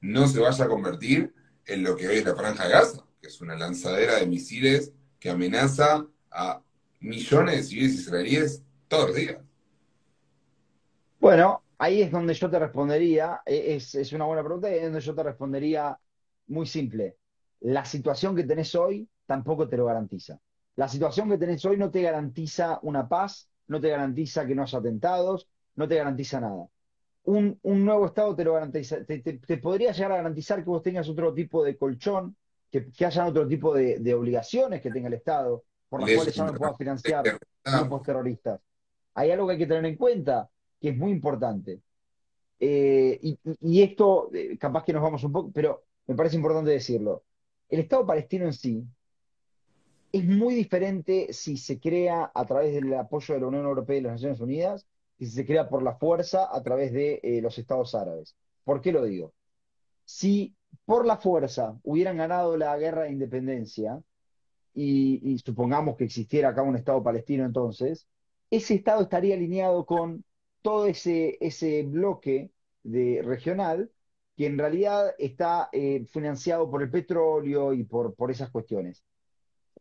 no 0.00 0.26
se 0.28 0.40
vaya 0.40 0.64
a 0.64 0.68
convertir 0.68 1.34
en 1.66 1.82
lo 1.82 1.94
que 1.94 2.08
hoy 2.08 2.16
es 2.16 2.24
la 2.24 2.34
Franja 2.34 2.64
de 2.64 2.72
Gaza, 2.72 3.04
que 3.20 3.28
es 3.28 3.38
una 3.42 3.54
lanzadera 3.54 4.16
de 4.16 4.26
misiles 4.26 4.92
que 5.18 5.28
amenaza 5.28 6.06
a 6.30 6.62
millones 7.00 7.56
de 7.56 7.62
civiles 7.64 7.94
israelíes 7.96 8.62
todos 8.88 9.08
los 9.08 9.16
días. 9.16 9.36
Bueno, 11.20 11.62
ahí 11.78 12.02
es 12.02 12.10
donde 12.10 12.34
yo 12.34 12.50
te 12.50 12.58
respondería, 12.58 13.42
e- 13.46 13.76
es, 13.76 13.94
es 13.94 14.12
una 14.12 14.24
buena 14.24 14.42
pregunta 14.42 14.70
y 14.70 14.76
es 14.76 14.82
donde 14.84 15.00
yo 15.00 15.14
te 15.14 15.22
respondería 15.22 15.98
muy 16.48 16.66
simple. 16.66 17.16
La 17.60 17.84
situación 17.84 18.34
que 18.34 18.44
tenés 18.44 18.74
hoy 18.74 19.08
tampoco 19.26 19.68
te 19.68 19.76
lo 19.76 19.84
garantiza. 19.86 20.38
La 20.76 20.88
situación 20.88 21.28
que 21.28 21.38
tenés 21.38 21.64
hoy 21.64 21.76
no 21.76 21.90
te 21.90 22.02
garantiza 22.02 22.78
una 22.82 23.08
paz, 23.08 23.50
no 23.68 23.80
te 23.80 23.90
garantiza 23.90 24.46
que 24.46 24.54
no 24.54 24.62
haya 24.62 24.78
atentados, 24.78 25.48
no 25.76 25.86
te 25.88 25.96
garantiza 25.96 26.40
nada. 26.40 26.66
Un, 27.24 27.58
un 27.62 27.84
nuevo 27.84 28.06
Estado 28.06 28.34
te 28.36 28.44
lo 28.44 28.54
garantiza, 28.54 29.04
te, 29.04 29.20
te- 29.20 29.38
te 29.38 29.58
podría 29.58 29.92
llegar 29.92 30.12
a 30.12 30.16
garantizar 30.18 30.60
que 30.64 30.70
vos 30.70 30.82
tengas 30.82 31.08
otro 31.08 31.34
tipo 31.34 31.62
de 31.64 31.76
colchón, 31.76 32.36
que, 32.70 32.90
que 32.92 33.06
hayan 33.06 33.28
otro 33.28 33.46
tipo 33.48 33.74
de, 33.74 33.98
de 34.00 34.14
obligaciones 34.14 34.80
que 34.82 34.90
tenga 34.90 35.08
el 35.08 35.14
Estado, 35.14 35.64
por 35.88 36.00
las 36.00 36.10
cuales 36.12 36.34
ya 36.36 36.46
no 36.46 36.56
pueda 36.56 36.74
financiar 36.76 37.32
grupos 37.70 38.02
terroristas. 38.02 38.60
Hay 39.14 39.30
algo 39.30 39.46
que 39.46 39.52
hay 39.54 39.58
que 39.58 39.66
tener 39.66 39.84
en 39.86 39.96
cuenta, 39.96 40.48
que 40.80 40.88
es 40.90 40.96
muy 40.96 41.12
importante. 41.12 41.80
Eh, 42.58 43.18
y, 43.62 43.82
esto, 43.82 44.30
eh, 44.34 44.58
capaz 44.58 44.84
que 44.84 44.92
nos 44.92 45.02
vamos 45.02 45.24
un 45.24 45.32
poco, 45.32 45.50
pero 45.52 45.84
me 46.06 46.14
parece 46.14 46.36
importante 46.36 46.70
decirlo. 46.70 47.24
El 47.68 47.80
Estado 47.80 48.06
palestino 48.06 48.46
en 48.46 48.52
sí 48.52 48.84
es 50.12 50.24
muy 50.24 50.54
diferente 50.54 51.32
si 51.32 51.56
se 51.56 51.78
crea 51.80 52.30
a 52.34 52.44
través 52.44 52.74
del 52.74 52.92
apoyo 52.94 53.34
de 53.34 53.40
la 53.40 53.46
Unión 53.46 53.64
Europea 53.64 53.96
y 53.96 54.00
las 54.00 54.12
Naciones 54.12 54.40
Unidas 54.40 54.86
y 55.18 55.26
si 55.26 55.32
se 55.32 55.46
crea 55.46 55.68
por 55.68 55.82
la 55.82 55.94
fuerza 55.96 56.48
a 56.54 56.62
través 56.62 56.92
de 56.92 57.20
eh, 57.22 57.40
los 57.40 57.58
Estados 57.58 57.94
árabes. 57.94 58.36
¿Por 58.64 58.80
qué 58.80 58.92
lo 58.92 59.04
digo? 59.04 59.32
Si 60.04 60.54
por 60.84 61.06
la 61.06 61.16
fuerza 61.16 61.78
hubieran 61.82 62.16
ganado 62.16 62.56
la 62.56 62.76
guerra 62.78 63.04
de 63.04 63.12
independencia, 63.12 64.02
y 64.72 65.36
supongamos 65.44 65.96
que 65.96 66.04
existiera 66.04 66.50
acá 66.50 66.62
un 66.62 66.76
Estado 66.76 67.02
palestino 67.02 67.44
entonces, 67.44 68.06
ese 68.50 68.74
Estado 68.74 69.02
estaría 69.02 69.34
alineado 69.34 69.84
con 69.84 70.24
todo 70.62 70.86
ese, 70.86 71.38
ese 71.40 71.82
bloque 71.82 72.50
de, 72.82 73.22
regional 73.22 73.90
que 74.36 74.46
en 74.46 74.58
realidad 74.58 75.14
está 75.18 75.68
eh, 75.72 76.06
financiado 76.06 76.70
por 76.70 76.82
el 76.82 76.90
petróleo 76.90 77.72
y 77.72 77.84
por, 77.84 78.14
por 78.14 78.30
esas 78.30 78.50
cuestiones. 78.50 79.04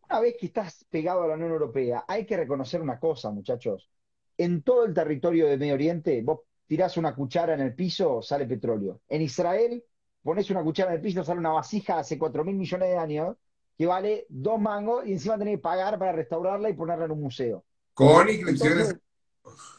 Una 0.09 0.19
vez 0.19 0.36
que 0.39 0.47
estás 0.47 0.86
pegado 0.89 1.23
a 1.23 1.27
la 1.27 1.36
Unión 1.36 1.51
Europea, 1.51 2.03
hay 2.07 2.25
que 2.25 2.36
reconocer 2.36 2.82
una 2.82 2.99
cosa, 2.99 3.30
muchachos. 3.30 3.89
En 4.38 4.63
todo 4.63 4.86
el 4.86 4.93
territorio 4.93 5.47
de 5.47 5.57
Medio 5.57 5.75
Oriente, 5.75 6.21
vos 6.23 6.41
tirás 6.67 6.97
una 6.97 7.15
cuchara 7.15 7.53
en 7.53 7.61
el 7.61 7.75
piso, 7.75 8.21
sale 8.21 8.45
petróleo. 8.45 9.01
En 9.07 9.21
Israel, 9.21 9.84
pones 10.23 10.49
una 10.49 10.63
cuchara 10.63 10.91
en 10.91 10.97
el 10.97 11.01
piso, 11.01 11.23
sale 11.23 11.39
una 11.39 11.51
vasija 11.51 11.99
hace 11.99 12.17
4 12.17 12.43
mil 12.43 12.55
millones 12.55 12.89
de 12.89 12.97
años 12.97 13.38
que 13.77 13.86
vale 13.86 14.25
dos 14.27 14.59
mangos 14.59 15.07
y 15.07 15.13
encima 15.13 15.38
tenés 15.38 15.55
que 15.55 15.61
pagar 15.61 15.97
para 15.97 16.11
restaurarla 16.11 16.69
y 16.69 16.73
ponerla 16.73 17.05
en 17.05 17.11
un 17.11 17.21
museo. 17.21 17.63
Con 17.93 18.27
inscripciones. 18.27 18.89
Entonces, 18.89 19.78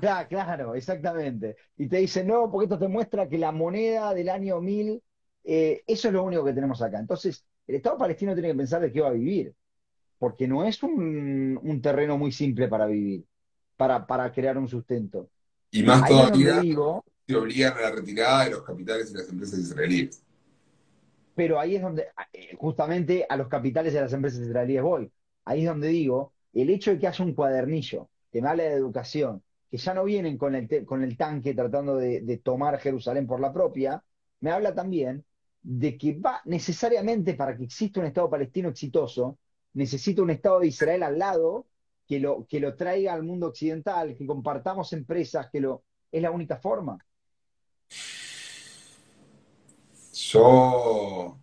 claro, 0.00 0.28
claro, 0.28 0.74
exactamente. 0.74 1.56
Y 1.76 1.88
te 1.88 1.98
dicen, 1.98 2.26
no, 2.26 2.50
porque 2.50 2.64
esto 2.64 2.78
te 2.78 2.88
muestra 2.88 3.28
que 3.28 3.38
la 3.38 3.52
moneda 3.52 4.14
del 4.14 4.28
año 4.28 4.60
1000, 4.60 5.02
eh, 5.44 5.82
eso 5.86 6.08
es 6.08 6.14
lo 6.14 6.24
único 6.24 6.44
que 6.44 6.52
tenemos 6.52 6.82
acá. 6.82 6.98
Entonces, 6.98 7.44
el 7.66 7.76
Estado 7.76 7.98
palestino 7.98 8.34
tiene 8.34 8.48
que 8.50 8.54
pensar 8.56 8.80
de 8.80 8.92
qué 8.92 9.00
va 9.00 9.08
a 9.08 9.12
vivir, 9.12 9.54
porque 10.18 10.48
no 10.48 10.64
es 10.64 10.82
un, 10.82 11.58
un 11.62 11.82
terreno 11.82 12.18
muy 12.18 12.32
simple 12.32 12.68
para 12.68 12.86
vivir, 12.86 13.24
para, 13.76 14.06
para 14.06 14.32
crear 14.32 14.58
un 14.58 14.68
sustento. 14.68 15.30
Y 15.70 15.82
más 15.82 16.02
Ahí 16.02 16.10
todavía, 16.10 16.60
digo, 16.60 17.04
se 17.26 17.36
obligan 17.36 17.76
a 17.78 17.82
la 17.82 17.90
retirada 17.92 18.44
de 18.44 18.50
los 18.52 18.62
capitales 18.62 19.10
y 19.10 19.14
las 19.14 19.28
empresas 19.30 19.58
israelíes. 19.60 20.24
pero 21.34 21.60
ahí 21.60 21.76
es 21.76 21.82
donde, 21.82 22.08
eh, 22.32 22.56
justamente 22.56 23.24
a 23.28 23.36
los 23.36 23.48
capitales 23.48 23.92
de 23.92 24.00
las 24.00 24.12
empresas 24.12 24.40
israelíes 24.40 24.82
voy. 24.82 25.12
Ahí 25.44 25.60
es 25.60 25.66
donde 25.68 25.88
digo, 25.88 26.32
el 26.52 26.70
hecho 26.70 26.90
de 26.90 26.98
que 26.98 27.06
haya 27.06 27.24
un 27.24 27.34
cuadernillo 27.34 28.10
que 28.30 28.42
me 28.42 28.48
hable 28.48 28.64
de 28.64 28.74
educación, 28.74 29.42
que 29.70 29.76
ya 29.76 29.94
no 29.94 30.04
vienen 30.04 30.38
con 30.38 30.54
el, 30.54 30.86
con 30.86 31.02
el 31.02 31.16
tanque 31.16 31.54
tratando 31.54 31.96
de, 31.96 32.40
tomar 32.42 32.78
Jerusalén 32.78 33.26
por 33.26 33.40
la 33.40 33.52
propia, 33.52 34.02
me 34.40 34.50
habla 34.50 34.74
también 34.74 35.24
de 35.62 35.98
que 35.98 36.14
va 36.18 36.40
necesariamente 36.44 37.34
para 37.34 37.56
que 37.56 37.64
exista 37.64 38.00
un 38.00 38.06
Estado 38.06 38.30
palestino 38.30 38.68
exitoso, 38.68 39.38
necesita 39.74 40.22
un 40.22 40.30
Estado 40.30 40.60
de 40.60 40.68
Israel 40.68 41.02
al 41.02 41.18
lado 41.18 41.66
que 42.06 42.20
lo, 42.20 42.46
que 42.46 42.60
lo 42.60 42.74
traiga 42.74 43.12
al 43.12 43.22
mundo 43.22 43.48
occidental, 43.48 44.16
que 44.16 44.26
compartamos 44.26 44.92
empresas, 44.92 45.48
que 45.52 45.60
lo, 45.60 45.84
es 46.10 46.22
la 46.22 46.30
única 46.30 46.56
forma. 46.56 46.98
Yo 50.12 51.38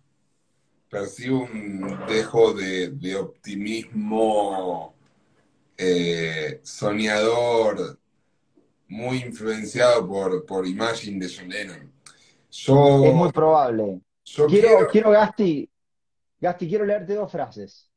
percibo 0.88 1.42
un 1.44 1.98
dejo 2.08 2.52
de, 2.52 2.90
de 2.90 3.16
optimismo 3.16 4.95
eh, 5.78 6.60
soñador, 6.62 7.98
muy 8.88 9.18
influenciado 9.18 10.06
por, 10.06 10.44
por 10.46 10.66
Imagine 10.66 11.26
de 11.26 11.32
John 11.34 11.48
Lennon. 11.48 11.92
Yo, 12.50 13.04
Es 13.04 13.14
muy 13.14 13.32
probable. 13.32 14.00
yo 14.24 14.46
Quiero, 14.46 14.68
quiero- 14.68 14.88
quiero, 14.90 15.10
Gasti, 15.10 15.70
Gasti, 16.40 16.68
quiero 16.68 16.84
leerte 16.86 17.14
dos 17.14 17.30
frases. 17.30 17.90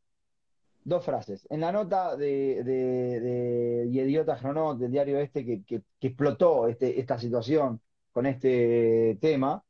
Dos 0.84 1.06
frases. 1.06 1.46
En 1.50 1.60
la 1.62 1.72
nota 1.72 2.16
de, 2.16 2.64
de, 2.64 3.20
de 3.20 3.86
Idiota 3.86 4.38
Cronot, 4.38 4.80
del 4.80 4.92
diario 4.92 5.20
este, 5.20 5.46
que, 5.46 5.64
que- 5.64 5.82
que 6.00 6.08
explotó 6.08 6.68
este, 6.68 7.00
esta 7.00 7.20
situación 7.20 7.80
con 8.12 8.26
este 8.26 9.18
tema, 9.22 9.64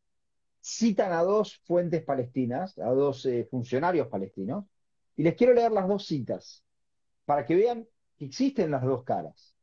citan 0.61 1.11
a 1.11 1.23
dos 1.23 1.59
fuentes 1.65 2.03
palestinas, 2.03 2.77
a 2.79 2.89
dos 2.91 3.25
eh, 3.25 3.47
funcionarios 3.49 4.07
palestinos, 4.07 4.65
y 5.17 5.23
les 5.23 5.35
quiero 5.35 5.53
leer 5.53 5.71
las 5.71 5.87
dos 5.87 6.05
citas, 6.05 6.63
para 7.25 7.45
que 7.45 7.55
vean 7.55 7.85
existen 8.25 8.71
las 8.71 8.83
dos 8.83 9.03
caras. 9.03 9.55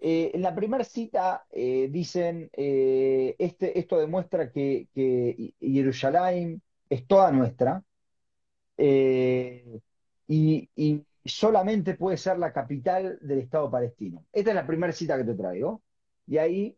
Eh, 0.00 0.32
en 0.34 0.42
la 0.42 0.54
primera 0.54 0.84
cita 0.84 1.46
eh, 1.50 1.88
dicen, 1.90 2.50
eh, 2.52 3.34
este, 3.38 3.78
esto 3.78 3.98
demuestra 3.98 4.50
que, 4.50 4.88
que 4.94 5.54
Jerusalén 5.60 6.60
es 6.90 7.06
toda 7.06 7.32
nuestra 7.32 7.82
y, 8.76 10.68
solamente 11.26 11.94
puede 11.94 12.18
ser 12.18 12.38
la 12.38 12.52
capital 12.52 13.18
del 13.22 13.38
Estado 13.38 13.70
palestino. 13.70 14.26
Esta 14.30 14.50
es 14.50 14.56
la 14.56 14.66
primera 14.66 14.92
cita 14.92 15.16
que 15.16 15.24
te 15.24 15.34
traigo 15.34 15.80
y 16.26 16.36
ahí 16.36 16.76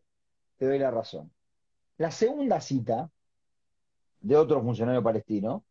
te 0.57 0.67
doy 0.67 0.79
la 0.79 0.89
razón. 0.89 1.29
La 1.97 2.11
segunda 2.11 2.61
cita 2.61 3.09
de 4.21 4.37
otro 4.37 4.61
funcionario 4.61 5.03
palestino, 5.03 5.65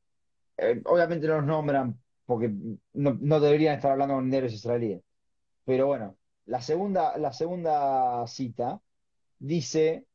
obviamente 0.85 1.27
no 1.27 1.37
los 1.37 1.47
nombran 1.47 1.99
porque 2.27 2.53
no, 2.93 3.41
deberían 3.41 3.77
estar 3.77 3.93
hablando 3.93 4.17
con 4.17 4.29
negros 4.29 4.53
israelíes, 4.53 5.03
pero 5.67 5.89
bueno, 5.89 6.17
la 6.47 6.63
segunda, 6.63 7.19
la 7.19 7.33
segunda 7.33 8.25
cita 8.29 8.81
dice, 9.39 10.07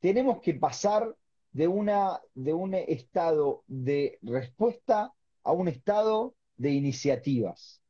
tenemos 0.00 0.40
que 0.42 0.54
pasar 0.54 1.16
de, 1.50 1.66
una, 1.66 2.20
de 2.34 2.52
un 2.52 2.74
estado 2.74 3.64
de 3.66 4.18
respuesta 4.22 5.14
a 5.42 5.52
un 5.52 5.68
estado 5.68 6.34
de 6.58 6.72
iniciativas. 6.72 7.80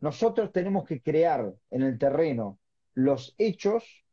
Nosotros 0.00 0.52
tenemos 0.52 0.84
que 0.84 1.00
crear 1.00 1.54
en 1.70 1.82
el 1.82 1.98
terreno 1.98 2.58
los 2.92 3.34
hechos 3.38 4.04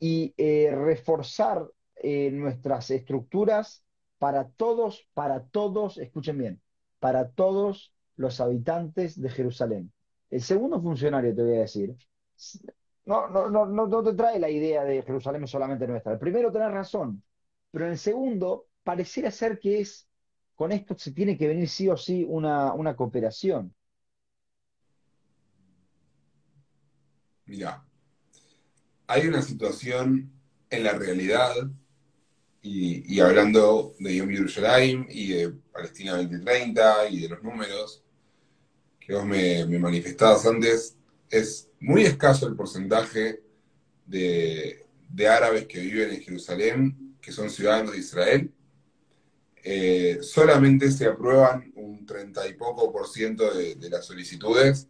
y 0.00 0.32
eh, 0.38 0.70
reforzar 0.74 1.68
eh, 1.96 2.30
nuestras 2.30 2.90
estructuras 2.90 3.84
para 4.18 4.48
todos, 4.48 5.06
para 5.12 5.44
todos, 5.44 5.98
escuchen 5.98 6.38
bien, 6.38 6.62
para 7.00 7.32
todos 7.32 7.92
los 8.16 8.40
habitantes 8.40 9.20
de 9.20 9.28
Jerusalén. 9.28 9.92
El 10.30 10.42
segundo 10.42 10.80
funcionario, 10.80 11.34
te 11.34 11.42
voy 11.42 11.56
a 11.56 11.60
decir, 11.60 11.96
no, 13.06 13.28
no, 13.28 13.48
no, 13.48 13.86
no, 13.86 14.02
te 14.02 14.12
trae 14.14 14.38
la 14.38 14.50
idea 14.50 14.84
de 14.84 15.02
Jerusalén 15.02 15.44
es 15.44 15.50
solamente 15.50 15.86
nuestra. 15.86 16.12
El 16.12 16.18
primero, 16.18 16.52
tenés 16.52 16.70
razón, 16.70 17.22
pero 17.70 17.86
en 17.86 17.92
el 17.92 17.98
segundo, 17.98 18.68
pareciera 18.82 19.30
ser 19.30 19.58
que 19.58 19.80
es, 19.80 20.06
con 20.54 20.72
esto 20.72 20.94
se 20.98 21.12
tiene 21.12 21.38
que 21.38 21.48
venir 21.48 21.68
sí 21.68 21.88
o 21.88 21.96
sí 21.96 22.24
una, 22.28 22.74
una 22.74 22.94
cooperación. 22.94 23.74
Mira, 27.46 27.82
hay 29.06 29.26
una 29.26 29.40
situación 29.40 30.30
en 30.68 30.84
la 30.84 30.92
realidad, 30.92 31.54
y, 32.60 33.14
y 33.14 33.20
hablando 33.20 33.94
de 33.98 34.16
Yom 34.16 34.28
Yerushalayim 34.28 35.06
y 35.08 35.28
de 35.28 35.50
Palestina 35.72 36.16
2030 36.16 37.08
y 37.08 37.20
de 37.20 37.28
los 37.30 37.42
números 37.42 38.04
que 39.08 39.14
vos 39.14 39.24
me, 39.24 39.64
manifestabas 39.78 40.44
antes, 40.44 40.94
es 41.30 41.70
muy 41.80 42.02
escaso 42.02 42.46
el 42.46 42.54
porcentaje 42.54 43.40
de, 44.04 44.84
de 45.08 45.28
árabes 45.28 45.66
que 45.66 45.80
viven 45.80 46.10
en 46.10 46.20
Jerusalén, 46.20 47.16
que 47.18 47.32
son 47.32 47.48
ciudadanos 47.48 47.92
de 47.92 47.98
Israel. 48.00 48.52
Eh, 49.64 50.18
solamente 50.20 50.90
se 50.90 51.06
aprueban 51.06 51.72
un 51.76 52.04
30 52.04 52.48
y 52.48 52.54
poco 52.54 52.92
por 52.92 53.08
ciento 53.08 53.50
de, 53.54 53.76
las 53.88 54.04
solicitudes 54.04 54.88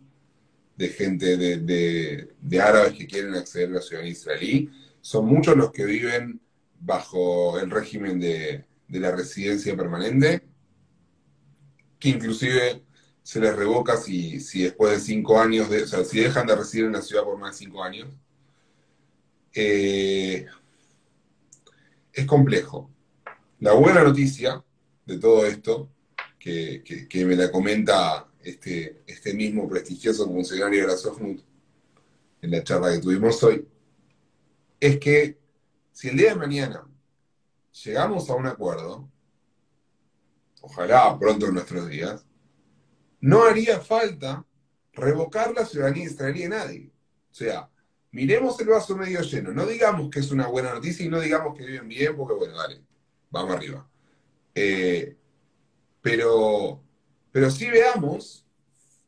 de 0.76 0.88
gente 0.88 1.36
de, 1.36 2.28
de, 2.40 2.60
árabes 2.60 2.94
que 2.94 3.06
quieren 3.06 3.36
acceder 3.36 3.68
a 3.68 3.74
la 3.74 3.80
ciudadanía 3.80 4.12
israelí. 4.12 4.68
Son 5.00 5.26
muchos 5.26 5.56
los 5.56 5.70
que 5.70 5.84
viven 5.84 6.40
bajo 6.80 7.60
el 7.60 7.70
régimen 7.70 8.18
de 8.18 8.64
la 8.88 9.12
residencia 9.12 9.76
permanente, 9.76 10.42
que 12.00 12.08
inclusive 12.08 12.82
se 13.28 13.40
les 13.40 13.54
revoca 13.54 13.98
si, 13.98 14.40
si 14.40 14.62
después 14.62 14.90
de 14.90 15.00
cinco 15.00 15.38
años, 15.38 15.68
de, 15.68 15.82
o 15.82 15.86
sea, 15.86 16.02
si 16.02 16.18
dejan 16.18 16.46
de 16.46 16.56
residir 16.56 16.86
en 16.86 16.92
la 16.92 17.02
ciudad 17.02 17.24
por 17.24 17.36
más 17.36 17.52
de 17.52 17.66
cinco 17.66 17.84
años. 17.84 18.08
Eh, 19.52 20.46
es 22.10 22.24
complejo. 22.24 22.88
La 23.60 23.74
buena 23.74 24.02
noticia 24.02 24.64
de 25.04 25.18
todo 25.18 25.44
esto, 25.44 25.90
que, 26.38 26.82
que, 26.82 27.26
me 27.26 27.36
la 27.36 27.52
comenta 27.52 28.26
este, 28.42 29.02
este 29.06 29.34
mismo 29.34 29.68
prestigioso 29.68 30.24
funcionario 30.24 30.80
de 30.80 30.86
la 30.86 30.96
SOFMUT 30.96 31.42
en 32.40 32.50
la 32.50 32.64
charla 32.64 32.92
que 32.92 33.00
tuvimos 33.00 33.42
hoy, 33.42 33.68
es 34.80 34.98
que 34.98 35.36
si 35.92 36.08
el 36.08 36.16
día 36.16 36.30
de 36.30 36.36
mañana 36.36 36.88
llegamos 37.84 38.30
a 38.30 38.36
un 38.36 38.46
acuerdo, 38.46 39.06
ojalá 40.62 41.18
pronto 41.18 41.44
en 41.44 41.52
nuestros 41.52 41.90
días, 41.90 42.24
no 43.20 43.44
haría 43.44 43.80
falta 43.80 44.44
revocar 44.92 45.52
la 45.54 45.64
ciudadanía 45.64 46.04
israelí 46.04 46.44
a 46.44 46.48
nadie. 46.50 46.90
O 47.30 47.34
sea, 47.34 47.70
miremos 48.10 48.60
el 48.60 48.68
vaso 48.68 48.96
medio 48.96 49.20
lleno. 49.22 49.52
No 49.52 49.66
digamos 49.66 50.10
que 50.10 50.20
es 50.20 50.30
una 50.30 50.46
buena 50.46 50.74
noticia 50.74 51.04
y 51.04 51.08
no 51.08 51.20
digamos 51.20 51.56
que 51.56 51.64
viven 51.64 51.88
bien, 51.88 52.16
porque 52.16 52.34
bueno, 52.34 52.56
dale, 52.56 52.82
vamos 53.30 53.56
arriba. 53.56 53.88
Eh, 54.54 55.16
pero, 56.00 56.82
pero 57.30 57.50
sí 57.50 57.68
veamos 57.68 58.46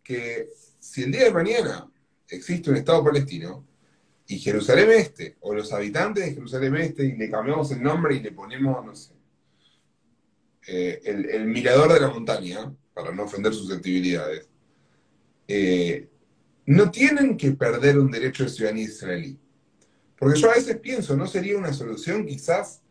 que 0.02 0.50
si 0.78 1.04
el 1.04 1.12
día 1.12 1.24
de 1.24 1.32
mañana 1.32 1.90
existe 2.28 2.70
un 2.70 2.76
Estado 2.76 3.04
palestino 3.04 3.66
y 4.26 4.38
Jerusalén 4.38 4.90
Este, 4.92 5.36
o 5.40 5.54
los 5.54 5.72
habitantes 5.72 6.24
de 6.24 6.34
Jerusalén 6.34 6.76
Este, 6.76 7.04
y 7.04 7.16
le 7.16 7.30
cambiamos 7.30 7.70
el 7.72 7.82
nombre 7.82 8.14
y 8.14 8.20
le 8.20 8.32
ponemos, 8.32 8.84
no 8.84 8.94
sé, 8.94 9.14
eh, 10.66 11.00
el 11.04 11.46
mirador 11.46 11.92
de 11.92 12.00
la 12.00 12.10
montaña, 12.10 12.72
para 13.00 13.14
no 13.14 13.24
ofender 13.24 13.52
susceptibilidades, 13.54 14.48
eh, 15.48 16.08
no 16.66 16.90
tienen 16.90 17.36
que 17.36 17.52
perder 17.52 17.98
un 17.98 18.10
derecho 18.10 18.44
de 18.44 18.50
ciudadanía 18.50 18.84
israelí. 18.84 19.38
Porque 20.16 20.38
yo 20.38 20.50
a 20.50 20.54
veces 20.54 20.76
pienso, 20.78 21.16
¿no 21.16 21.26
sería 21.26 21.56
una 21.56 21.72
solución 21.72 22.26
quizás 22.26 22.82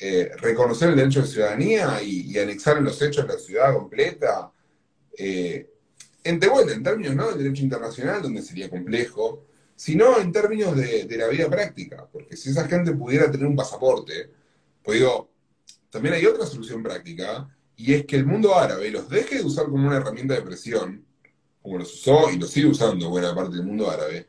eh, 0.00 0.30
reconocer 0.38 0.90
el 0.90 0.96
derecho 0.96 1.22
de 1.22 1.26
ciudadanía 1.26 2.00
y, 2.02 2.38
anexar 2.38 2.78
en 2.78 2.84
los 2.84 3.00
hechos 3.02 3.26
la 3.26 3.38
ciudad 3.38 3.74
completa? 3.74 4.52
Eh, 5.18 5.68
en, 6.22 6.38
de 6.40 6.48
vuelta, 6.48 6.72
en 6.72 6.82
términos 6.82 7.14
no 7.14 7.28
del 7.28 7.38
derecho 7.38 7.62
internacional, 7.62 8.22
donde 8.22 8.42
sería 8.42 8.70
complejo, 8.70 9.44
sino 9.74 10.18
en 10.18 10.32
términos 10.32 10.76
de, 10.76 11.04
de, 11.04 11.16
la 11.16 11.28
vida 11.28 11.50
práctica. 11.50 12.08
Porque 12.10 12.36
si 12.36 12.50
esa 12.50 12.66
gente 12.68 12.92
pudiera 12.92 13.30
tener 13.30 13.46
un 13.46 13.56
pasaporte, 13.56 14.30
pues 14.82 14.98
digo, 14.98 15.30
también 15.90 16.14
hay 16.14 16.24
otra 16.24 16.46
solución 16.46 16.82
práctica, 16.82 17.48
y 17.76 17.94
es 17.94 18.06
que 18.06 18.16
el 18.16 18.26
mundo 18.26 18.54
árabe 18.54 18.90
los 18.90 19.08
deje 19.08 19.36
de 19.36 19.44
usar 19.44 19.66
como 19.66 19.86
una 19.86 19.96
herramienta 19.96 20.34
de 20.34 20.42
presión, 20.42 21.04
como 21.62 21.78
los 21.78 21.92
usó 21.92 22.30
y 22.30 22.38
los 22.38 22.50
sigue 22.50 22.68
usando 22.68 23.10
buena 23.10 23.34
parte 23.34 23.56
del 23.56 23.66
mundo 23.66 23.90
árabe, 23.90 24.26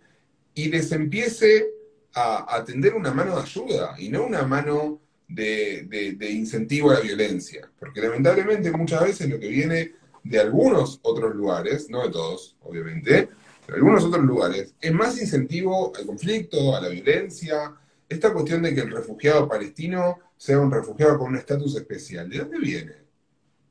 y 0.54 0.70
les 0.70 0.92
empiece 0.92 1.68
a, 2.14 2.56
a 2.56 2.64
tender 2.64 2.96
una 2.96 3.14
mano 3.14 3.36
de 3.36 3.42
ayuda 3.42 3.96
y 3.98 4.10
no 4.10 4.26
una 4.26 4.44
mano 4.44 5.02
de, 5.28 6.30
incentivo 6.32 6.92
a 6.92 6.96
la 6.96 7.00
violencia. 7.02 7.70
Porque 7.80 8.02
lamentablemente 8.02 8.72
muchas 8.72 9.04
veces 9.04 9.30
lo 9.30 9.40
que 9.40 9.48
viene 9.48 9.94
de 10.24 10.40
algunos 10.40 11.00
otros 11.04 11.36
lugares, 11.36 11.90
no 11.90 12.04
de 12.04 12.12
todos, 12.12 12.56
obviamente, 12.64 13.30
de 13.68 13.74
algunos 13.74 14.04
otros 14.04 14.24
lugares, 14.24 14.74
es 14.80 14.94
más 14.94 15.20
incentivo 15.20 15.94
al 15.96 16.06
conflicto, 16.06 16.76
a 16.76 16.82
la 16.82 16.90
violencia, 16.90 17.74
esta 18.08 18.32
cuestión 18.32 18.62
de 18.62 18.74
que 18.74 18.82
el 18.82 18.92
refugiado 18.92 19.48
palestino 19.48 20.20
sea 20.38 20.60
un 20.60 20.72
refugiado 20.72 21.18
con 21.18 21.30
un 21.30 21.38
estatus 21.38 21.76
especial. 21.76 22.30
¿De 22.30 22.40
dónde 22.40 22.60
viene? 22.60 23.07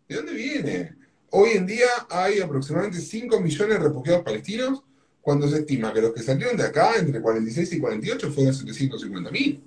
¿De 0.08 0.16
dónde 0.16 0.32
viene? 0.34 0.94
Hoy 1.30 1.50
en 1.50 1.66
día 1.66 1.86
hay 2.08 2.40
aproximadamente 2.40 3.00
5 3.00 3.40
millones 3.40 3.78
de 3.78 3.84
refugiados 3.88 4.22
palestinos, 4.22 4.82
cuando 5.20 5.48
se 5.48 5.58
estima 5.58 5.92
que 5.92 6.00
los 6.00 6.12
que 6.12 6.22
salieron 6.22 6.56
de 6.56 6.62
acá 6.62 6.96
entre 6.96 7.20
46 7.20 7.72
y 7.72 7.80
48 7.80 8.30
fueron 8.30 8.54
750 8.54 9.30
mil. 9.32 9.62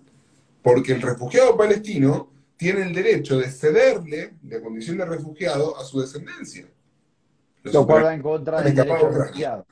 Porque 0.61 0.93
el 0.93 1.01
refugiado 1.01 1.57
palestino 1.57 2.31
tiene 2.55 2.83
el 2.83 2.93
derecho 2.93 3.37
de 3.37 3.49
cederle 3.49 4.35
la 4.47 4.61
condición 4.61 4.97
de 4.97 5.05
refugiado 5.05 5.77
a 5.77 5.83
su 5.83 5.99
descendencia. 5.99 6.65
Lo 7.63 7.85
cual 7.85 8.05
va 8.05 8.13
en 8.13 8.21
contra 8.21 8.61
del 8.61 8.73
derecho 8.73 9.09
refugiado. 9.09 9.67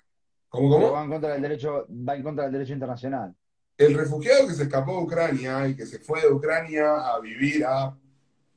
¿Cómo, 0.49 0.69
cómo? 0.69 0.91
Va 0.91 1.03
en, 1.03 1.09
contra 1.09 1.33
del 1.33 1.41
derecho, 1.41 1.87
va 1.89 2.15
en 2.15 2.23
contra 2.23 2.43
del 2.43 2.53
derecho 2.53 2.73
internacional. 2.73 3.33
El 3.77 3.93
refugiado 3.93 4.47
que 4.47 4.55
se 4.55 4.63
escapó 4.63 4.97
de 4.97 5.03
Ucrania 5.03 5.67
y 5.67 5.75
que 5.75 5.85
se 5.85 5.99
fue 5.99 6.21
de 6.21 6.31
Ucrania 6.31 7.13
a 7.13 7.19
vivir 7.21 7.63
a 7.65 7.95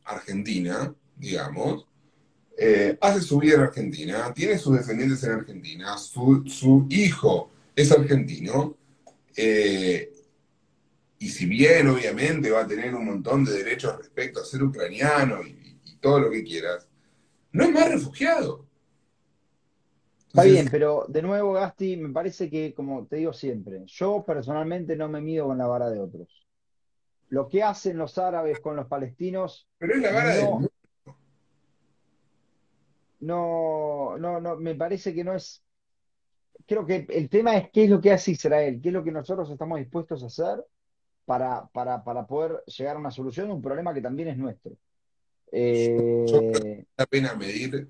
Argentina, 0.04 0.92
digamos, 1.16 1.86
eh, 2.62 2.98
hace 3.00 3.22
su 3.22 3.38
vida 3.38 3.54
en 3.54 3.60
Argentina, 3.62 4.34
tiene 4.34 4.58
sus 4.58 4.76
descendientes 4.76 5.24
en 5.24 5.30
Argentina, 5.30 5.96
su, 5.96 6.44
su 6.46 6.86
hijo 6.90 7.50
es 7.74 7.90
argentino, 7.90 8.76
eh, 9.34 10.12
y 11.18 11.28
si 11.30 11.46
bien 11.46 11.88
obviamente 11.88 12.50
va 12.50 12.60
a 12.60 12.66
tener 12.66 12.94
un 12.94 13.06
montón 13.06 13.46
de 13.46 13.52
derechos 13.52 13.96
respecto 13.96 14.40
a 14.40 14.44
ser 14.44 14.62
ucraniano 14.62 15.42
y, 15.42 15.80
y 15.84 15.96
todo 15.96 16.20
lo 16.20 16.30
que 16.30 16.44
quieras, 16.44 16.86
no 17.52 17.64
es 17.64 17.72
más 17.72 17.88
refugiado. 17.88 18.66
Está 20.28 20.42
bien, 20.44 20.68
pero 20.70 21.06
de 21.08 21.22
nuevo, 21.22 21.54
Gasti, 21.54 21.96
me 21.96 22.10
parece 22.10 22.50
que, 22.50 22.74
como 22.74 23.06
te 23.06 23.16
digo 23.16 23.32
siempre, 23.32 23.84
yo 23.86 24.22
personalmente 24.26 24.96
no 24.96 25.08
me 25.08 25.22
mido 25.22 25.46
con 25.46 25.56
la 25.56 25.66
vara 25.66 25.88
de 25.88 25.98
otros. 25.98 26.46
Lo 27.30 27.48
que 27.48 27.62
hacen 27.62 27.96
los 27.96 28.18
árabes 28.18 28.60
con 28.60 28.76
los 28.76 28.86
palestinos. 28.86 29.66
Pero 29.78 29.94
es 29.94 30.02
la 30.02 30.12
vara 30.12 30.34
no, 30.42 30.60
del 30.60 30.70
no, 33.20 34.16
no, 34.18 34.40
no, 34.40 34.56
me 34.56 34.74
parece 34.74 35.14
que 35.14 35.24
no 35.24 35.34
es. 35.34 35.62
Creo 36.66 36.86
que 36.86 37.06
el 37.08 37.28
tema 37.28 37.56
es 37.56 37.70
qué 37.70 37.84
es 37.84 37.90
lo 37.90 38.00
que 38.00 38.12
hace 38.12 38.32
Israel, 38.32 38.80
qué 38.82 38.88
es 38.88 38.94
lo 38.94 39.04
que 39.04 39.12
nosotros 39.12 39.50
estamos 39.50 39.78
dispuestos 39.78 40.22
a 40.22 40.26
hacer 40.26 40.64
para, 41.24 41.66
para, 41.68 42.02
para 42.02 42.26
poder 42.26 42.62
llegar 42.66 42.96
a 42.96 42.98
una 42.98 43.10
solución 43.10 43.48
de 43.48 43.54
un 43.54 43.62
problema 43.62 43.94
que 43.94 44.00
también 44.00 44.28
es 44.28 44.36
nuestro. 44.36 44.72
Eh... 45.52 46.24
Yo 46.26 46.38
creo 46.38 46.52
que 46.52 46.86
la 46.96 47.06
pena 47.06 47.34
medir, 47.34 47.88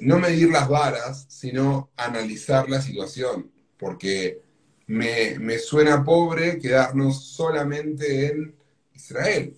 no 0.00 0.18
medir 0.18 0.50
las 0.50 0.68
varas, 0.68 1.26
sino 1.28 1.90
analizar 1.96 2.68
la 2.68 2.80
situación, 2.80 3.50
porque 3.78 4.42
me, 4.86 5.38
me 5.38 5.58
suena 5.58 6.04
pobre 6.04 6.58
quedarnos 6.58 7.24
solamente 7.24 8.26
en 8.26 8.54
Israel, 8.94 9.56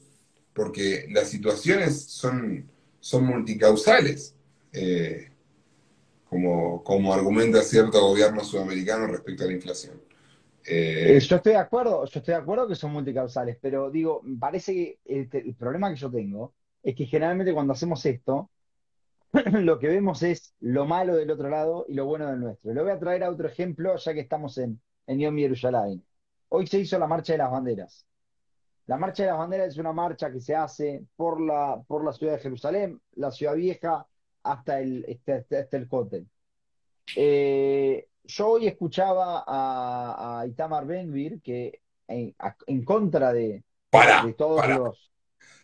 porque 0.53 1.07
las 1.11 1.29
situaciones 1.29 2.01
son, 2.03 2.71
son 3.01 3.27
multicausales 3.27 4.37
eh, 4.73 5.31
como, 6.29 6.83
como 6.83 7.12
argumenta 7.12 7.62
cierto 7.62 8.01
gobierno 8.01 8.43
sudamericano 8.43 9.07
respecto 9.07 9.45
a 9.45 9.47
la 9.47 9.53
inflación. 9.53 10.01
Eh, 10.64 11.18
yo 11.20 11.37
estoy 11.37 11.53
de 11.53 11.59
acuerdo, 11.59 12.05
yo 12.05 12.18
estoy 12.20 12.35
de 12.35 12.41
acuerdo 12.41 12.68
que 12.68 12.77
son 12.77 12.93
multicausales, 12.93 13.59
pero 13.61 13.91
digo, 13.91 14.23
parece 14.39 14.73
que 14.73 14.99
el, 15.05 15.29
el, 15.33 15.55
problema 15.55 15.91
que 15.91 15.97
yo 15.97 16.11
tengo 16.11 16.55
es 16.83 16.95
que 16.95 17.07
generalmente 17.07 17.53
cuando 17.53 17.73
hacemos 17.73 18.05
esto, 18.07 18.51
lo 19.53 19.79
que 19.79 19.89
vemos 19.89 20.23
es 20.23 20.55
lo 20.61 20.85
malo 20.85 21.16
del 21.16 21.31
otro 21.31 21.49
lado 21.49 21.85
y 21.89 21.95
lo 21.95 22.07
bueno 22.07 22.29
del 22.29 22.41
nuestro. 22.41 22.73
lo 22.73 22.83
voy 22.83 22.93
a 22.93 22.99
traer 22.99 23.25
a 23.25 23.31
otro 23.31 23.49
ejemplo, 23.49 23.97
ya 23.97 24.14
que 24.14 24.20
estamos 24.20 24.57
en, 24.59 24.81
en 25.07 25.18
Yom 25.18 25.37
Yerushalayim. 25.37 26.03
Hoy 26.49 26.66
se 26.66 26.81
hizo 26.81 26.99
la 26.99 27.07
Marcha 27.07 27.33
de 27.33 27.39
las 27.39 27.51
Banderas. 27.51 28.07
La 28.87 28.97
Marcha 28.97 29.23
de 29.23 29.31
las 29.31 29.39
Banderas 29.39 29.68
es 29.68 29.79
una 29.79 29.93
marcha 29.93 30.31
que 30.31 30.41
se 30.41 30.55
hace 30.55 31.05
por 31.16 31.41
la, 31.41 31.83
por 31.87 32.05
la 32.05 32.12
ciudad 32.12 32.35
de 32.35 32.41
Jerusalén, 32.41 33.01
la 33.14 33.31
ciudad 33.31 33.55
vieja, 33.55 34.07
hasta 34.43 34.80
el, 34.80 35.07
hasta, 35.28 35.59
hasta 35.59 35.76
el 35.76 35.88
cóctel. 35.88 36.28
Eh, 37.14 38.09
yo 38.24 38.49
hoy 38.51 38.66
escuchaba 38.68 39.45
a, 39.47 40.40
a 40.40 40.47
Itamar 40.47 40.86
Ben-Gvir 40.86 41.40
que 41.43 41.80
en, 42.09 42.34
a- 42.38 42.57
en 42.66 42.84
contra 42.84 43.32
de, 43.32 43.64
Pará, 43.90 44.18
de 44.18 44.34
todos 44.34 44.61
pará, 44.61 44.74
los... 44.74 45.12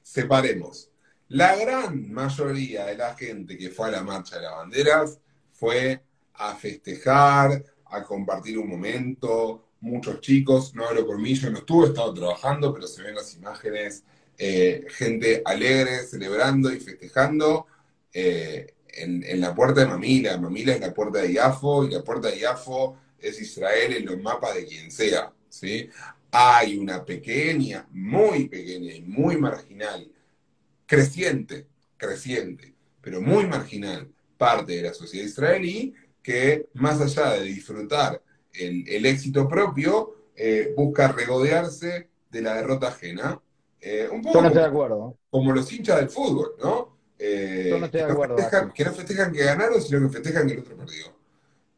separemos. 0.02 0.90
La 1.28 1.56
gran 1.56 2.10
mayoría 2.12 2.86
de 2.86 2.96
la 2.96 3.14
gente 3.14 3.56
que 3.58 3.70
fue 3.70 3.88
a 3.88 3.90
la 3.92 4.02
marcha 4.02 4.36
de 4.36 4.42
las 4.42 4.56
banderas 4.56 5.20
fue 5.52 6.02
a 6.34 6.54
festejar, 6.54 7.64
a 7.86 8.02
compartir 8.04 8.58
un 8.58 8.68
momento. 8.68 9.64
Muchos 9.80 10.20
chicos, 10.20 10.74
no 10.74 10.86
hablo 10.86 11.06
por 11.06 11.18
mí, 11.18 11.34
yo 11.34 11.50
no 11.50 11.58
estuve, 11.58 11.86
he 11.86 11.88
estado 11.90 12.14
trabajando, 12.14 12.72
pero 12.74 12.86
se 12.86 13.02
ven 13.02 13.14
las 13.14 13.34
imágenes, 13.36 14.04
eh, 14.38 14.86
gente 14.90 15.42
alegre, 15.44 15.98
celebrando 16.04 16.72
y 16.72 16.80
festejando 16.80 17.66
eh, 18.12 18.74
en, 18.88 19.22
en 19.24 19.40
la 19.40 19.54
puerta 19.54 19.80
de 19.80 19.86
Mamila. 19.86 20.38
Mamila 20.38 20.74
es 20.74 20.80
la 20.80 20.94
puerta 20.94 21.20
de 21.20 21.32
Iafo 21.32 21.84
y 21.84 21.90
la 21.90 22.02
puerta 22.02 22.28
de 22.28 22.38
Iafo 22.38 22.96
es 23.18 23.40
Israel 23.40 23.94
en 23.96 24.06
los 24.06 24.20
mapas 24.20 24.54
de 24.54 24.64
quien 24.64 24.90
sea, 24.90 25.32
¿sí? 25.48 25.88
Hay 26.30 26.76
una 26.76 27.04
pequeña, 27.04 27.86
muy 27.90 28.48
pequeña 28.48 28.92
y 28.94 29.02
muy 29.02 29.36
marginal 29.36 30.10
creciente, 30.86 31.66
creciente, 31.96 32.74
pero 33.00 33.20
muy 33.20 33.46
marginal 33.46 34.08
parte 34.36 34.76
de 34.76 34.82
la 34.82 34.94
sociedad 34.94 35.26
israelí 35.26 35.94
que 36.22 36.68
más 36.74 37.00
allá 37.00 37.32
de 37.32 37.44
disfrutar 37.44 38.22
el, 38.52 38.88
el 38.88 39.06
éxito 39.06 39.48
propio, 39.48 40.14
eh, 40.36 40.72
busca 40.76 41.08
regodearse 41.08 42.08
de 42.30 42.42
la 42.42 42.54
derrota 42.54 42.88
ajena. 42.88 43.40
Eh, 43.80 44.08
un 44.10 44.22
poco 44.22 44.38
como, 44.38 44.50
de 44.50 44.64
acuerdo. 44.64 45.16
como 45.30 45.52
los 45.52 45.72
hinchas 45.72 45.96
del 45.98 46.10
fútbol, 46.10 46.52
¿no? 46.62 46.97
Yo 47.62 47.78
no 47.78 47.84
Eh, 47.84 47.86
estoy 47.86 48.00
de 48.00 48.06
acuerdo, 48.06 48.36
festejan, 48.36 48.72
que 48.72 48.84
no 48.84 48.92
festejan 48.94 49.32
que 49.32 49.44
ganaron, 49.44 49.82
sino 49.82 50.00
que 50.00 50.08
festejan 50.14 50.46
que 50.46 50.54
el 50.54 50.60
otro 50.60 50.76
perdió. 50.76 51.16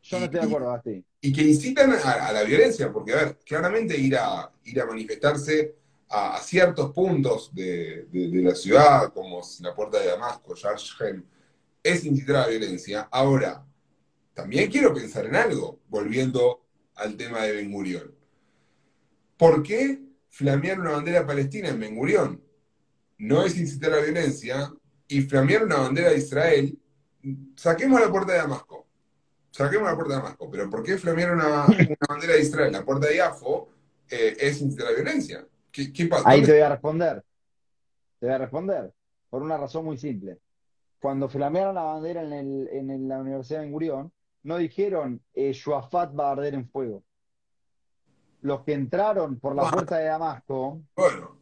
Yo 0.03 0.19
no 0.19 0.25
estoy 0.27 0.41
de 0.41 0.47
acuerdo, 0.47 0.73
Gasti. 0.73 1.05
y 1.21 1.33
que 1.33 1.43
incitan 1.43 1.93
a, 1.93 2.29
a 2.29 2.33
la 2.33 2.43
violencia, 2.45 2.93
porque, 2.93 3.13
a 3.13 3.17
ver, 3.17 3.39
claramente 3.45 3.97
ir 3.97 4.17
a, 4.17 4.51
ir 4.65 4.81
a 4.81 4.87
manifestarse 4.87 5.77
a, 6.09 6.37
a 6.37 6.41
ciertos 6.43 6.93
puntos 6.93 7.55
de, 7.55 8.07
de- 8.11 8.29
de 8.31 8.43
la 8.43 8.55
ciudad, 8.55 9.13
como 9.13 9.41
la 9.61 9.75
puerta 9.75 10.01
de 10.01 10.09
Damasco, 10.09 10.55
Yar 10.55 10.77
Shem, 10.77 11.25
es 11.83 12.05
incitar 12.05 12.37
a 12.37 12.41
la 12.43 12.49
violencia. 12.49 13.09
Ahora, 13.11 13.65
también 14.35 14.71
quiero 14.71 14.95
pensar 14.95 15.27
en 15.27 15.37
algo, 15.37 15.81
volviendo 15.89 16.67
al 16.97 17.17
tema 17.17 17.43
de 17.45 17.53
Ben 17.55 17.73
Gurión. 17.73 18.15
¿Por 19.37 19.63
qué 19.63 20.01
flamear 20.29 20.81
una 20.81 20.93
bandera 20.93 21.27
palestina 21.27 21.69
en 21.69 21.81
Ben 21.81 21.97
Gurión? 21.97 22.43
No 23.19 23.45
es 23.45 23.59
incitar 23.59 23.93
a 23.93 23.97
la 23.99 24.03
violencia, 24.05 24.73
y 25.11 25.21
flamear 25.23 25.65
una 25.65 25.77
bandera 25.79 26.11
de 26.11 26.19
Israel, 26.19 26.79
saquemos 27.57 28.01
la 28.01 28.11
puerta 28.11 28.33
de 28.33 28.39
Damasco. 28.39 28.87
Saquemos 29.51 29.89
la 29.89 29.97
puerta 29.97 30.15
de 30.15 30.21
Damasco, 30.23 30.51
pero 30.51 30.71
¿por 30.71 30.83
qué 30.83 30.97
flamear 30.97 31.33
una, 31.33 31.67
una 31.67 31.97
bandera 32.09 32.35
de 32.35 32.41
Israel, 32.41 32.73
la 32.73 32.85
puerta 32.85 33.09
de 33.09 33.17
Iafo, 33.17 33.69
eh, 34.09 34.37
es 34.41 34.63
a 34.63 34.85
la 34.85 34.93
violencia? 34.93 35.45
¿Qué, 35.73 35.93
qué 35.93 36.07
pasa? 36.07 36.29
Ahí 36.29 36.41
¿Dónde 36.41 36.53
te 36.53 36.59
voy 36.59 36.63
a 36.67 36.69
responder. 36.71 37.25
Te 38.21 38.27
voy 38.27 38.35
a 38.35 38.39
responder. 38.39 38.95
Por 39.29 39.43
una 39.43 39.57
razón 39.59 39.85
muy 39.85 39.99
simple. 39.99 40.39
Cuando 41.01 41.29
flamearon 41.29 41.75
la 41.75 41.83
bandera 41.83 42.23
en, 42.23 42.33
el, 42.33 42.69
en 42.73 42.91
el- 42.91 43.09
la 43.09 43.19
Universidad 43.21 43.59
de 43.61 43.65
Ben 43.67 43.73
Gurión, 43.73 44.13
no 44.45 44.57
dijeron 44.59 45.21
eh, 45.35 45.53
Shuafat 45.53 46.19
va 46.19 46.29
a 46.29 46.33
arder 46.33 46.55
en 46.55 46.69
fuego. 46.69 47.03
Los 48.43 48.63
que 48.63 48.73
entraron 48.73 49.39
por 49.39 49.55
la 49.55 49.69
puerta 49.71 49.97
de 49.99 50.05
Damasco, 50.07 50.81
bueno, 50.97 51.37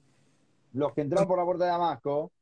los 0.73 0.93
que 0.95 1.03
entraron 1.03 1.29
por 1.29 1.39
la 1.39 1.45
puerta 1.45 1.65
de 1.65 1.71
Damasco, 1.71 2.33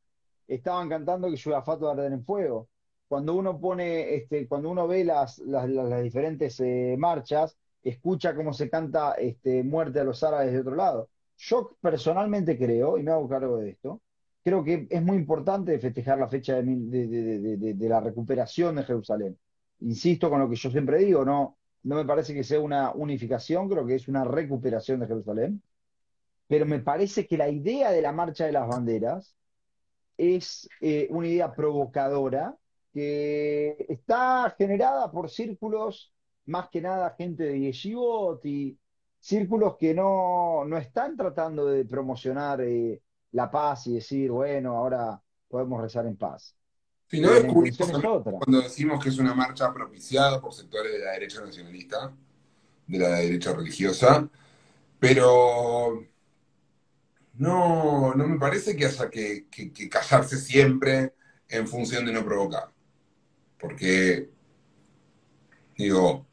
estaban 0.49 0.88
cantando 0.88 1.28
que 1.30 1.36
Shuafat 1.36 1.82
va 1.82 1.88
a 1.90 1.92
arder 1.92 2.12
en 2.12 2.24
fuego. 2.24 2.68
Cuando 3.09 3.34
uno 3.34 3.59
pone, 3.61 4.14
este, 4.16 4.49
cuando 4.49 4.70
uno 4.70 4.86
ve 4.88 5.05
las, 5.05 5.38
las, 5.38 5.68
diferentes 6.03 6.59
eh, 6.61 6.97
marchas, 6.99 7.57
escucha 7.82 8.34
cómo 8.34 8.53
se 8.53 8.68
canta 8.68 9.12
este, 9.12 9.62
muerte 9.62 10.01
a 10.01 10.05
los 10.05 10.22
árabes 10.24 10.53
de 10.53 10.61
otro 10.61 10.74
lado. 10.74 11.09
Yo 11.38 11.76
personalmente 11.80 12.59
creo, 12.59 12.99
y 12.99 13.03
me 13.03 13.12
hago 13.12 13.28
cargo 13.28 13.59
de 13.59 13.70
esto, 13.70 14.01
creo 14.42 14.64
que 14.64 14.86
es 14.90 15.03
muy 15.03 15.16
importante 15.16 15.78
festejar 15.78 16.18
la 16.18 16.28
fecha 16.28 16.55
de- 16.62 16.62
de- 16.62 17.57
de- 17.57 17.74
de 17.74 17.88
la 17.88 18.01
recuperación 18.01 18.76
de 18.76 18.84
Jerusalén. 18.84 19.38
Insisto 19.80 20.30
con 20.30 20.40
lo 20.40 20.49
que 20.49 20.57
yo 20.57 20.70
siempre 20.70 20.99
digo, 20.99 21.24
no, 21.24 21.59
no 21.82 21.97
me 21.97 22.05
parece 22.05 22.34
que 22.34 22.42
sea 22.42 22.61
una 22.61 22.92
unificación, 22.92 23.68
creo 23.68 23.86
que 23.86 23.94
es 23.97 24.09
una 24.09 24.24
recuperación 24.24 25.01
de 25.01 25.07
Jerusalén, 25.07 25.62
pero 26.49 26.66
me 26.66 26.80
parece 26.80 27.26
que 27.26 27.36
la 27.36 27.49
idea 27.49 27.90
de 27.90 28.03
la 28.03 28.12
marcha 28.12 28.47
de 28.47 28.53
las 28.53 28.68
banderas 28.68 29.36
es 30.16 30.68
eh, 30.80 31.06
una 31.10 31.28
idea 31.28 31.52
provocadora 31.52 32.56
que 32.92 33.76
está 33.88 34.54
generada 34.56 35.10
por 35.10 35.28
círculos, 35.30 36.12
más 36.46 36.68
que 36.70 36.80
nada 36.80 37.14
gente 37.18 37.44
de 37.44 37.60
Yeshivot 37.60 38.44
y 38.46 38.78
círculos 39.20 39.76
que 39.76 39.92
no, 39.92 40.64
no 40.64 40.78
están 40.78 41.16
tratando 41.16 41.66
de 41.66 41.84
promocionar 41.84 42.60
eh, 42.60 43.02
la 43.32 43.50
paz 43.50 43.86
y 43.88 43.94
decir, 43.94 44.30
bueno, 44.30 44.76
ahora 44.76 45.20
podemos 45.48 45.80
rezar 45.80 46.06
en 46.06 46.16
paz. 46.16 46.56
si 47.06 47.20
no 47.20 47.32
descubrimos 47.32 47.80
es 47.80 47.88
cuando 47.98 48.60
decimos 48.62 49.02
que 49.02 49.10
es 49.10 49.18
una 49.18 49.34
marcha 49.34 49.72
propiciada 49.72 50.40
por 50.40 50.52
sectores 50.52 50.92
de 50.92 50.98
la 51.00 51.12
derecha 51.12 51.40
nacionalista, 51.40 52.14
de 52.86 52.98
la 52.98 53.08
derecha 53.08 53.52
religiosa, 53.52 54.28
pero 54.98 56.02
no, 57.39 58.14
no 58.14 58.26
me 58.28 58.39
parece 58.39 58.76
que 58.76 58.87
haya 58.87 59.11
que, 59.11 59.47
que- 59.51 59.72
que 59.72 59.89
callarse 59.89 60.39
siempre 60.39 61.14
en 61.49 61.66
función 61.68 62.05
de 62.07 62.12
no 62.12 62.24
provocar. 62.24 62.68
Porque, 63.59 64.30
digo, 65.76 66.26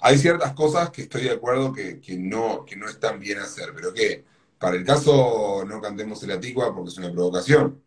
hay 0.00 0.18
ciertas 0.18 0.54
cosas 0.54 0.90
que 0.90 1.02
estoy 1.02 1.24
de 1.24 1.32
acuerdo 1.32 1.72
que, 1.72 2.00
que 2.00 2.18
no, 2.18 2.64
que 2.64 2.76
no 2.76 2.88
están 2.88 3.20
bien 3.20 3.38
hacer, 3.38 3.70
pero 3.74 3.92
que 3.94 4.24
para 4.58 4.76
el 4.76 4.84
caso 4.84 5.64
no 5.66 5.80
cantemos 5.80 6.22
el 6.24 6.32
Aticua 6.32 6.74
porque 6.74 6.90
es 6.90 6.98
una 6.98 7.12
provocación. 7.12 7.82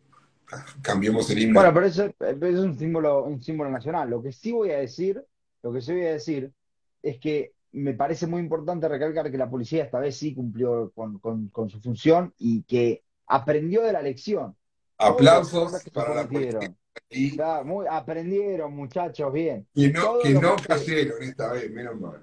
Cambiemos 0.82 1.30
el 1.30 1.40
himno. 1.40 1.60
Bueno, 1.60 1.74
pero 1.74 1.86
eso 1.86 2.04
es 2.06 2.58
un 2.60 2.78
símbolo, 2.78 3.24
un 3.24 3.42
símbolo 3.42 3.70
nacional. 3.70 4.08
Lo 4.10 4.22
que 4.22 4.32
sí 4.32 4.52
voy 4.52 4.70
a 4.70 4.78
decir, 4.78 5.22
lo 5.62 5.72
que 5.72 5.80
sí 5.80 5.92
voy 5.92 6.06
a 6.06 6.12
decir 6.12 6.52
es 7.02 7.18
que 7.18 7.52
me 7.76 7.94
parece 7.94 8.26
muy 8.26 8.40
importante 8.40 8.88
recalcar 8.88 9.30
que 9.30 9.38
la 9.38 9.50
policía 9.50 9.84
esta 9.84 9.98
vez 10.00 10.16
sí 10.16 10.34
cumplió 10.34 10.90
con, 10.94 11.18
con- 11.18 11.48
con 11.48 11.68
su 11.70 11.80
función 11.80 12.34
y 12.38 12.62
que 12.64 13.04
aprendió 13.26 13.82
de 13.82 13.92
la 13.92 14.02
lección. 14.02 14.56
Aplausos 14.98 15.82
para 15.92 16.14
la 16.14 16.28
policía 16.28 16.58
cometieron, 16.58 16.76
y 17.10 17.36
ya, 17.36 17.62
muy, 17.62 17.86
aprendieron, 17.88 18.74
muchachos, 18.74 19.32
bien. 19.32 19.66
que 19.74 19.88
no, 19.90 20.18
que 20.20 20.30
no 20.34 20.56
que, 20.56 20.66
cayeron 20.66 21.22
esta 21.22 21.52
vez, 21.52 21.70
menos 21.70 22.00
mal. 22.00 22.22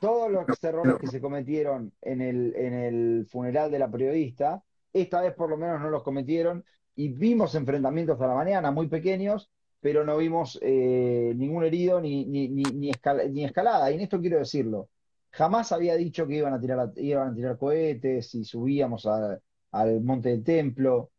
todos 0.00 0.30
los 0.30 0.44
errores 0.62 0.96
que 0.98 1.06
se 1.06 1.20
cometieron 1.20 1.92
en 2.02 2.20
el, 2.20 2.54
en 2.56 2.74
el 2.74 3.26
funeral 3.30 3.70
de 3.70 3.78
la 3.78 3.90
periodista, 3.90 4.62
esta 4.92 5.22
vez 5.22 5.34
por 5.34 5.48
lo 5.48 5.56
menos 5.56 5.80
no 5.80 5.88
los 5.90 6.02
cometieron 6.02 6.64
y 6.94 7.08
vimos 7.08 7.54
enfrentamientos 7.54 8.20
a 8.20 8.26
la 8.26 8.34
mañana 8.34 8.70
muy 8.70 8.88
pequeños, 8.88 9.50
pero 9.84 10.02
no 10.02 10.16
vimos 10.16 10.58
eh, 10.62 11.34
ningún 11.36 11.62
herido 11.62 12.00
ni, 12.00 12.24
ni, 12.24 12.48
ni, 12.48 12.62
ni 12.62 12.90
escala- 12.90 13.24
ni 13.28 13.44
escalada. 13.44 13.90
Y 13.90 13.96
en 13.96 14.00
esto 14.00 14.18
quiero 14.18 14.38
decirlo, 14.38 14.88
jamás 15.30 15.72
había 15.72 15.94
dicho 15.96 16.26
que 16.26 16.36
iban 16.36 16.54
a 16.54 16.60
tirar, 16.60 16.90
iban 16.96 17.28
a 17.32 17.34
tirar 17.34 17.58
cohetes 17.58 18.34
y 18.34 18.44
subíamos 18.46 19.06
al 19.06 20.00
monte 20.00 20.30
del 20.30 20.42
templo. 20.42 21.10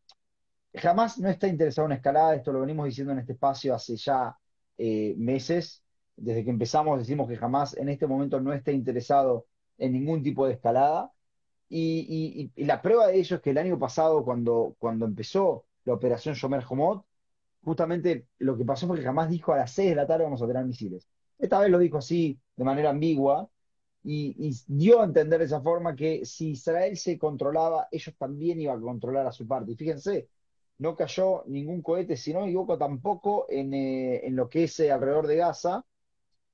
Jamás 0.73 1.19
no 1.19 1.29
está 1.29 1.47
interesado 1.47 1.85
en 1.87 1.91
escalada, 1.93 2.35
esto 2.35 2.51
lo 2.51 2.61
venimos 2.61 2.87
diciendo 2.87 3.13
en 3.13 3.19
este 3.19 3.33
espacio 3.33 3.75
hace 3.75 3.95
ya 3.97 4.35
eh, 4.79 5.13
meses. 5.15 5.83
Desde 6.15 6.43
que 6.43 6.49
empezamos 6.49 6.97
decimos 6.97 7.29
que 7.29 7.37
jamás 7.37 7.77
en 7.77 7.89
este 7.89 8.07
momento 8.07 8.41
no 8.41 8.51
está 8.51 8.71
interesado 8.71 9.45
en 9.77 9.93
ningún 9.93 10.23
tipo 10.23 10.47
de 10.47 10.53
escalada. 10.53 11.11
Y 11.69 12.51
la 12.55 12.81
prueba 12.81 13.07
de 13.07 13.19
ello 13.19 13.35
es 13.35 13.41
que 13.43 13.51
el 13.51 13.59
año 13.59 13.77
pasado, 13.77 14.23
cuando, 14.25 14.75
cuando 14.79 15.05
empezó 15.05 15.65
la 15.85 15.93
operación 15.93 16.33
Shomer 16.33 16.63
Homot, 16.67 17.05
justamente 17.65 18.27
lo 18.39 18.55
que 18.57 18.63
pasó 18.63 18.87
fue 18.87 18.97
que 18.99 19.03
jamás 19.03 19.29
dijo 19.29 19.53
a 19.53 19.57
las 19.57 19.71
6 19.71 19.89
de 19.89 19.95
la 19.95 20.07
tarde 20.07 20.23
vamos 20.23 20.41
a 20.41 20.47
tener 20.47 20.63
misiles. 20.65 21.07
Esta 21.39 21.59
vez 21.59 21.69
lo 21.69 21.79
dijo 21.79 21.97
así, 21.97 22.39
de 22.55 22.63
manera 22.63 22.91
ambigua, 22.91 23.49
y, 24.03 24.53
dio 24.67 25.01
a 25.01 25.05
entender 25.05 25.39
de 25.39 25.45
esa 25.45 25.61
forma 25.61 25.95
que 25.95 26.25
si 26.25 26.51
Israel 26.51 26.95
se 26.95 27.17
controlaba, 27.17 27.87
ellos 27.91 28.15
también 28.17 28.61
iban 28.61 28.77
a 28.77 28.81
controlar 28.81 29.25
a 29.27 29.31
su 29.31 29.47
parte. 29.47 29.71
Y 29.71 29.75
fíjense, 29.75 30.29
no 30.77 30.95
cayó 30.95 31.43
ningún 31.47 31.81
cohete, 31.81 32.15
si 32.15 32.31
no 32.33 32.41
me 32.41 32.47
equivoco, 32.47 32.77
tampoco 32.77 33.47
en, 33.49 33.73
eh, 33.73 34.27
en 34.27 34.35
lo 34.35 34.47
que 34.47 34.65
es 34.65 34.79
eh, 34.79 34.91
alrededor 34.91 35.27
de 35.27 35.37
Gaza, 35.37 35.83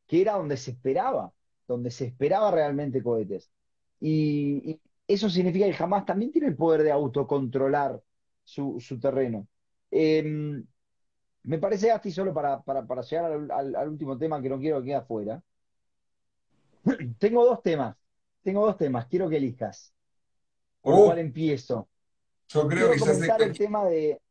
que 0.07 0.21
era 0.21 0.33
donde 0.33 0.57
se 0.57 0.71
esperaba, 0.71 1.33
donde 1.67 1.91
se 1.91 2.05
esperaba 2.05 2.51
realmente 2.51 3.03
cohetes. 3.03 3.51
Y, 3.99 4.79
eso 5.07 5.29
significa 5.29 5.65
que 5.65 5.73
jamás 5.73 6.05
también 6.05 6.31
tiene 6.31 6.47
el 6.47 6.55
poder 6.55 6.83
de 6.83 6.91
autocontrolar 6.91 8.01
su, 8.45 8.79
su 8.79 8.97
terreno. 8.99 9.47
Eh, 9.91 10.63
me 11.43 11.57
parece, 11.57 11.87
Gasti, 11.87 12.11
solo 12.11 12.33
para, 12.33 12.61
para, 12.61 12.85
para 12.85 13.01
llegar 13.01 13.31
al, 13.31 13.51
al- 13.51 13.75
al 13.75 13.89
último 13.89 14.17
tema 14.17 14.41
que 14.41 14.49
no 14.49 14.59
quiero 14.59 14.79
que 14.79 14.85
quede 14.85 14.95
afuera. 14.95 15.41
Tengo 17.19 17.45
dos 17.45 17.61
temas, 17.61 17.95
tengo 18.43 18.65
dos 18.65 18.77
temas, 18.77 19.05
quiero 19.07 19.29
que 19.29 19.37
elijas. 19.37 19.93
¿Por 20.81 20.95
Oh, 20.95 21.05
cuál 21.05 21.19
empiezo? 21.19 21.87
yo 22.47 22.67
creo 22.67 22.89
Quiero 22.89 22.93
que 22.93 22.99
ya 22.99 23.05
sé 23.05 23.13
comentar 23.13 23.41
el 23.41 23.57
tema 23.57 23.85
de, 23.85 24.21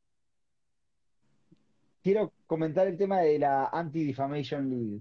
quiero 2.02 2.32
comentar 2.46 2.86
el 2.86 2.96
tema 2.96 3.20
de 3.20 3.38
la 3.38 3.66
Anti-Defamation 3.66 4.68
League. 4.68 5.00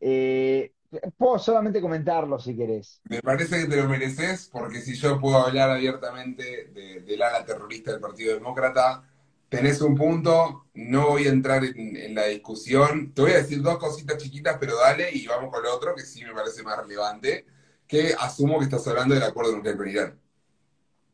Eh, 0.00 0.72
puedo 1.16 1.38
solamente 1.38 1.80
comentarlo 1.80 2.38
si 2.38 2.56
querés. 2.56 3.00
Me 3.08 3.20
parece 3.20 3.60
que 3.62 3.66
te 3.68 3.76
lo 3.76 3.88
mereces 3.88 4.48
porque 4.52 4.80
si 4.80 4.94
yo 4.94 5.18
puedo 5.20 5.38
hablar 5.38 5.70
abiertamente 5.70 6.66
de- 6.66 7.00
del 7.00 7.22
ala 7.22 7.44
terrorista 7.44 7.92
del 7.92 8.00
Partido 8.00 8.34
Demócrata, 8.34 9.02
tenés 9.48 9.80
un 9.80 9.94
punto, 9.94 10.66
no 10.74 11.10
voy 11.10 11.26
a 11.26 11.30
entrar 11.30 11.64
en, 11.64 11.96
en 11.96 12.14
la 12.14 12.26
discusión, 12.26 13.12
te 13.12 13.22
voy 13.22 13.32
a 13.32 13.38
decir 13.38 13.62
dos 13.62 13.78
cositas 13.78 14.18
chiquitas, 14.18 14.56
pero 14.58 14.76
dale 14.76 15.10
y 15.12 15.26
vamos 15.26 15.52
con 15.52 15.62
lo 15.62 15.74
otro 15.74 15.94
que 15.94 16.02
sí 16.02 16.24
me 16.24 16.32
parece 16.32 16.62
más 16.62 16.78
relevante, 16.78 17.46
que 17.86 18.14
asumo 18.18 18.58
que 18.58 18.64
estás 18.64 18.86
hablando 18.88 19.14
del 19.14 19.22
acuerdo 19.22 19.52
nuclear 19.52 19.76
con 19.76 19.88
Irán. 19.88 20.20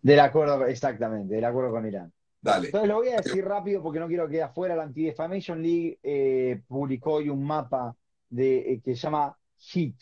Del 0.00 0.20
acuerdo, 0.20 0.66
exactamente, 0.66 1.34
del 1.34 1.44
acuerdo 1.44 1.70
con 1.70 1.86
Irán. 1.86 2.12
Dale. 2.40 2.66
Entonces 2.66 2.88
lo 2.88 2.96
voy 2.96 3.08
a 3.08 3.20
decir 3.20 3.44
rápido 3.44 3.82
porque 3.82 4.00
no 4.00 4.08
quiero 4.08 4.26
que 4.26 4.32
quede 4.32 4.42
afuera. 4.42 4.74
La 4.74 4.82
Anti-Defamation 4.82 5.62
League 5.62 6.00
eh, 6.02 6.60
publicó 6.66 7.14
hoy 7.14 7.28
un 7.28 7.44
mapa 7.44 7.96
de, 8.28 8.72
eh, 8.72 8.80
que 8.84 8.96
se 8.96 9.02
llama 9.02 9.38
HEAT. 9.72 9.94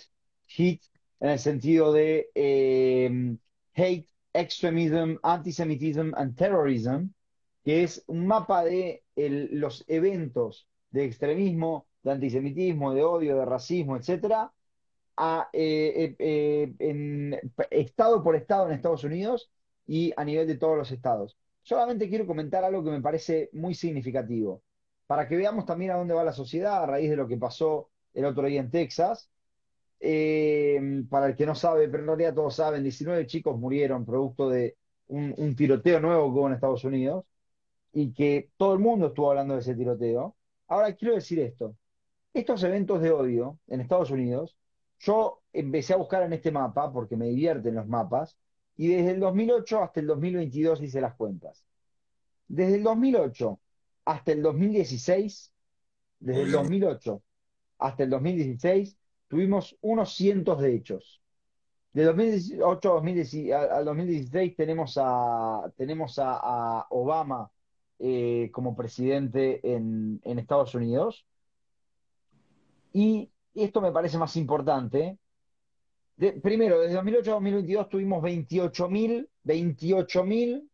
HEAT 0.56 0.80
en 1.20 1.28
el 1.28 1.38
sentido 1.38 1.92
de 1.92 2.30
eh, 2.34 3.36
Hate, 3.74 4.08
Extremism, 4.32 5.16
Antisemitism 5.22 6.14
and 6.14 6.34
Terrorism, 6.34 7.12
que 7.64 7.82
es 7.82 8.04
un 8.06 8.26
mapa 8.26 8.64
de 8.64 9.04
los 9.16 9.84
eventos 9.88 10.68
de 10.90 11.04
extremismo, 11.04 11.86
de 12.02 12.12
antisemitismo, 12.12 12.94
de 12.94 13.02
odio, 13.02 13.36
de 13.36 13.44
racismo, 13.44 13.96
etcétera, 13.96 14.52
a, 15.16 15.48
eh, 15.52 16.16
eh, 16.18 16.74
eh, 16.78 17.40
estado 17.70 18.22
por 18.22 18.36
estado 18.36 18.66
en 18.66 18.72
Estados 18.72 19.04
Unidos 19.04 19.50
y 19.86 20.12
a 20.16 20.24
nivel 20.24 20.46
de 20.46 20.56
todos 20.56 20.76
los 20.78 20.90
estados. 20.92 21.36
Solamente 21.62 22.08
quiero 22.08 22.26
comentar 22.26 22.64
algo 22.64 22.82
que 22.82 22.90
me 22.90 23.02
parece 23.02 23.50
muy 23.52 23.74
significativo, 23.74 24.62
para 25.06 25.28
que 25.28 25.36
veamos 25.36 25.66
también 25.66 25.90
a 25.90 25.96
dónde 25.96 26.14
va 26.14 26.24
la 26.24 26.32
sociedad 26.32 26.82
a 26.82 26.86
raíz 26.86 27.10
de 27.10 27.16
lo 27.16 27.28
que 27.28 27.36
pasó 27.36 27.90
el 28.14 28.24
otro 28.24 28.46
día 28.46 28.60
en 28.60 28.70
Texas. 28.70 29.30
Eh, 30.02 31.04
para 31.10 31.26
el 31.26 31.36
que 31.36 31.44
no 31.44 31.54
sabe, 31.54 31.86
pero 31.88 32.02
en 32.02 32.06
realidad 32.06 32.34
todos 32.34 32.56
saben, 32.56 32.82
19 32.82 33.26
chicos 33.26 33.58
murieron 33.58 34.06
producto 34.06 34.48
de 34.48 34.78
un, 35.08 35.34
un 35.36 35.54
tiroteo 35.54 36.00
nuevo 36.00 36.32
que 36.32 36.38
hubo 36.38 36.46
en 36.46 36.54
Estados 36.54 36.84
Unidos 36.84 37.26
y 37.92 38.12
que 38.12 38.50
todo 38.56 38.72
el 38.74 38.78
mundo 38.80 39.08
estuvo 39.08 39.30
hablando 39.30 39.54
de 39.54 39.60
ese 39.60 39.74
tiroteo. 39.74 40.36
Ahora 40.68 40.94
quiero 40.94 41.14
decir 41.14 41.38
esto. 41.40 41.76
Estos 42.34 42.62
eventos 42.64 43.00
de 43.02 43.10
odio 43.10 43.58
en 43.68 43.80
Estados 43.80 44.10
Unidos, 44.10 44.56
yo 45.00 45.42
empecé 45.52 45.94
a 45.94 45.96
buscar 45.96 46.22
en 46.22 46.32
este 46.32 46.52
mapa 46.52 46.92
porque 46.92 47.16
me 47.16 47.26
divierten 47.28 47.74
los 47.74 47.86
mapas 47.88 48.36
y 48.76 48.88
desde 48.88 49.12
el 49.12 49.20
2008 49.20 49.82
hasta 49.82 50.00
el 50.00 50.06
2022 50.06 50.80
hice 50.82 51.00
las 51.00 51.14
cuentas. 51.16 51.64
Desde 52.48 52.76
el 52.76 52.82
2008 52.82 53.60
hasta 54.04 54.32
el 54.32 54.42
2016, 54.42 55.52
desde 56.20 56.40
el 56.42 56.46
bien. 56.48 56.62
2008 56.62 57.22
hasta 57.78 58.02
el 58.04 58.10
2016, 58.10 58.96
tuvimos 59.28 59.76
unos 59.80 60.14
cientos 60.14 60.60
de 60.60 60.74
hechos. 60.74 61.20
De 61.92 62.04
2018 62.04 62.90
a 62.90 62.94
2010 62.94 63.52
a- 63.52 63.76
al 63.78 63.84
2016 63.84 64.56
tenemos 64.56 64.98
a, 65.00 65.72
tenemos 65.76 66.18
a, 66.18 66.38
a 66.80 66.86
Obama 66.90 67.50
eh, 68.00 68.50
como 68.52 68.74
presidente 68.74 69.60
en, 69.62 70.20
Estados 70.24 70.74
Unidos. 70.74 71.26
Y 72.92 73.30
esto 73.54 73.80
me 73.80 73.92
parece 73.92 74.18
más 74.18 74.36
importante. 74.36 75.18
Primero, 76.42 76.80
desde 76.80 76.94
2008 76.94 77.30
a 77.30 77.34
2022 77.34 77.88
tuvimos 77.88 78.22
28.000 78.22 79.28
28.000 79.44 80.68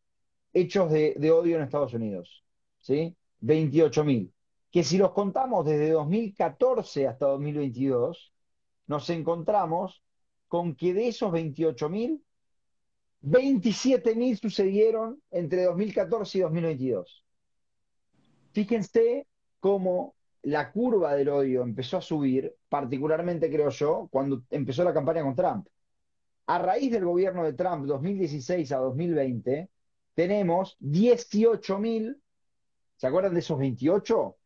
hechos 0.53 0.91
de, 0.91 1.15
de 1.19 1.31
odio 1.31 1.57
en 1.57 1.63
Estados 1.63 1.95
Unidos. 1.95 2.45
¿Sí? 2.79 3.17
28.000. 3.43 4.33
Que 4.71 4.85
si 4.85 4.99
los 4.99 5.13
contamos 5.13 5.65
desde 5.67 5.91
2014 5.91 7.07
hasta 7.07 7.27
2022, 7.27 8.33
nos 8.87 9.11
encontramos 9.11 10.03
con 10.49 10.77
que 10.77 10.95
de 10.95 11.09
esos 11.09 11.33
28.000, 11.33 12.23
27.000 13.27 14.41
sucedieron 14.41 15.21
entre 15.33 15.65
2014 15.65 16.39
y 16.39 16.41
2022. 16.43 17.25
Fíjense 18.53 19.27
cómo 19.59 20.15
la 20.43 20.71
curva 20.71 21.15
del 21.15 21.31
odio 21.31 21.63
empezó 21.63 21.97
a 21.97 22.03
subir, 22.03 22.55
particularmente 22.69 23.51
creo 23.51 23.71
yo, 23.71 24.07
cuando 24.13 24.45
empezó 24.51 24.85
la 24.85 24.95
campaña 24.95 25.25
con 25.25 25.35
Trump. 25.35 25.67
A 26.47 26.59
raíz 26.59 26.93
del 26.93 27.05
gobierno 27.05 27.43
de 27.43 27.55
Trump 27.55 27.87
2016 27.87 28.71
a 28.71 28.77
2020, 28.77 29.69
tenemos 30.15 30.79
18.000, 30.79 32.17
¿se 32.97 33.07
acuerdan 33.09 33.35
de 33.35 33.41
esos 33.41 33.59
28? 33.59 34.37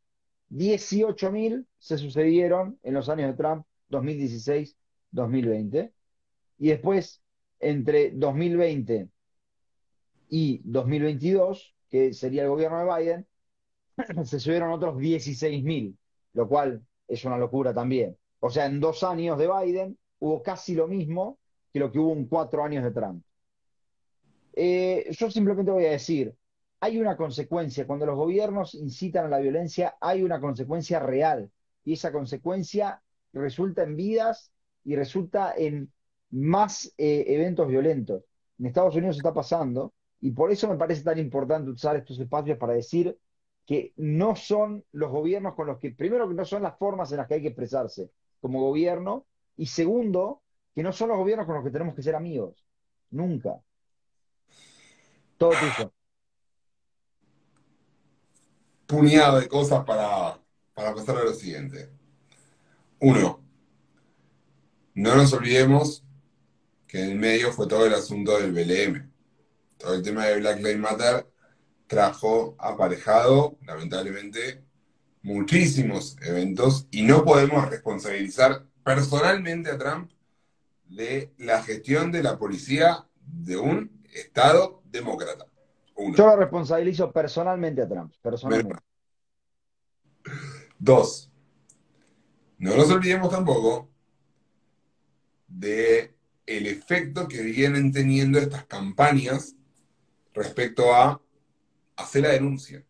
18.000 0.51 1.67
se 1.79 1.99
sucedieron 1.99 2.79
en 2.83 2.95
los 2.95 3.11
años 3.11 3.29
de 3.29 3.37
Trump 3.37 3.67
2016-2020. 3.91 5.93
Y 6.59 6.69
después, 6.69 7.23
entre 7.61 8.11
2020 8.13 9.09
y 10.31 10.61
2022, 10.65 11.75
que 11.89 12.13
sería 12.15 12.43
el 12.43 12.49
gobierno 12.49 12.79
de 12.79 12.99
Biden, 12.99 13.27
se 14.25 14.41
subieron 14.41 14.73
otros 14.73 14.97
16.000, 14.97 15.97
lo 16.33 16.49
cual 16.49 16.83
es 17.07 17.25
una 17.25 17.39
locura 17.39 17.75
también. 17.75 18.17
O 18.41 18.51
sea, 18.51 18.67
en 18.67 18.81
dos 18.81 19.03
años 19.03 19.39
de 19.39 19.49
Biden 19.49 19.99
hubo 20.21 20.43
casi 20.43 20.75
lo 20.75 20.89
mismo 20.89 21.39
que 21.73 21.79
lo 21.79 21.93
que 21.93 21.99
hubo 21.99 22.13
en 22.13 22.27
cuatro 22.27 22.65
años 22.65 22.83
de 22.83 22.91
Trump. 22.91 23.23
Eh, 24.55 25.09
yo 25.11 25.31
simplemente 25.31 25.71
voy 25.71 25.87
a 25.87 25.91
decir, 25.91 26.35
hay 26.81 26.99
una 26.99 27.17
consecuencia, 27.17 27.87
cuando 27.87 28.07
los 28.07 28.17
gobiernos 28.17 28.75
incitan 28.75 29.27
a 29.27 29.29
la 29.29 29.39
violencia, 29.39 29.97
hay 30.01 30.23
una 30.23 30.41
consecuencia 30.41 30.99
real, 30.99 31.51
y 31.85 31.93
esa 31.93 32.11
consecuencia 32.11 33.03
resulta 33.33 33.83
en 33.83 33.97
vidas 33.97 34.51
y 34.85 34.97
resulta 34.97 35.55
en 35.57 35.93
más 36.31 36.93
eh, 36.97 37.25
eventos 37.29 37.69
violentos. 37.69 38.25
En 38.59 38.67
Estados 38.67 38.95
Unidos 38.95 39.17
está 39.17 39.33
pasando, 39.33 39.95
y 40.21 40.31
por 40.33 40.53
eso 40.53 40.69
me 40.69 40.77
parece 40.77 41.03
tan 41.03 41.19
importante 41.19 41.71
usar 41.71 41.97
estos 41.97 42.19
espacios 42.19 42.59
para 42.59 42.75
decir 42.75 43.19
que 43.67 43.93
no 43.97 44.37
son 44.37 44.85
los 44.93 45.11
gobiernos 45.11 45.55
con 45.55 45.67
los 45.67 45.79
que, 45.79 45.93
primero, 45.93 46.29
que 46.29 46.35
no 46.35 46.45
son 46.45 46.63
las 46.63 46.77
formas 46.77 47.11
en 47.11 47.19
las 47.19 47.29
que 47.29 47.35
hay 47.35 47.43
que 47.43 47.49
expresarse 47.49 48.11
como 48.41 48.61
gobierno, 48.61 49.27
y 49.57 49.67
segundo, 49.67 50.43
que 50.75 50.83
no 50.83 50.93
son 50.93 51.11
los 51.11 51.19
gobiernos 51.19 51.47
con 51.47 51.57
los 51.57 51.65
que 51.65 51.71
tenemos 51.71 51.95
que 51.95 52.03
ser 52.03 52.15
amigos. 52.15 52.65
Nunca. 53.11 53.61
Todo 55.37 55.51
tuyo. 55.51 55.93
Puñado 58.87 59.41
de 59.41 59.49
cosas 59.49 59.85
para, 59.85 60.39
para 60.75 60.95
pasar 60.95 61.19
a 61.19 61.25
lo 61.25 61.33
siguiente. 61.33 61.91
Uno, 62.99 63.41
no 64.95 65.17
nos 65.17 65.33
olvidemos 65.33 66.05
que 66.91 67.01
en 67.01 67.11
el 67.11 67.19
medio 67.19 67.53
fue 67.53 67.69
todo 67.69 67.87
el 67.87 67.95
asunto 67.95 68.37
del 68.37 68.51
BLM. 68.51 69.09
Todo 69.79 69.95
el 69.95 70.03
tema 70.03 70.27
de 70.27 70.41
Black 70.41 70.57
Lives 70.57 70.79
Matter 70.79 71.27
trajo 71.87 72.57
aparejado, 72.59 73.57
lamentablemente, 73.65 74.65
muchísimos 75.23 76.17
eventos 76.21 76.89
y 76.91 77.03
no 77.03 77.25
podemos 77.25 77.69
responsabilizar 77.71 78.67
personalmente 78.83 79.71
a 79.71 79.79
Trump 79.79 80.11
de 80.89 81.33
la 81.39 81.63
gestión 81.63 82.11
de 82.11 82.25
la 82.25 82.37
policía 82.37 83.07
de 83.25 83.57
un 83.57 84.03
Estado 84.13 84.83
demócrata. 84.85 85.47
Uno. 85.95 86.17
Yo 86.17 86.27
lo 86.27 86.37
responsabilizo 86.37 87.13
personalmente 87.13 87.83
a 87.83 87.89
Trump, 87.89 88.13
personalmente. 88.21 88.83
Dos, 90.77 91.31
no 92.59 92.75
nos 92.75 92.91
olvidemos 92.91 93.31
tampoco 93.31 93.89
de 95.47 96.19
el 96.47 96.67
efecto 96.67 97.29
que 97.29 97.43
vienen 97.43 97.93
teniendo 97.93 98.39
estas 98.39 98.65
campañas 98.67 99.55
respecto 100.35 100.95
a 100.95 101.21
hacer 101.97 102.23
la 102.23 102.31
denuncia. 102.31 102.85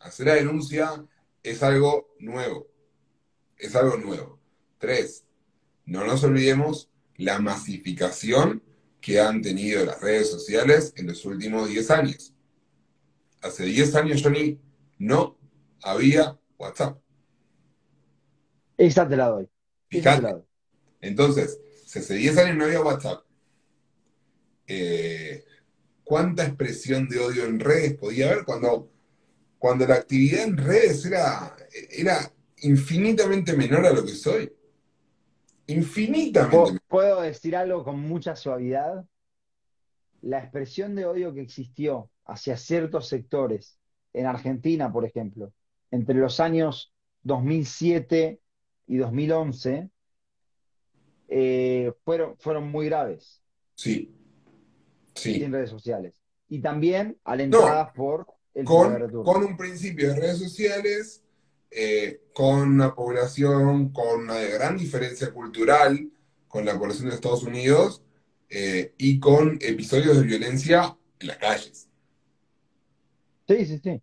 Hacer 0.00 0.26
la 0.26 0.34
denuncia 0.34 1.04
es 1.42 1.62
algo 1.62 2.14
nuevo. 2.18 2.68
Es 3.56 3.74
algo 3.74 3.96
nuevo. 3.96 4.38
Tres, 4.78 5.24
no 5.84 6.04
nos 6.04 6.22
olvidemos 6.22 6.90
la 7.16 7.38
masificación 7.38 8.62
que 9.00 9.20
han 9.20 9.42
tenido 9.42 9.84
las 9.84 10.00
redes 10.00 10.30
sociales 10.30 10.92
en 10.96 11.06
los 11.06 11.24
últimos 11.24 11.68
10 11.68 11.90
años. 11.90 12.34
Hace 13.40 13.64
10 13.64 13.94
años, 13.94 14.22
Johnny, 14.22 14.60
no 14.98 15.38
había 15.82 16.38
WhatsApp. 16.58 16.98
Esa 18.76 19.08
te 19.08 19.16
la 19.16 19.28
doy. 19.28 19.48
Fíjate. 19.88 20.44
Entonces, 21.00 21.58
si 21.88 22.00
hace 22.00 22.16
10 22.16 22.36
años 22.36 22.56
no 22.56 22.64
había 22.64 22.82
WhatsApp, 22.82 23.24
eh, 24.66 25.42
¿cuánta 26.04 26.44
expresión 26.44 27.08
de 27.08 27.18
odio 27.18 27.46
en 27.46 27.58
redes 27.58 27.94
podía 27.94 28.30
haber 28.30 28.44
cuando, 28.44 28.90
cuando 29.58 29.86
la 29.86 29.94
actividad 29.94 30.42
en 30.42 30.58
redes 30.58 31.06
era, 31.06 31.56
era 31.88 32.30
infinitamente 32.58 33.56
menor 33.56 33.86
a 33.86 33.92
lo 33.94 34.04
que 34.04 34.12
soy? 34.12 34.52
Infinitamente 35.68 36.50
¿Puedo, 36.54 36.66
menor. 36.66 36.82
puedo 36.88 37.22
decir 37.22 37.56
algo 37.56 37.82
con 37.82 38.00
mucha 38.00 38.36
suavidad? 38.36 39.06
La 40.20 40.40
expresión 40.40 40.94
de 40.94 41.06
odio 41.06 41.32
que 41.32 41.40
existió 41.40 42.10
hacia 42.26 42.58
ciertos 42.58 43.08
sectores 43.08 43.78
en 44.12 44.26
Argentina, 44.26 44.92
por 44.92 45.06
ejemplo, 45.06 45.54
entre 45.90 46.16
los 46.16 46.38
años 46.38 46.92
2007 47.22 48.42
y 48.88 48.96
2011, 48.98 49.88
eh, 51.28 51.92
fueron, 52.04 52.36
fueron 52.38 52.68
muy 52.70 52.86
graves 52.86 53.42
Sí, 53.74 54.12
sí. 55.14 55.44
redes 55.46 55.70
sociales. 55.70 56.20
Y 56.48 56.60
también 56.60 57.08
No, 57.08 57.18
alentadas 57.24 57.92
por 57.94 58.26
el 58.54 58.64
con, 58.64 59.10
con 59.22 59.44
un 59.44 59.56
principio 59.56 60.08
de 60.08 60.20
redes 60.20 60.38
sociales, 60.38 61.22
eh, 61.70 62.22
con 62.32 62.60
una 62.72 62.94
población 62.94 63.92
con 63.92 64.22
una 64.22 64.40
gran 64.40 64.76
diferencia 64.78 65.30
cultural 65.32 66.10
con 66.48 66.64
la 66.64 66.78
población 66.78 67.08
de 67.10 67.14
Estados 67.14 67.42
Unidos 67.42 68.02
eh, 68.48 68.94
y 68.96 69.20
con 69.20 69.58
episodios 69.60 70.16
de 70.16 70.22
violencia 70.22 70.96
en 71.20 71.26
las 71.26 71.36
calles. 71.36 71.88
Sí, 73.48 73.64
sí, 73.66 73.78
sí. 73.78 74.02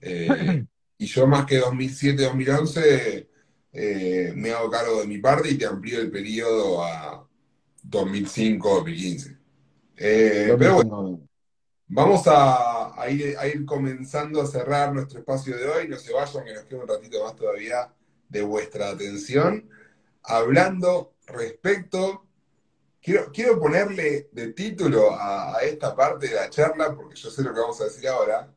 Eh, 0.00 0.64
y 0.98 1.06
yo 1.06 1.26
más 1.26 1.46
que 1.46 1.60
2007-2011 1.60 3.28
eh, 3.78 4.32
me 4.34 4.52
hago 4.52 4.70
cargo 4.70 5.00
de 5.00 5.06
mi 5.06 5.18
parte 5.18 5.50
y 5.50 5.58
te 5.58 5.66
amplío 5.66 6.00
el 6.00 6.10
periodo 6.10 6.82
a 6.82 7.28
2005-2015. 7.84 9.38
Eh, 9.96 10.56
pero 10.58 10.74
bueno, 10.76 10.90
2005. 10.90 11.28
vamos 11.88 12.26
a, 12.26 13.00
a 13.00 13.10
ir, 13.10 13.36
a 13.38 13.46
ir 13.46 13.66
comenzando 13.66 14.40
a 14.40 14.46
cerrar 14.46 14.94
nuestro 14.94 15.18
espacio 15.18 15.56
de 15.58 15.68
hoy. 15.68 15.88
No 15.88 15.98
se 15.98 16.12
vayan, 16.12 16.44
que 16.44 16.54
nos 16.54 16.64
queda 16.64 16.80
un 16.82 16.88
ratito 16.88 17.22
más 17.22 17.36
todavía 17.36 17.92
de 18.28 18.42
vuestra 18.42 18.88
atención. 18.90 19.68
Hablando 20.22 21.14
respecto, 21.26 22.26
quiero, 23.02 23.30
quiero 23.32 23.60
ponerle 23.60 24.30
de 24.32 24.52
título 24.54 25.12
a, 25.12 25.56
a 25.56 25.60
esta 25.64 25.94
parte 25.94 26.28
de 26.28 26.34
la 26.36 26.48
charla, 26.50 26.94
porque 26.94 27.16
yo 27.16 27.30
sé 27.30 27.42
lo 27.42 27.52
que 27.52 27.60
vamos 27.60 27.80
a 27.82 27.84
decir 27.84 28.08
ahora. 28.08 28.52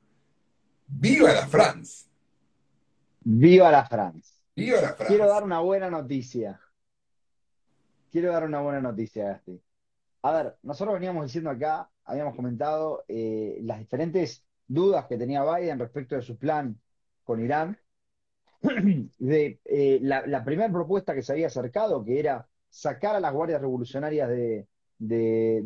¡Viva 0.88 1.34
la 1.34 1.48
France! 1.48 2.06
Viva 3.24 3.72
la 3.72 3.86
France. 3.86 4.39
¡Viva 4.60 4.82
la 4.82 4.96
Quiero 4.96 5.28
dar 5.28 5.44
una 5.44 5.60
buena 5.60 5.90
noticia. 5.90 6.60
Quiero 8.12 8.32
dar 8.32 8.44
una 8.44 8.62
buena 8.62 8.82
noticia, 8.82 9.26
Gasti. 9.26 9.62
A 10.24 10.32
ver, 10.32 10.58
nosotros 10.64 10.96
veníamos 10.96 11.26
diciendo 11.26 11.50
acá, 11.50 11.90
habíamos 12.04 12.36
comentado 12.36 13.06
eh, 13.08 13.60
las 13.62 13.80
diferentes 13.80 14.44
dudas 14.68 15.06
que 15.08 15.18
tenía 15.18 15.44
Biden 15.44 15.80
respecto 15.80 16.16
de 16.16 16.22
su 16.22 16.38
plan 16.38 16.80
con 17.24 17.44
Irán. 17.44 17.78
De 19.20 19.62
eh, 19.64 20.00
la, 20.02 20.44
primera 20.44 20.72
propuesta 20.72 21.16
que 21.16 21.22
se 21.22 21.32
había 21.32 21.48
acercado, 21.48 22.04
que 22.04 22.20
era 22.20 22.48
sacar 22.70 23.16
a 23.16 23.20
las 23.20 23.34
guardias 23.34 23.62
revolucionarias 23.62 24.30
de 24.30 24.68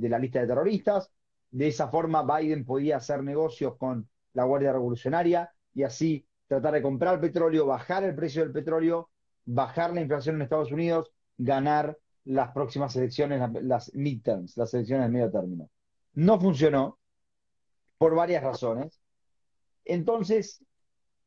la 0.02 0.20
lista 0.20 0.40
de 0.42 0.48
terroristas. 0.48 1.12
De 1.50 1.68
esa 1.68 1.88
forma, 1.88 2.24
Biden 2.24 2.66
podía 2.66 2.98
hacer 2.98 3.24
negocios 3.24 3.76
con 3.78 4.08
la 4.34 4.44
Guardia 4.44 4.74
Revolucionaria 4.74 5.52
y 5.74 5.84
así 5.84 6.28
tratar 6.48 6.74
de 6.74 6.82
comprar 6.82 7.20
petróleo, 7.20 7.66
bajar 7.66 8.04
el 8.04 8.16
precio 8.16 8.44
del 8.44 8.52
petróleo, 8.52 9.10
bajar 9.46 9.94
la 9.94 10.02
inflación 10.02 10.36
en 10.36 10.44
Estados 10.44 10.72
Unidos, 10.72 11.12
ganar 11.38 11.98
las 12.26 12.52
próximas 12.52 12.96
elecciones, 12.96 13.42
las, 13.64 13.94
midterms, 13.94 14.56
las 14.58 14.74
elecciones 14.74 15.08
de 15.08 15.12
medio 15.12 15.32
término. 15.32 15.70
No 16.14 16.40
funcionó 16.40 17.00
por 17.98 18.16
varias 18.16 18.44
razones. 18.44 19.02
Entonces, 19.84 20.64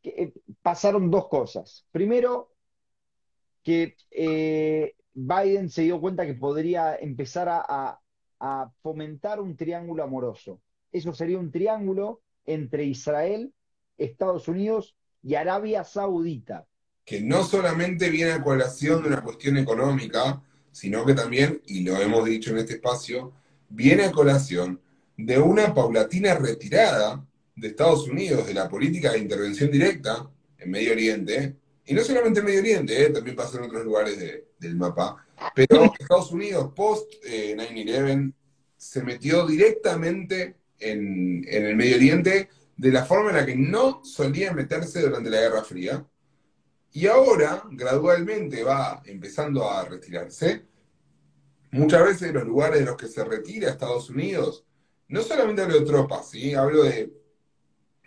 eh, 0.02 0.32
pasaron 0.62 1.10
dos 1.10 1.28
cosas. 1.28 1.86
Primero, 1.90 2.52
que 3.62 3.96
eh, 4.10 4.94
Biden 5.12 5.68
se 5.68 5.82
dio 5.82 6.00
cuenta 6.00 6.24
que 6.24 6.34
podría 6.34 6.96
empezar 6.96 7.48
a- 7.48 8.00
a 8.38 8.70
fomentar 8.82 9.40
un 9.40 9.56
triángulo 9.56 10.04
amoroso. 10.04 10.60
Eso 10.92 11.12
sería 11.12 11.38
un 11.38 11.50
triángulo 11.50 12.20
entre 12.44 12.84
Israel, 12.84 13.52
Estados 13.98 14.46
Unidos 14.46 14.94
y 15.26 15.34
Arabia 15.34 15.82
Saudita. 15.84 16.64
que 17.04 17.20
no 17.20 17.44
solamente 17.44 18.10
viene 18.10 18.32
a 18.32 18.42
colación 18.42 19.00
de 19.02 19.08
una 19.08 19.22
cuestión 19.22 19.56
económica, 19.58 20.42
sino 20.72 21.04
que 21.06 21.14
también, 21.14 21.62
y 21.66 21.80
lo 21.84 22.00
hemos 22.00 22.24
dicho 22.24 22.50
en 22.50 22.58
este 22.58 22.74
espacio, 22.74 23.32
viene 23.68 24.04
a 24.04 24.12
colación 24.12 24.80
de 25.16 25.38
una 25.38 25.72
paulatina 25.72 26.34
retirada 26.34 27.24
de 27.54 27.68
Estados 27.68 28.08
Unidos 28.08 28.46
de 28.46 28.54
la 28.54 28.68
política 28.68 29.12
de 29.12 29.18
intervención 29.20 29.70
directa 29.70 30.28
en 30.58 30.70
Medio 30.70 30.92
Oriente, 30.92 31.54
y 31.86 31.94
no 31.94 32.02
solamente 32.02 32.40
en 32.40 32.46
Medio 32.46 32.60
Oriente, 32.60 33.00
eh, 33.04 33.10
también 33.10 33.36
pasa 33.36 33.58
en 33.58 33.64
otros 33.64 33.84
lugares 33.84 34.18
de- 34.18 34.48
del 34.58 34.74
mapa, 34.76 35.24
pero 35.54 35.92
Estados 35.98 36.32
Unidos 36.32 36.72
post 36.74 37.12
eh, 37.24 37.54
9-11 37.56 38.32
se 38.76 39.02
metió 39.04 39.46
directamente 39.46 40.56
en, 40.78 41.44
en 41.48 41.66
el 41.66 41.76
Medio 41.76 41.96
Oriente 41.96 42.48
de 42.76 42.92
la 42.92 43.04
forma 43.04 43.30
en 43.30 43.36
la 43.36 43.46
que 43.46 43.56
no 43.56 44.04
solía 44.04 44.52
meterse 44.52 45.00
durante 45.02 45.30
la 45.30 45.40
Guerra 45.40 45.64
Fría, 45.64 46.06
y 46.92 47.06
ahora, 47.06 47.62
gradualmente, 47.70 48.62
va 48.62 49.02
empezando 49.04 49.70
a 49.70 49.84
retirarse. 49.84 50.64
Muchas 51.72 52.04
veces 52.04 52.32
los 52.32 52.44
lugares 52.44 52.80
de 52.80 52.86
los 52.86 52.96
que 52.96 53.08
se 53.08 53.22
retira 53.22 53.70
Estados 53.70 54.08
Unidos, 54.08 54.64
no 55.08 55.20
solamente 55.20 55.62
hablo 55.62 55.78
de 55.78 55.84
tropas, 55.86 56.30
¿sí? 56.30 56.54
Hablo 56.54 56.84
de 56.84 57.12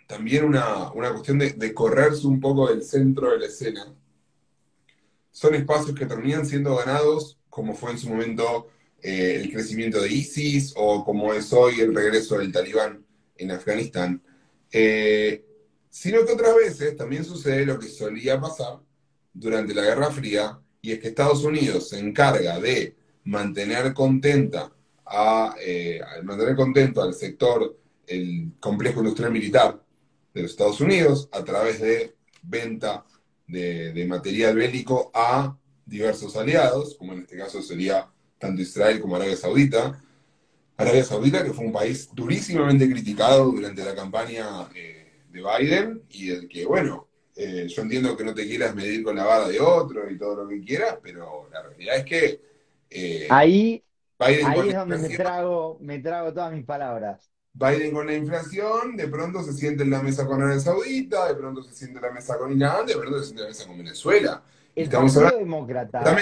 también 0.08 0.44
una, 0.44 0.90
una 0.92 1.12
cuestión 1.12 1.38
de, 1.38 1.52
de 1.52 1.72
correrse 1.72 2.26
un 2.26 2.40
poco 2.40 2.68
del 2.68 2.82
centro 2.82 3.30
de 3.30 3.38
la 3.38 3.46
escena. 3.46 3.94
Son 5.30 5.54
espacios 5.54 5.96
que 5.96 6.06
terminan 6.06 6.44
siendo 6.44 6.74
ganados, 6.74 7.38
como 7.48 7.74
fue 7.74 7.92
en 7.92 7.98
su 7.98 8.08
momento 8.08 8.68
eh, 9.02 9.40
el 9.40 9.52
crecimiento 9.52 10.00
de 10.00 10.12
ISIS 10.12 10.74
o 10.76 11.04
como 11.04 11.32
es 11.32 11.52
hoy 11.52 11.80
el 11.80 11.94
regreso 11.94 12.38
del 12.38 12.52
talibán 12.52 13.06
en 13.36 13.50
Afganistán. 13.52 14.22
Eh, 14.72 15.44
sino 15.88 16.24
que 16.24 16.32
otras 16.32 16.54
veces 16.54 16.96
también 16.96 17.24
sucede 17.24 17.66
lo 17.66 17.78
que 17.78 17.88
solía 17.88 18.40
pasar 18.40 18.78
durante 19.32 19.74
la 19.74 19.82
Guerra 19.82 20.10
Fría, 20.10 20.60
y 20.82 20.92
es 20.92 20.98
que 20.98 21.08
Estados 21.08 21.44
Unidos 21.44 21.88
se 21.88 21.98
encarga 21.98 22.58
de 22.58 22.96
mantener 23.24 23.92
contenta 23.92 24.72
a, 25.04 25.54
eh, 25.60 26.00
mantener 26.22 26.56
contento 26.56 27.02
al 27.02 27.14
sector, 27.14 27.76
el 28.06 28.52
complejo 28.60 29.00
industrial 29.00 29.32
militar 29.32 29.82
de 30.34 30.42
los 30.42 30.52
Estados 30.52 30.80
Unidos, 30.80 31.28
a 31.32 31.44
través 31.44 31.80
de 31.80 32.14
venta 32.42 33.04
de, 33.46 33.92
de 33.92 34.06
material 34.06 34.56
bélico 34.56 35.10
a 35.12 35.56
diversos 35.84 36.36
aliados, 36.36 36.94
como 36.96 37.12
en 37.12 37.20
este 37.20 37.36
caso 37.36 37.60
sería 37.62 38.08
tanto 38.38 38.62
Israel 38.62 39.00
como 39.00 39.16
Arabia 39.16 39.36
Saudita. 39.36 40.02
Arabia 40.80 41.04
Saudita, 41.04 41.44
que 41.44 41.52
fue 41.52 41.66
un 41.66 41.72
país 41.72 42.08
durísimamente 42.14 42.88
criticado 42.88 43.50
durante 43.50 43.84
la 43.84 43.94
campaña 43.94 44.68
eh, 44.74 45.24
de 45.28 45.42
Biden 45.42 46.02
y 46.08 46.28
del 46.28 46.48
que, 46.48 46.64
bueno, 46.64 47.06
eh, 47.36 47.66
yo 47.68 47.82
entiendo 47.82 48.16
que 48.16 48.24
no 48.24 48.34
te 48.34 48.46
quieras 48.46 48.74
medir 48.74 49.02
con 49.02 49.16
la 49.16 49.24
vara 49.24 49.48
de 49.48 49.60
otro 49.60 50.10
y 50.10 50.16
todo 50.16 50.44
lo 50.44 50.48
que 50.48 50.60
quieras, 50.60 50.98
pero 51.02 51.48
la 51.52 51.62
realidad 51.62 51.96
es 51.96 52.04
que 52.04 52.40
eh, 52.88 53.28
Ahí, 53.28 53.84
Biden 54.18 54.46
ahí 54.46 54.68
es 54.68 54.74
donde 54.74 54.98
me 54.98 55.16
trago, 55.16 55.78
me 55.80 55.98
trago 55.98 56.32
todas 56.32 56.52
mis 56.52 56.64
palabras. 56.64 57.30
Biden 57.52 57.92
con 57.92 58.06
la 58.06 58.14
inflación, 58.14 58.96
de 58.96 59.08
pronto 59.08 59.42
se 59.42 59.52
siente 59.52 59.82
en 59.82 59.90
la 59.90 60.02
mesa 60.02 60.26
con 60.26 60.40
Arabia 60.40 60.60
Saudita, 60.60 61.28
de 61.28 61.34
pronto 61.34 61.62
se 61.62 61.74
siente 61.74 61.98
en 61.98 62.04
la 62.04 62.12
mesa 62.12 62.38
con 62.38 62.52
Irán, 62.56 62.86
de 62.86 62.96
pronto 62.96 63.18
se 63.18 63.26
siente 63.26 63.42
en 63.42 63.44
la 63.44 63.48
mesa 63.48 63.66
con 63.66 63.78
Venezuela. 63.78 64.42
El 64.74 64.84
estamos 64.84 65.16
hablando 65.16 65.38
Demócrata, 65.38 66.16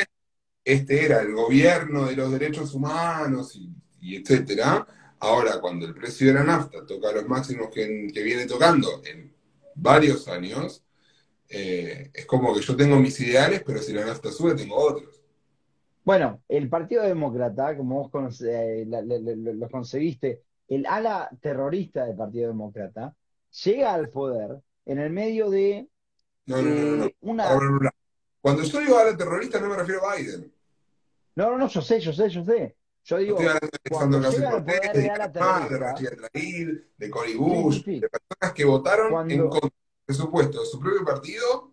este 0.64 1.04
era 1.04 1.20
el 1.20 1.32
gobierno 1.32 2.06
de 2.06 2.16
los 2.16 2.32
derechos 2.32 2.74
humanos 2.74 3.54
y, 3.56 3.72
y 4.00 4.16
etcétera. 4.16 4.86
Ahora, 5.20 5.60
cuando 5.60 5.86
el 5.86 5.94
precio 5.94 6.28
de 6.28 6.34
la 6.34 6.44
nafta 6.44 6.86
toca 6.86 7.12
los 7.12 7.26
máximos 7.28 7.68
que, 7.72 8.08
que 8.12 8.22
viene 8.22 8.46
tocando 8.46 9.02
en 9.04 9.34
varios 9.74 10.28
años, 10.28 10.84
eh, 11.48 12.10
es 12.14 12.26
como 12.26 12.54
que 12.54 12.60
yo 12.62 12.76
tengo 12.76 12.98
mis 12.98 13.20
ideales, 13.20 13.62
pero 13.66 13.80
si 13.82 13.92
la 13.92 14.04
nafta 14.06 14.30
sube, 14.32 14.54
tengo 14.54 14.76
otros. 14.76 15.22
bueno, 16.04 16.42
el 16.48 16.68
Partido 16.68 17.02
Demócrata, 17.02 17.76
como 17.76 17.96
vos 18.02 18.10
conoce- 18.10 18.82
eh, 18.82 18.86
la- 18.86 19.02
la- 19.02 19.18
la- 19.18 19.52
lo 19.54 19.70
concebiste, 19.70 20.42
el 20.68 20.86
ala 20.86 21.28
terrorista 21.40 22.04
del 22.06 22.16
Partido 22.16 22.48
Demócrata, 22.48 23.14
llega 23.64 23.92
al 23.94 24.08
poder 24.10 24.58
en 24.86 24.98
el 24.98 25.10
medio 25.10 25.50
de 25.50 25.88
No, 26.46 26.56
no, 26.62 26.70
no, 26.70 26.82
no. 26.82 26.96
no. 26.96 27.04
eh, 27.06 27.14
una... 27.20 27.44
Cuando 28.40 28.62
yo 28.62 28.80
digo 28.80 28.98
a 28.98 29.04
la 29.04 29.16
terrorista, 29.16 29.60
no 29.60 29.68
me 29.68 29.76
refiero 29.76 30.08
a 30.08 30.16
Biden. 30.16 30.52
No, 31.36 31.50
no, 31.50 31.58
no, 31.58 31.68
yo 31.68 31.80
sé, 31.82 32.00
yo 32.00 32.12
sé, 32.12 32.28
yo 32.28 32.44
sé. 32.44 32.76
Yo 33.08 33.16
No 33.16 33.22
digo, 33.22 33.38
hablando 33.38 33.68
de 33.72 33.90
cuando 33.90 34.18
llega 34.18 34.48
al 34.48 34.54
Ocasio-Cortez, 34.56 34.80
poder 34.80 35.02
de 35.02 35.10
ala 35.10 35.28
Cory 37.10 37.34
Bush, 37.34 37.74
sí, 37.76 37.82
sí, 37.84 38.00
de 38.00 38.08
personas 38.08 38.54
que 38.54 38.64
votaron 38.64 39.10
en 39.30 39.48
contra 39.48 39.70
del 39.70 40.04
presupuesto 40.04 40.60
de 40.60 40.66
su 40.66 40.78
propio 40.78 41.04
partido 41.04 41.72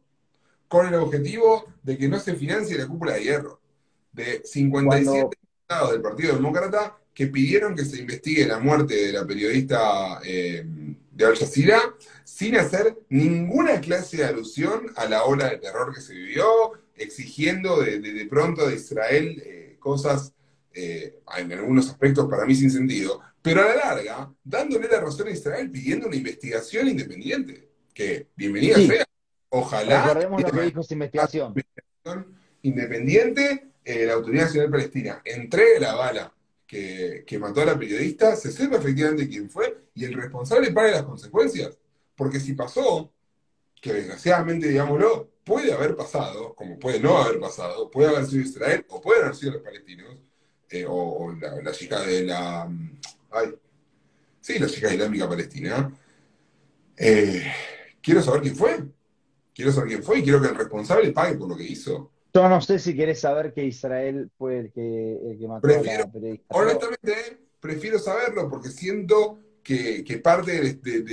con 0.67 0.87
el 0.87 0.95
objetivo 0.95 1.65
de 1.83 1.97
que 1.97 2.07
no 2.07 2.19
se 2.19 2.35
financie 2.35 2.77
la 2.77 2.87
cúpula 2.87 3.13
de 3.15 3.23
hierro. 3.23 3.59
De 4.13 4.41
57 4.45 5.05
cuando, 5.11 5.29
diputados 5.29 5.91
del 5.91 6.01
Partido 6.01 6.33
Demócrata 6.35 6.97
que 7.13 7.27
pidieron 7.27 7.75
que 7.75 7.83
se 7.85 7.99
investigue 7.99 8.45
la 8.45 8.59
muerte 8.59 8.93
de 8.95 9.11
la 9.13 9.25
periodista 9.27 10.19
eh, 10.23 10.65
de 11.11 11.25
Al 11.25 11.35
Jazeera 11.37 11.81
sin 12.23 12.55
hacer 12.57 12.97
ninguna 13.09 13.79
clase 13.81 14.17
de 14.17 14.25
alusión 14.25 14.91
a 14.95 15.05
la 15.05 15.23
ola 15.25 15.49
de 15.49 15.57
terror 15.57 15.93
que 15.93 15.99
se 16.01 16.13
vivió, 16.13 16.45
exigiendo 16.95 17.81
de, 17.81 17.99
de- 17.99 18.13
de 18.13 18.25
pronto 18.25 18.67
de 18.67 18.75
Israel 18.75 19.41
eh, 19.45 19.75
cosas 19.79 20.33
eh, 20.75 21.19
en 21.37 21.51
algunos 21.53 21.89
aspectos 21.89 22.29
para 22.29 22.45
mí 22.45 22.53
sin 22.53 22.69
sentido, 22.69 23.21
pero 23.41 23.61
a 23.61 23.65
la 23.65 23.75
larga, 23.75 24.33
dándole 24.43 24.87
la 24.87 24.99
razón 24.99 25.27
a 25.27 25.31
Israel 25.31 25.71
pidiendo 25.71 26.07
una 26.07 26.15
investigación 26.15 26.87
independiente, 26.87 27.69
que 27.93 28.27
bienvenida 28.35 28.75
sí, 28.75 28.87
sea. 28.87 29.05
Ojalá 29.49 30.03
recordemos 30.03 30.41
lo 30.41 30.51
que 30.51 30.61
dijo 30.61 30.81
esa 30.81 30.93
investigación. 30.93 31.53
independiente 32.63 33.69
eh, 33.85 34.05
la 34.05 34.13
Autoridad 34.13 34.45
Nacional 34.45 34.71
Palestina 34.71 35.21
entregue 35.23 35.79
la 35.79 35.95
bala 35.95 36.33
que, 36.67 37.23
que, 37.25 37.39
mató 37.39 37.61
a 37.61 37.65
la 37.65 37.79
periodista, 37.79 38.35
se 38.35 38.51
sepa 38.51 38.77
efectivamente 38.77 39.29
quién 39.29 39.49
fue 39.49 39.85
y 39.93 40.03
el 40.03 40.13
responsable 40.13 40.71
pague 40.71 40.91
las 40.91 41.03
consecuencias. 41.03 41.77
Porque 42.15 42.39
si 42.39 42.53
pasó, 42.53 43.13
que 43.79 43.93
desgraciadamente, 43.93 44.67
digámoslo, 44.67 45.29
puede 45.43 45.71
haber 45.71 45.95
pasado, 45.95 46.55
como 46.55 46.79
puede 46.79 46.99
no 46.99 47.17
haber 47.19 47.39
pasado, 47.39 47.91
puede 47.91 48.09
haber 48.09 48.25
sido 48.25 48.41
Israel 48.41 48.85
o 48.89 48.99
pueden 48.99 49.23
haber 49.23 49.35
sido 49.35 49.53
los 49.53 49.61
palestinos, 49.61 50.24
eh, 50.69 50.85
o, 50.87 51.31
la, 51.39 51.61
la, 51.61 51.71
chica 51.71 52.01
de 52.01 52.23
la... 52.23 52.69
Ay, 53.31 53.53
sí, 54.41 54.59
la 54.59 54.67
chica 54.67 54.93
islámica 54.93 55.27
palestina. 55.27 55.91
Eh, 56.97 57.43
quiero 58.01 58.21
saber 58.21 58.41
quién 58.41 58.55
fue. 58.55 58.83
Quiero 59.53 59.71
saber 59.71 59.89
quién 59.89 60.03
fue 60.03 60.19
y 60.19 60.23
quiero 60.23 60.41
que 60.41 60.49
el 60.49 60.55
responsable 60.55 61.11
pague 61.11 61.35
por 61.35 61.49
lo 61.49 61.57
que 61.57 61.63
hizo. 61.63 62.11
Yo 62.33 62.49
no 62.49 62.59
sé 62.59 62.79
si 62.79 62.95
querés 62.95 63.21
saber 63.21 63.53
que 63.53 63.63
Israel 63.65 64.29
fue 64.37 64.59
el 64.59 64.71
que, 64.73 65.17
el 65.31 65.39
que 65.39 65.47
mató 65.47 65.61
prefiero, 65.61 66.03
a 66.03 66.05
la 66.07 66.11
periodista. 66.11 66.45
Honestamente, 66.49 67.37
prefiero 67.61 67.97
saberlo 67.97 68.49
porque 68.49 68.69
siento 68.69 69.39
que, 69.63 70.03
que 70.03 70.17
parte 70.17 70.51
del, 70.51 70.81
del, 70.81 71.05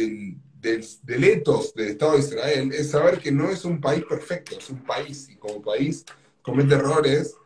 del, 0.60 0.86
del, 1.02 1.24
etos 1.24 1.74
del 1.74 1.90
Estado 1.90 2.14
de 2.14 2.18
Israel 2.18 2.72
es 2.72 2.90
saber 2.90 3.20
que 3.20 3.30
no 3.30 3.48
es 3.48 3.64
un 3.64 3.80
país 3.80 4.04
perfecto, 4.08 4.58
es 4.58 4.68
un 4.70 4.82
país 4.84 5.28
y 5.30 5.36
como 5.36 5.62
país 5.62 6.04
comete 6.42 6.74
errores 6.74 7.36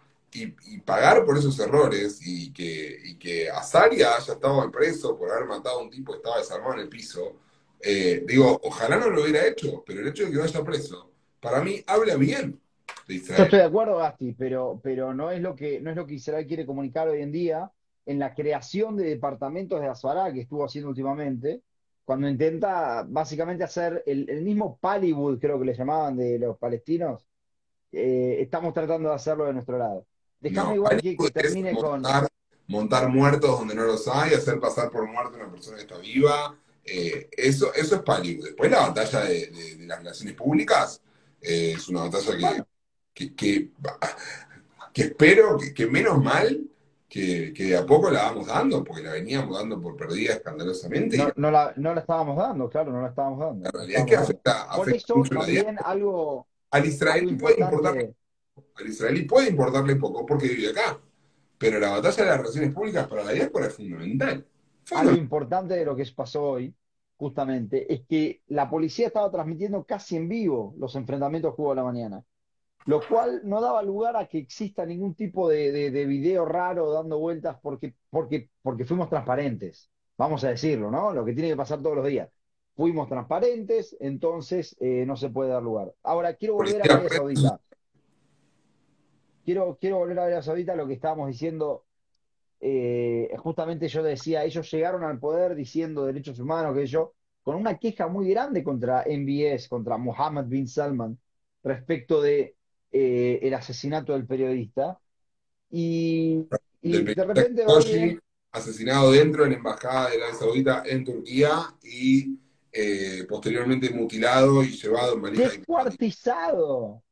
y, 0.44 0.78
pagar 0.80 1.24
por 1.24 1.36
esos 1.38 1.58
errores 1.58 2.20
y 2.24 2.52
que, 2.52 2.98
y 3.04 3.16
que 3.16 3.50
Azaria 3.50 4.14
haya 4.16 4.34
estado 4.34 4.70
preso 4.70 5.16
por 5.18 5.30
haber 5.30 5.46
matado 5.46 5.80
a 5.80 5.82
un 5.82 5.90
tipo 5.90 6.12
que 6.12 6.18
estaba 6.18 6.38
desarmado 6.38 6.74
en 6.74 6.80
el 6.80 6.88
piso. 6.88 7.36
Eh, 7.80 8.24
digo, 8.26 8.60
ojalá 8.62 8.96
no 8.96 9.10
lo 9.10 9.22
hubiera 9.22 9.46
hecho, 9.46 9.82
pero 9.86 10.00
el 10.00 10.08
hecho 10.08 10.24
de 10.24 10.32
que 10.32 10.38
vaya 10.38 10.64
preso, 10.64 11.10
para 11.40 11.62
mí 11.62 11.82
habla 11.86 12.16
bien 12.16 12.60
yo 13.08 13.14
estoy 13.14 13.58
de 13.58 13.64
acuerdo, 13.64 13.98
Gasti, 13.98 14.32
pero, 14.32 14.80
pero 14.82 15.14
no, 15.14 15.30
es 15.30 15.40
lo 15.40 15.54
que, 15.54 15.80
no 15.80 15.90
es 15.90 15.96
lo 15.96 16.06
que 16.06 16.14
Israel 16.14 16.46
quiere 16.46 16.66
comunicar 16.66 17.08
hoy 17.08 17.22
en 17.22 17.30
día 17.32 17.70
en 18.04 18.18
la 18.18 18.34
creación 18.34 18.96
de 18.96 19.04
departamentos 19.04 19.80
de 19.80 19.86
Azara 19.88 20.32
que 20.32 20.40
estuvo 20.40 20.64
haciendo 20.64 20.90
últimamente, 20.90 21.62
cuando 22.04 22.28
intenta 22.28 23.04
básicamente 23.08 23.64
hacer 23.64 24.02
el, 24.06 24.28
el 24.30 24.42
mismo 24.42 24.78
Pallywood, 24.78 25.38
creo 25.38 25.58
que 25.58 25.66
le 25.66 25.74
llamaban 25.74 26.16
de 26.16 26.38
los 26.38 26.56
palestinos, 26.58 27.26
eh, 27.92 28.38
estamos 28.40 28.74
tratando 28.74 29.08
de 29.08 29.14
hacerlo 29.14 29.46
de 29.46 29.54
nuestro 29.54 29.78
lado. 29.78 30.06
Dejamos 30.40 30.70
No, 30.70 30.74
igual 30.76 31.00
que, 31.02 31.16
que 31.16 31.30
termine 31.30 31.74
con... 31.74 31.82
montar, 32.02 32.28
montar 32.68 33.08
muertos 33.08 33.58
donde 33.58 33.74
no 33.74 33.84
los 33.84 34.06
hay, 34.08 34.34
hacer 34.34 34.60
pasar 34.60 34.90
por 34.90 35.06
muerto 35.06 35.34
a 35.36 35.40
una 35.42 35.50
persona 35.50 35.76
que 35.76 35.82
está 35.82 35.98
viva. 35.98 36.56
eh, 36.84 37.28
eso, 37.32 37.72
eso 37.74 37.96
es 37.96 38.02
Hollywood. 38.06 38.44
Después 38.46 38.70
la 38.70 38.80
batalla 38.88 39.20
de, 39.24 39.46
de- 39.48 39.76
de 39.76 39.86
las 39.86 39.98
relaciones 39.98 40.34
públicas 40.34 41.00
eh, 41.40 41.72
es 41.76 41.88
una 41.88 42.02
batalla 42.08 42.36
que, 42.36 42.40
Bueno, 42.40 42.66
que, 43.14 43.34
que, 43.34 43.70
que 44.92 45.02
espero 45.02 45.58
que, 45.74 45.86
menos 45.86 46.22
mal 46.22 46.68
que, 47.08 47.52
que 47.54 47.64
de 47.64 47.76
a 47.76 47.86
poco 47.86 48.10
la 48.10 48.22
vamos 48.24 48.46
dando, 48.46 48.82
porque 48.84 49.02
la 49.02 49.12
veníamos 49.12 49.56
dando 49.58 49.80
por 49.80 49.96
perdida 49.96 50.34
escandalosamente. 50.34 51.16
No, 51.16 51.32
no, 51.36 51.50
la, 51.50 51.72
no 51.76 51.94
la 51.94 52.00
estábamos 52.00 52.36
dando, 52.36 52.68
claro, 52.68 52.92
no 52.92 53.02
la 53.02 53.08
estábamos 53.08 53.38
dando. 53.40 53.64
la 53.64 53.70
la 53.70 53.78
realidad 53.78 54.00
es 54.00 54.06
que 54.06 54.16
afecta, 54.16 54.62
Por 54.74 54.82
afecta 54.82 54.96
eso 54.96 55.16
mucho 55.18 55.34
la 55.34 55.40
también 55.40 55.64
diáspora. 55.66 55.90
algo, 55.90 56.48
Al 56.70 56.82
algo 56.82 56.86
israelí 56.86 57.36
puede 57.36 57.60
importante, 57.60 58.14
al 58.76 58.86
israelí 58.88 59.22
puede 59.22 59.50
importarle 59.50 59.96
poco 59.96 60.24
porque 60.26 60.48
vive 60.48 60.70
acá. 60.70 61.00
Pero 61.58 61.78
la 61.80 61.90
batalla 61.90 62.24
de 62.24 62.30
las 62.30 62.38
relaciones 62.38 62.74
públicas 62.74 63.08
para 63.08 63.24
la 63.24 63.32
diáspora 63.32 63.66
es 63.66 63.74
fundamental. 63.74 64.46
algo 64.92 65.14
Fundamental. 65.14 65.16
importante 65.16 65.74
de 65.74 65.84
lo 65.84 65.96
que 65.96 66.04
pasó 66.14 66.42
hoy, 66.50 66.74
justamente, 67.16 67.92
es 67.92 68.02
que 68.06 68.42
la 68.48 68.68
policía 68.70 69.06
estaba 69.08 69.30
transmitiendo 69.30 69.84
casi 69.84 70.16
en 70.16 70.28
vivo 70.28 70.74
los 70.78 70.94
enfrentamientos 70.96 71.54
que 71.54 71.62
hubo 71.62 71.72
a 71.72 71.74
la 71.76 71.84
mañana, 71.84 72.24
lo 72.86 73.06
cual 73.06 73.42
no 73.44 73.60
daba 73.60 73.82
lugar 73.82 74.16
a 74.16 74.28
que 74.28 74.38
exista 74.38 74.86
ningún 74.86 75.14
tipo 75.14 75.48
de, 75.48 75.72
de- 75.72 75.90
de 75.90 76.06
video 76.06 76.44
raro 76.46 76.92
dando 76.92 77.18
vueltas 77.18 77.58
porque, 77.62 77.94
porque, 78.10 78.50
porque 78.62 78.84
fuimos 78.84 79.08
transparentes, 79.10 79.90
vamos 80.18 80.44
a 80.44 80.50
decirlo, 80.50 80.90
¿no? 80.90 81.12
Lo 81.14 81.24
que 81.24 81.32
tiene 81.34 81.50
que 81.50 81.56
pasar 81.56 81.82
todos 81.82 81.96
los 81.96 82.06
días. 82.06 82.30
Fuimos 82.76 83.08
transparentes, 83.08 83.96
entonces 84.00 84.76
eh, 84.80 85.04
no 85.06 85.16
se 85.16 85.30
puede 85.30 85.50
dar 85.50 85.62
lugar. 85.62 85.94
Ahora, 86.02 86.34
quiero 86.36 86.54
volver 86.54 86.82
a 86.82 86.86
Arabia. 86.86 87.10
Saudita. 87.10 87.60
Quiero, 89.46 89.78
quiero 89.80 89.98
volver 89.98 90.18
a 90.18 90.22
Arabia 90.24 90.42
Saudita, 90.42 90.74
lo 90.74 90.86
que 90.86 90.94
estábamos 90.94 91.28
diciendo 91.28 91.86
eh, 92.60 93.30
justamente 93.38 93.86
yo 93.86 94.02
decía, 94.02 94.44
ellos 94.44 94.70
llegaron 94.70 95.04
al 95.04 95.20
poder 95.20 95.54
diciendo 95.54 96.04
derechos 96.04 96.40
humanos, 96.40 96.74
que 96.74 96.86
yo, 96.86 97.14
con 97.42 97.54
una 97.54 97.78
queja 97.78 98.08
muy 98.08 98.28
grande 98.28 98.64
contra 98.64 99.04
MBS, 99.06 99.68
contra 99.68 99.96
Mohammed 99.98 100.46
bin 100.46 100.66
Salman, 100.66 101.16
respecto 101.62 102.20
de 102.20 102.56
eh, 102.90 103.38
el 103.42 103.54
asesinato 103.54 104.14
del 104.14 104.26
periodista. 104.26 104.98
Y, 105.70 106.46
y 106.82 106.92
Del 106.92 107.04
de 107.04 107.14
periodista 107.14 107.24
repente 107.24 107.64
Biden, 107.66 108.20
asesinado 108.50 109.12
dentro 109.12 109.44
de 109.44 109.50
la 109.50 109.56
embajada 109.56 110.10
de 110.10 110.16
Arabia 110.16 110.34
Saudita 110.34 110.82
en 110.86 111.04
Turquía 111.04 111.72
y 111.84 112.36
eh, 112.72 113.24
posteriormente 113.28 113.90
mutilado 113.90 114.64
y 114.64 114.70
llevado 114.70 115.14
en 115.14 115.22
valija 115.22 115.48
descuartizado. 115.50 117.02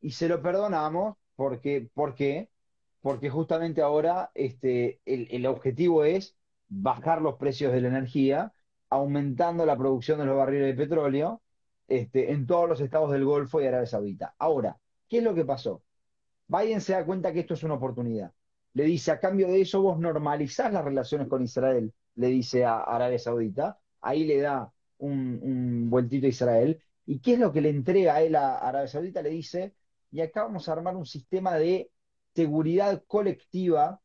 Y 0.00 0.10
se 0.10 0.28
lo 0.28 0.42
perdonamos 0.42 1.16
porque, 1.38 1.88
¿por 1.94 2.16
qué? 2.16 2.50
Porque 3.00 3.30
justamente 3.30 3.80
ahora 3.80 4.32
este, 4.34 5.00
el, 5.04 5.28
el 5.30 5.46
objetivo 5.46 6.02
es 6.02 6.36
bajar 6.68 7.22
los 7.22 7.36
precios 7.36 7.72
de 7.72 7.80
la 7.80 7.86
energía, 7.88 8.52
aumentando 8.90 9.64
la 9.64 9.76
producción 9.78 10.18
de 10.18 10.26
los 10.26 10.36
barriles 10.36 10.66
de 10.66 10.82
petróleo 10.82 11.40
este, 11.86 12.32
en 12.32 12.44
todos 12.48 12.68
los 12.68 12.80
estados 12.80 13.12
del 13.12 13.24
Golfo 13.24 13.60
y 13.60 13.66
Arabia 13.66 13.86
Saudita. 13.86 14.34
Ahora, 14.36 14.80
¿qué 15.08 15.18
es 15.18 15.22
lo 15.24 15.32
que 15.32 15.44
pasó? 15.44 15.84
Biden 16.48 16.80
se 16.80 16.94
da 16.94 17.06
cuenta 17.06 17.32
que 17.32 17.40
esto 17.40 17.54
es 17.54 17.62
una 17.62 17.74
oportunidad. 17.74 18.32
Le 18.72 18.84
dice, 18.84 19.12
a 19.12 19.20
cambio 19.20 19.46
de 19.46 19.60
eso, 19.60 19.80
vos 19.80 20.00
normalizás 20.00 20.72
las 20.72 20.84
relaciones 20.84 21.28
con 21.28 21.44
Israel, 21.44 21.94
le 22.16 22.26
dice 22.28 22.64
a 22.64 22.78
Arabia 22.80 23.20
Saudita. 23.20 23.78
Ahí 24.00 24.24
le 24.24 24.40
da 24.40 24.72
un, 24.98 25.38
un 25.42 25.88
vueltito 25.90 26.26
a 26.26 26.30
Israel. 26.30 26.82
¿Y 27.06 27.20
qué 27.20 27.34
es 27.34 27.38
lo 27.38 27.52
que 27.52 27.60
le 27.60 27.70
entrega 27.70 28.16
a 28.16 28.22
él 28.22 28.34
a 28.34 28.58
Arabia 28.58 28.88
Saudita? 28.88 29.22
Le 29.22 29.30
dice, 29.30 29.76
y 30.10 30.20
acá 30.20 30.44
vamos 30.44 30.68
a 30.68 30.72
armar 30.72 30.96
un 30.96 31.06
sistema 31.06 31.56
de 31.56 31.90
seguridad 32.34 33.02
colectiva 33.06 34.00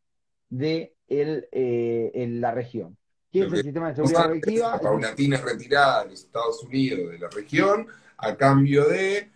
de 0.49 0.95
el, 1.08 1.47
eh, 1.51 2.12
en 2.14 2.41
la 2.41 2.51
región. 2.51 2.97
¿Qué 3.32 3.39
Lo 3.39 3.47
es 3.47 3.54
el 3.54 3.64
sistema 3.64 3.89
de 3.89 3.95
seguridad 3.95 4.28
colectiva? 4.28 4.72
la 4.72 4.80
paulatina 4.80 5.38
retirada 5.38 6.04
de 6.04 6.12
los 6.12 6.20
Estados 6.20 6.64
Unidos 6.64 7.12
de 7.12 7.20
la 7.20 7.30
región 7.30 7.88
a 8.18 8.36
cambio 8.38 8.86
de 8.86 9.32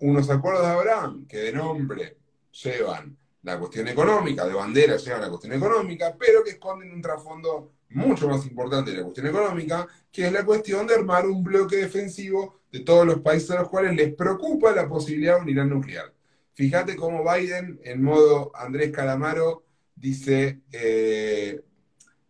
unos 0.00 0.30
acuerdos 0.30 0.62
de 0.62 0.72
Abraham 0.72 1.26
que 1.26 1.38
de 1.38 1.52
nombre 1.52 2.16
llevan 2.52 3.16
la 3.42 3.58
cuestión 3.58 3.88
económica, 3.88 4.46
de 4.46 4.54
bandera 4.54 4.96
llevan 4.96 5.22
la 5.22 5.28
cuestión 5.28 5.54
económica, 5.54 6.14
pero 6.18 6.44
que 6.44 6.50
esconden 6.50 6.92
un 6.92 7.00
trasfondo 7.00 7.72
mucho 7.90 8.28
más 8.28 8.46
importante 8.46 8.92
la 8.92 9.02
cuestión 9.02 9.26
económica, 9.26 9.86
que 10.10 10.26
es 10.26 10.32
la 10.32 10.44
cuestión 10.44 10.86
de 10.86 10.94
armar 10.94 11.26
un 11.26 11.42
bloque 11.42 11.76
defensivo 11.76 12.60
de 12.70 12.80
todos 12.80 13.06
los 13.06 13.20
países 13.20 13.50
a 13.50 13.60
los 13.60 13.68
cuales 13.68 13.94
les 13.94 14.14
preocupa 14.14 14.72
la 14.72 14.88
posibilidad 14.88 15.36
de 15.36 15.42
un 15.42 15.48
Irán 15.48 15.70
nuclear. 15.70 16.12
Fíjate 16.54 16.96
cómo 16.96 17.24
Biden, 17.24 17.80
en 17.84 18.02
modo 18.02 18.52
Andrés 18.54 18.92
Calamaro, 18.92 19.64
dice, 19.94 20.60
eh, 20.72 21.62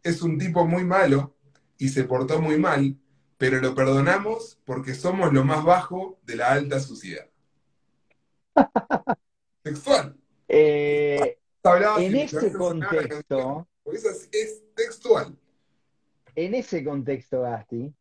es 0.02 0.22
un 0.22 0.38
tipo 0.38 0.66
muy 0.66 0.84
malo 0.84 1.36
y 1.78 1.88
se 1.88 2.04
portó 2.04 2.40
muy 2.40 2.58
mal, 2.58 2.96
pero 3.38 3.60
lo 3.60 3.74
perdonamos 3.74 4.58
porque 4.64 4.94
somos 4.94 5.32
lo 5.32 5.44
más 5.44 5.64
bajo 5.64 6.18
de 6.24 6.36
la 6.36 6.52
alta 6.52 6.80
sociedad. 6.80 7.26
Textual. 9.62 10.16
Eh, 10.48 11.38
en 11.62 12.28
canción, 12.28 12.52
contexto, 12.52 13.68
es 14.32 14.62
textual. 14.74 15.36
En 16.34 16.54
ese 16.54 16.84
contexto, 16.84 17.42
Gasti, 17.42 17.94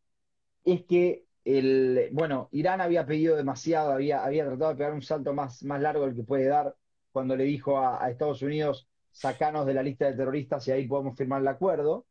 es 0.64 0.84
que 0.84 1.26
el, 1.44 2.10
bueno, 2.12 2.48
Irán 2.52 2.80
había 2.80 3.06
pedido 3.06 3.36
demasiado, 3.36 3.92
había, 3.92 4.24
había 4.24 4.46
tratado 4.46 4.70
de 4.70 4.76
pegar 4.76 4.92
un 4.94 5.02
salto 5.02 5.32
más, 5.32 5.62
más 5.62 5.80
largo 5.80 6.06
del 6.06 6.14
que 6.14 6.22
puede 6.22 6.46
dar 6.46 6.74
cuando 7.12 7.36
le 7.36 7.44
dijo 7.44 7.78
a, 7.78 8.08
Estados 8.10 8.42
Unidos, 8.42 8.88
sacanos 9.10 9.66
de 9.66 9.74
la 9.74 9.82
lista 9.82 10.06
de 10.06 10.16
terroristas 10.16 10.66
y 10.68 10.72
ahí 10.72 10.86
podemos 10.86 11.16
firmar 11.16 11.40
el 11.40 11.48
acuerdo. 11.48 12.06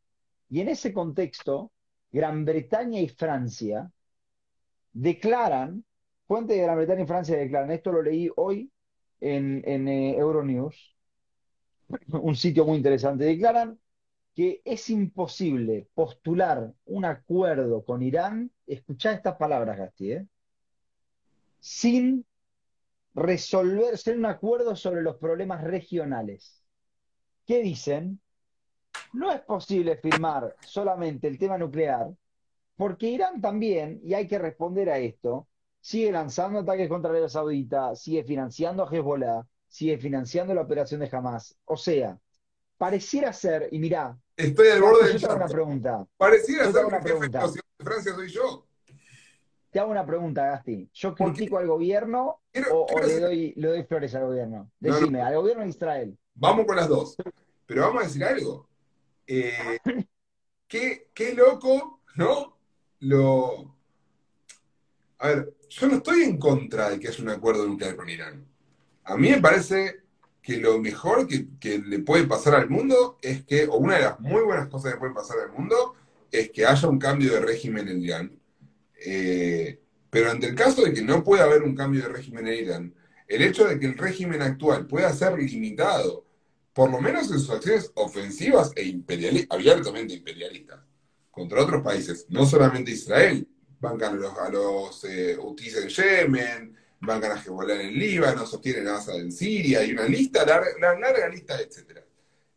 Y 0.50 0.62
en 0.62 0.70
ese 0.70 0.94
contexto, 0.94 1.72
Gran 2.12 2.44
Bretaña 2.46 3.00
y 3.00 3.08
Francia 3.08 3.92
declaran, 4.94 5.86
fuente 6.28 6.54
de 6.54 6.64
Gran 6.64 6.78
Bretaña 6.78 7.04
y 7.04 7.08
Francia 7.08 7.38
declaran, 7.38 7.72
esto 7.72 7.92
lo 7.92 8.02
leí 8.02 8.30
hoy 8.36 8.72
en, 9.22 9.62
en 9.66 9.88
eh, 9.88 10.18
Euronews, 10.18 10.96
un 12.08 12.36
sitio 12.36 12.66
muy 12.66 12.78
interesante, 12.78 13.24
declaran 13.24 13.80
que 14.36 14.62
es 14.64 14.90
imposible 14.90 15.88
postular 15.94 16.74
un 16.86 17.06
acuerdo 17.06 17.84
con 17.84 18.02
Irán, 18.02 18.52
escuchá 18.66 19.12
estas 19.14 19.36
palabras, 19.36 19.78
Gasti, 19.78 20.12
¿eh? 20.14 20.28
sin 21.60 22.26
resolver, 23.14 23.98
ser 23.98 24.18
un 24.18 24.26
acuerdo 24.26 24.76
sobre 24.76 25.02
los 25.02 25.18
problemas 25.18 25.64
regionales. 25.64 26.64
¿Qué 27.46 27.62
dicen? 27.62 28.22
No 29.14 29.32
es 29.32 29.42
posible 29.42 29.98
firmar 29.98 30.56
solamente 30.62 31.28
el 31.28 31.38
tema 31.38 31.58
nuclear, 31.58 32.08
porque 32.76 33.08
Irán 33.10 33.42
también, 33.42 34.00
y 34.04 34.14
hay 34.14 34.28
que 34.28 34.40
responder 34.40 34.90
a 34.90 35.00
esto, 35.00 35.48
sigue 35.82 36.12
lanzando 36.12 36.60
ataques 36.60 36.88
contra 36.88 37.12
Arabia 37.12 37.30
Saudita, 37.30 37.96
sigue 37.96 38.24
financiando 38.24 38.84
a 38.84 38.90
Hezbollah, 38.90 39.46
sigue 39.68 39.98
financiando 39.98 40.54
la 40.54 40.62
operación 40.62 41.02
de 41.02 41.10
Hamas. 41.12 41.58
O 41.66 41.76
sea, 41.76 42.20
pareciera 42.80 43.32
ser, 43.34 43.68
y 43.72 43.78
mirá, 43.78 44.18
Estoy 44.38 44.70
al 44.70 44.82
borde 44.82 45.02
yo 45.08 45.08
del 45.10 45.20
te 45.20 45.26
hago 45.28 45.36
una 45.36 45.48
pregunta. 45.48 46.08
Pareciera 46.16 46.64
Yo 46.66 46.72
ser 46.72 46.86
una 46.86 47.02
pregunta. 47.02 47.46
de 47.46 47.62
Francia 47.84 48.16
soy 48.16 48.30
yo. 48.32 48.66
Te 49.70 49.80
hago 49.80 49.92
una 49.92 50.06
pregunta, 50.06 50.46
Gasti. 50.46 50.90
¿Yo 50.94 51.14
critico 51.14 51.58
al 51.58 51.68
gobierno 51.68 52.42
Quiero- 52.52 52.86
o, 52.86 53.00
le 53.02 53.20
doy, 53.20 53.54
le 53.58 53.68
doy 53.68 53.84
flores 53.84 54.16
al 54.16 54.28
gobierno? 54.28 54.72
No, 54.80 54.90
no. 54.90 54.96
Decime, 54.96 55.22
al 55.22 55.36
gobierno 55.36 55.64
de 55.64 55.70
Israel. 55.70 56.18
Vamos 56.36 56.66
con 56.66 56.78
las 56.78 56.88
dos. 56.88 57.18
Pero 57.66 57.82
vamos 57.82 58.02
a 58.02 58.06
decir 58.08 58.24
algo. 58.24 58.68
Eh, 59.28 59.78
qué, 60.70 61.10
qué 61.14 61.34
loco, 61.34 62.02
¿no? 62.16 62.58
Lo. 63.02 63.76
A 65.20 65.28
ver, 65.28 65.54
yo 65.68 65.88
no 65.88 65.96
estoy 65.98 66.24
en 66.24 66.38
contra 66.40 66.90
de 66.92 67.00
que 67.00 67.10
haya 67.10 67.22
un 67.24 67.30
acuerdo 67.30 67.68
nuclear 67.68 67.98
con 67.98 68.10
Irán. 68.10 68.48
A 69.04 69.18
mí 69.18 69.30
me 69.30 69.42
parece 69.42 70.02
que 70.42 70.58
lo 70.58 70.80
mejor 70.80 71.28
que, 71.28 71.48
que 71.60 71.80
le 71.80 72.00
puede 72.00 72.26
pasar 72.26 72.56
al 72.56 72.70
mundo 72.70 73.18
es 73.22 73.44
que, 73.46 73.66
o 73.68 73.78
una 73.78 73.98
de 73.98 74.04
las 74.04 74.20
muy 74.20 74.42
buenas 74.42 74.68
cosas 74.68 74.94
que 74.94 75.00
puede 75.00 75.14
pasar 75.14 75.38
al 75.40 75.52
mundo, 75.52 75.96
es 76.32 76.50
que 76.52 76.66
haya 76.66 76.88
un 76.88 77.00
cambio 77.00 77.34
de 77.34 77.42
régimen 77.42 77.88
en 77.88 78.02
Irán. 78.02 78.40
Eh, 79.06 79.80
pero 80.10 80.32
ante 80.32 80.48
el 80.48 80.56
caso 80.56 80.84
de 80.84 80.94
que 80.94 81.02
no 81.02 81.24
pueda 81.24 81.44
haber 81.44 81.64
un 81.64 81.76
cambio 81.76 82.02
de 82.02 82.10
régimen 82.10 82.48
en 82.48 82.64
Irán, 82.66 82.96
el 83.28 83.42
hecho 83.44 83.68
de 83.68 83.80
que 83.80 83.86
el 83.86 83.98
régimen 83.98 84.42
actual 84.42 84.88
pueda 84.88 85.14
ser 85.14 85.38
limitado, 85.38 86.26
por 86.74 86.90
lo 86.90 87.00
menos 87.00 87.30
en 87.32 87.40
sus 87.40 87.50
acciones 87.50 87.92
ofensivas 87.96 88.72
e 88.76 88.86
imperiali- 88.86 89.46
abiertamente 89.50 90.14
imperialistas, 90.16 90.80
contra 91.30 91.62
otros 91.62 91.84
países, 91.84 92.26
no 92.30 92.46
solamente 92.46 92.92
Israel, 92.92 93.48
bancan 93.80 94.14
a 94.14 94.18
los, 94.18 94.38
a 94.38 94.50
los 94.50 95.04
eh, 95.06 95.38
en 95.38 95.88
Yemen, 95.90 96.76
bancan 97.02 97.32
a 97.32 97.42
Hezbollah 97.42 97.82
en 97.82 97.94
Líbano, 97.94 98.46
sostienen 98.46 98.88
a 98.88 98.98
Assad 98.98 99.20
en 99.20 99.32
Siria, 99.32 99.84
y 99.84 99.92
una 99.92 100.06
lista, 100.06 100.46
larga, 100.46 100.70
larga 101.00 101.30
lista, 101.30 101.60
etc. 101.60 102.00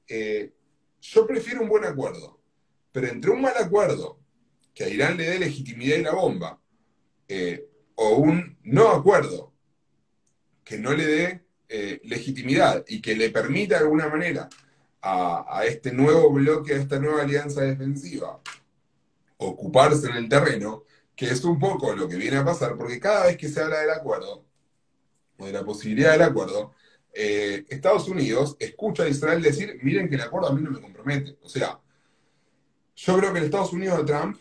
Eh, 0.06 0.52
yo 1.00 1.26
prefiero 1.26 1.62
un 1.62 1.68
buen 1.68 1.84
acuerdo, 1.84 2.40
pero 2.90 3.08
entre 3.08 3.30
un 3.30 3.42
mal 3.42 3.54
acuerdo, 3.56 4.18
que 4.74 4.84
a 4.84 4.88
Irán 4.88 5.16
le 5.16 5.24
dé 5.24 5.38
legitimidad 5.38 5.96
y 5.98 6.02
la 6.02 6.12
bomba, 6.12 6.60
eh, 7.28 7.68
o 7.94 8.16
un 8.16 8.58
no 8.64 8.88
acuerdo, 8.88 9.52
que 10.64 10.78
no 10.78 10.92
le 10.92 11.06
dé 11.06 11.44
eh, 11.68 12.00
legitimidad 12.04 12.84
y 12.88 13.00
que 13.00 13.14
le 13.14 13.30
permita 13.30 13.76
de 13.76 13.84
alguna 13.84 14.08
manera 14.08 14.48
a 15.04 15.64
este 15.66 15.90
nuevo 15.90 16.30
bloque, 16.30 16.74
a 16.74 16.76
esta 16.76 17.00
nueva 17.00 17.22
alianza 17.22 17.62
defensiva, 17.62 18.40
ocuparse 19.38 20.08
en 20.08 20.16
el 20.16 20.28
terreno, 20.28 20.84
que 21.14 21.26
es 21.26 21.44
un 21.44 21.58
poco 21.58 21.94
lo 21.94 22.08
que 22.08 22.16
viene 22.16 22.38
a 22.38 22.44
pasar, 22.44 22.76
porque 22.76 22.98
cada 22.98 23.26
vez 23.26 23.36
que 23.36 23.48
se 23.48 23.60
habla 23.60 23.80
del 23.80 23.90
acuerdo, 23.90 24.44
o 25.38 25.46
de 25.46 25.52
la 25.52 25.64
posibilidad 25.64 26.12
del 26.12 26.22
acuerdo, 26.22 26.72
eh, 27.12 27.64
Estados 27.68 28.08
Unidos 28.08 28.56
escucha 28.58 29.02
a 29.02 29.08
Israel 29.08 29.42
decir, 29.42 29.78
miren 29.82 30.08
que 30.08 30.14
el 30.14 30.22
acuerdo 30.22 30.48
a 30.48 30.54
mí 30.54 30.62
no 30.62 30.70
me 30.70 30.80
compromete. 30.80 31.36
O 31.42 31.48
sea, 31.48 31.78
yo 32.96 33.18
creo 33.18 33.32
que 33.32 33.38
en 33.38 33.44
Estados 33.44 33.72
Unidos 33.72 33.98
de 33.98 34.04
Trump, 34.04 34.38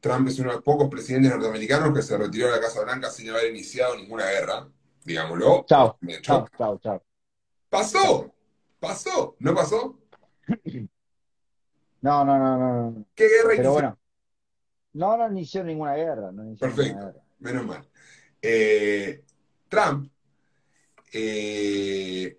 Trump 0.00 0.28
es 0.28 0.38
uno 0.38 0.50
de 0.50 0.56
los 0.56 0.64
pocos 0.64 0.88
presidentes 0.88 1.30
norteamericanos 1.30 1.94
que 1.94 2.02
se 2.02 2.16
retiró 2.16 2.46
de 2.46 2.52
la 2.52 2.60
Casa 2.60 2.82
Blanca 2.82 3.10
sin 3.10 3.30
haber 3.30 3.50
iniciado 3.50 3.96
ninguna 3.96 4.26
guerra, 4.26 4.68
digámoslo. 5.04 5.64
Chao, 5.66 5.98
chao, 6.22 6.48
chao, 6.56 6.78
chao. 6.78 7.02
Pasó, 7.68 8.32
pasó, 8.78 9.36
¿no 9.38 9.54
pasó? 9.54 9.98
No, 12.02 12.24
no, 12.24 12.38
no, 12.38 12.56
no. 12.56 13.04
¿Qué 13.14 13.28
guerra 13.28 13.50
Pero 13.56 13.72
bueno, 13.72 13.98
no, 14.92 15.16
no 15.16 15.28
inició 15.30 15.62
ninguna 15.64 15.94
guerra, 15.94 16.32
no 16.32 16.44
inició 16.44 16.66
Perfecto. 16.66 16.92
ninguna 16.94 17.12
guerra. 17.12 17.24
Menos 17.38 17.66
mal. 17.66 17.88
Eh, 18.42 19.22
Trump 19.68 20.10
eh, 21.12 22.36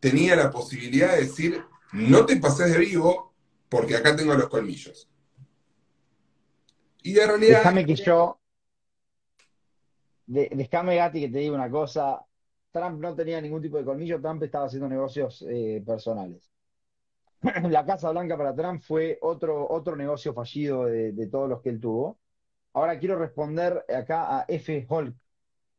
tenía 0.00 0.36
la 0.36 0.50
posibilidad 0.50 1.12
de 1.14 1.22
decir, 1.22 1.62
no 1.92 2.26
te 2.26 2.36
pases 2.36 2.72
de 2.72 2.78
vivo 2.78 3.34
porque 3.68 3.96
acá 3.96 4.14
tengo 4.14 4.34
los 4.34 4.48
colmillos. 4.48 5.08
Y 7.02 7.12
de 7.12 7.26
realidad, 7.26 7.58
Déjame 7.58 7.86
que 7.86 7.94
yo, 7.94 8.40
de- 10.26 10.50
déjame 10.54 10.96
Gati 10.96 11.20
que 11.20 11.28
te 11.28 11.38
diga 11.38 11.54
una 11.54 11.70
cosa. 11.70 12.20
Trump 12.72 13.00
no 13.00 13.14
tenía 13.14 13.40
ningún 13.40 13.62
tipo 13.62 13.78
de 13.78 13.84
colmillo, 13.84 14.20
Trump 14.20 14.42
estaba 14.42 14.66
haciendo 14.66 14.88
negocios 14.88 15.44
eh, 15.48 15.82
personales. 15.86 16.50
La 17.70 17.84
Casa 17.84 18.10
Blanca 18.10 18.36
para 18.36 18.54
Trump 18.54 18.82
fue 18.82 19.18
otro, 19.20 19.68
otro 19.70 19.96
negocio 19.96 20.32
fallido 20.32 20.84
de, 20.86 21.12
de 21.12 21.26
todos 21.28 21.48
los 21.48 21.60
que 21.62 21.70
él 21.70 21.80
tuvo. 21.80 22.18
Ahora 22.72 22.98
quiero 22.98 23.16
responder 23.16 23.84
acá 23.88 24.38
a 24.38 24.44
F. 24.48 24.86
Holk, 24.88 25.16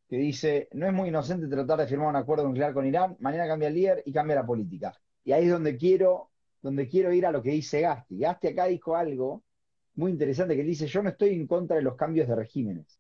que 0.10 0.18
dice, 0.18 0.70
no 0.74 0.88
es 0.88 0.94
muy 0.94 1.10
inocente 1.10 1.48
tratar 1.48 1.80
de 1.80 1.88
firmar 1.88 2.10
un 2.10 2.16
acuerdo 2.16 2.48
nuclear 2.48 2.74
con 2.74 2.86
Irán, 2.86 3.18
mañana 3.20 3.48
cambia 3.48 3.68
el 3.68 3.76
líder 3.76 4.04
y 4.06 4.14
cambia 4.14 4.36
la 4.36 4.46
política. 4.46 4.94
Y 5.24 5.32
ahí 5.32 5.46
es 5.46 5.52
donde 5.52 5.78
quiero, 5.78 6.32
donde 6.62 6.88
quiero 6.88 7.12
ir 7.12 7.26
a 7.26 7.32
lo 7.32 7.42
que 7.42 7.52
dice 7.52 7.82
Gasti. 7.82 8.18
Gasti 8.18 8.48
acá 8.48 8.66
dijo 8.66 8.96
algo 8.96 9.44
muy 9.96 10.12
interesante 10.12 10.56
que 10.56 10.62
él 10.62 10.68
dice, 10.68 10.88
yo 10.88 11.04
no 11.04 11.10
estoy 11.10 11.36
en 11.36 11.48
contra 11.48 11.76
de 11.76 11.82
los 11.82 11.96
cambios 11.96 12.28
de 12.28 12.36
regímenes. 12.36 13.00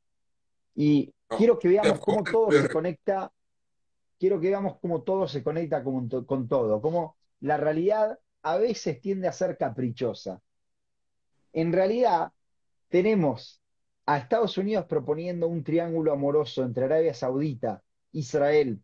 Y 0.76 1.14
No, 1.30 1.38
quiero 1.38 1.58
que 1.58 1.70
veamos 1.70 1.99
cómo 1.99 2.24
todo 2.24 2.51
se 2.51 2.70
conecta, 2.70 3.32
quiero 4.20 4.39
que 4.39 4.49
veamos 4.49 4.78
cómo 4.80 5.03
todo 5.03 5.28
se 5.28 5.43
conecta 5.43 5.84
con, 5.84 6.10
con 6.10 6.47
todo, 6.47 6.82
cómo 6.82 7.18
la 7.39 7.58
realidad 7.58 8.20
a 8.43 8.57
veces 8.57 9.01
tiende 9.01 9.27
a 9.27 9.31
ser 9.31 9.57
caprichosa. 9.57 10.41
En 11.53 11.73
realidad, 11.73 12.31
tenemos 12.89 13.61
a 14.05 14.17
Estados 14.17 14.57
Unidos 14.57 14.85
proponiendo 14.85 15.47
un 15.47 15.63
triángulo 15.63 16.13
amoroso 16.13 16.63
entre 16.63 16.85
Arabia 16.85 17.13
Saudita, 17.13 17.83
Israel 18.13 18.81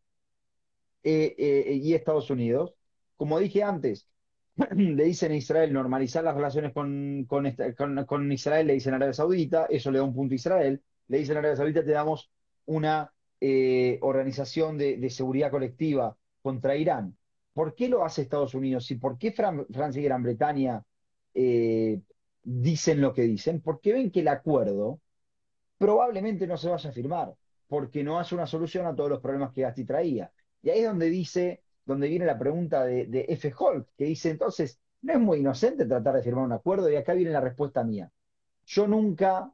eh, 1.04 1.36
eh, 1.38 1.74
y 1.82 1.94
Estados 1.94 2.30
Unidos. 2.30 2.76
Como 3.16 3.40
dije 3.40 3.64
antes, 3.64 4.10
le 4.76 5.04
dicen 5.06 5.32
a 5.32 5.36
Israel 5.36 5.72
normalizar 5.72 6.24
las 6.24 6.36
relaciones 6.36 6.74
con, 6.74 7.26
con, 7.26 8.32
Israel, 8.32 8.68
le 8.68 8.74
dicen 8.74 8.94
a 8.94 8.98
Arabia 8.98 9.14
Saudita, 9.14 9.66
eso 9.70 9.92
le 9.92 10.00
da 10.00 10.04
un 10.04 10.14
punto 10.14 10.34
a 10.34 10.36
Israel, 10.36 10.84
le 11.08 11.18
dicen 11.20 11.38
a 11.38 11.40
Arabia 11.40 11.58
Saudita, 11.58 11.86
te 11.86 11.92
damos 11.92 12.32
una 12.66 13.14
eh, 13.40 14.00
organización 14.02 14.78
de 14.78 15.10
seguridad 15.10 15.52
colectiva 15.52 16.18
contra 16.42 16.76
Irán. 16.76 17.16
¿Por 17.54 17.76
qué 17.76 17.88
lo 17.90 18.04
hace 18.06 18.22
Estados 18.24 18.54
Unidos? 18.56 18.90
¿Y 18.92 18.96
por 18.96 19.18
qué 19.18 19.34
Fran- 19.34 19.66
Francia 19.72 20.02
y 20.02 20.06
Gran 20.06 20.24
Bretaña 20.24 20.84
eh, 21.34 22.02
dicen 22.44 23.02
lo 23.02 23.14
que 23.14 23.24
dicen? 23.24 23.62
Porque 23.62 23.94
ven 23.94 24.12
que 24.12 24.22
el 24.22 24.28
acuerdo 24.28 25.00
probablemente 25.78 26.48
no 26.48 26.58
se 26.58 26.70
vaya 26.70 26.90
a 26.90 26.94
firmar, 26.94 27.34
porque 27.68 28.04
no 28.04 28.20
hace 28.20 28.36
una 28.36 28.48
solución 28.48 28.86
a 28.88 28.96
todos 28.96 29.10
los 29.10 29.20
problemas 29.20 29.52
que 29.54 29.62
Gasti 29.62 29.86
traía. 29.86 30.32
Y 30.62 30.70
ahí 30.70 30.80
es 30.80 30.88
donde 30.88 31.10
dice, 31.10 31.64
donde 31.86 32.08
viene 32.08 32.26
la 32.26 32.40
pregunta 32.40 32.86
de, 32.86 33.06
de 33.08 33.26
F. 33.30 33.54
Holt, 33.58 33.90
que 33.98 34.06
dice 34.06 34.30
entonces, 34.30 34.80
no 35.02 35.14
es 35.14 35.20
muy 35.20 35.40
inocente 35.40 35.86
tratar 35.86 36.16
de 36.16 36.24
firmar 36.24 36.46
un 36.46 36.54
acuerdo, 36.54 36.90
y 36.90 36.96
acá 36.96 37.14
viene 37.14 37.32
la 37.32 37.42
respuesta 37.42 37.84
mía. 37.84 38.12
Yo 38.66 38.88
nunca 38.88 39.54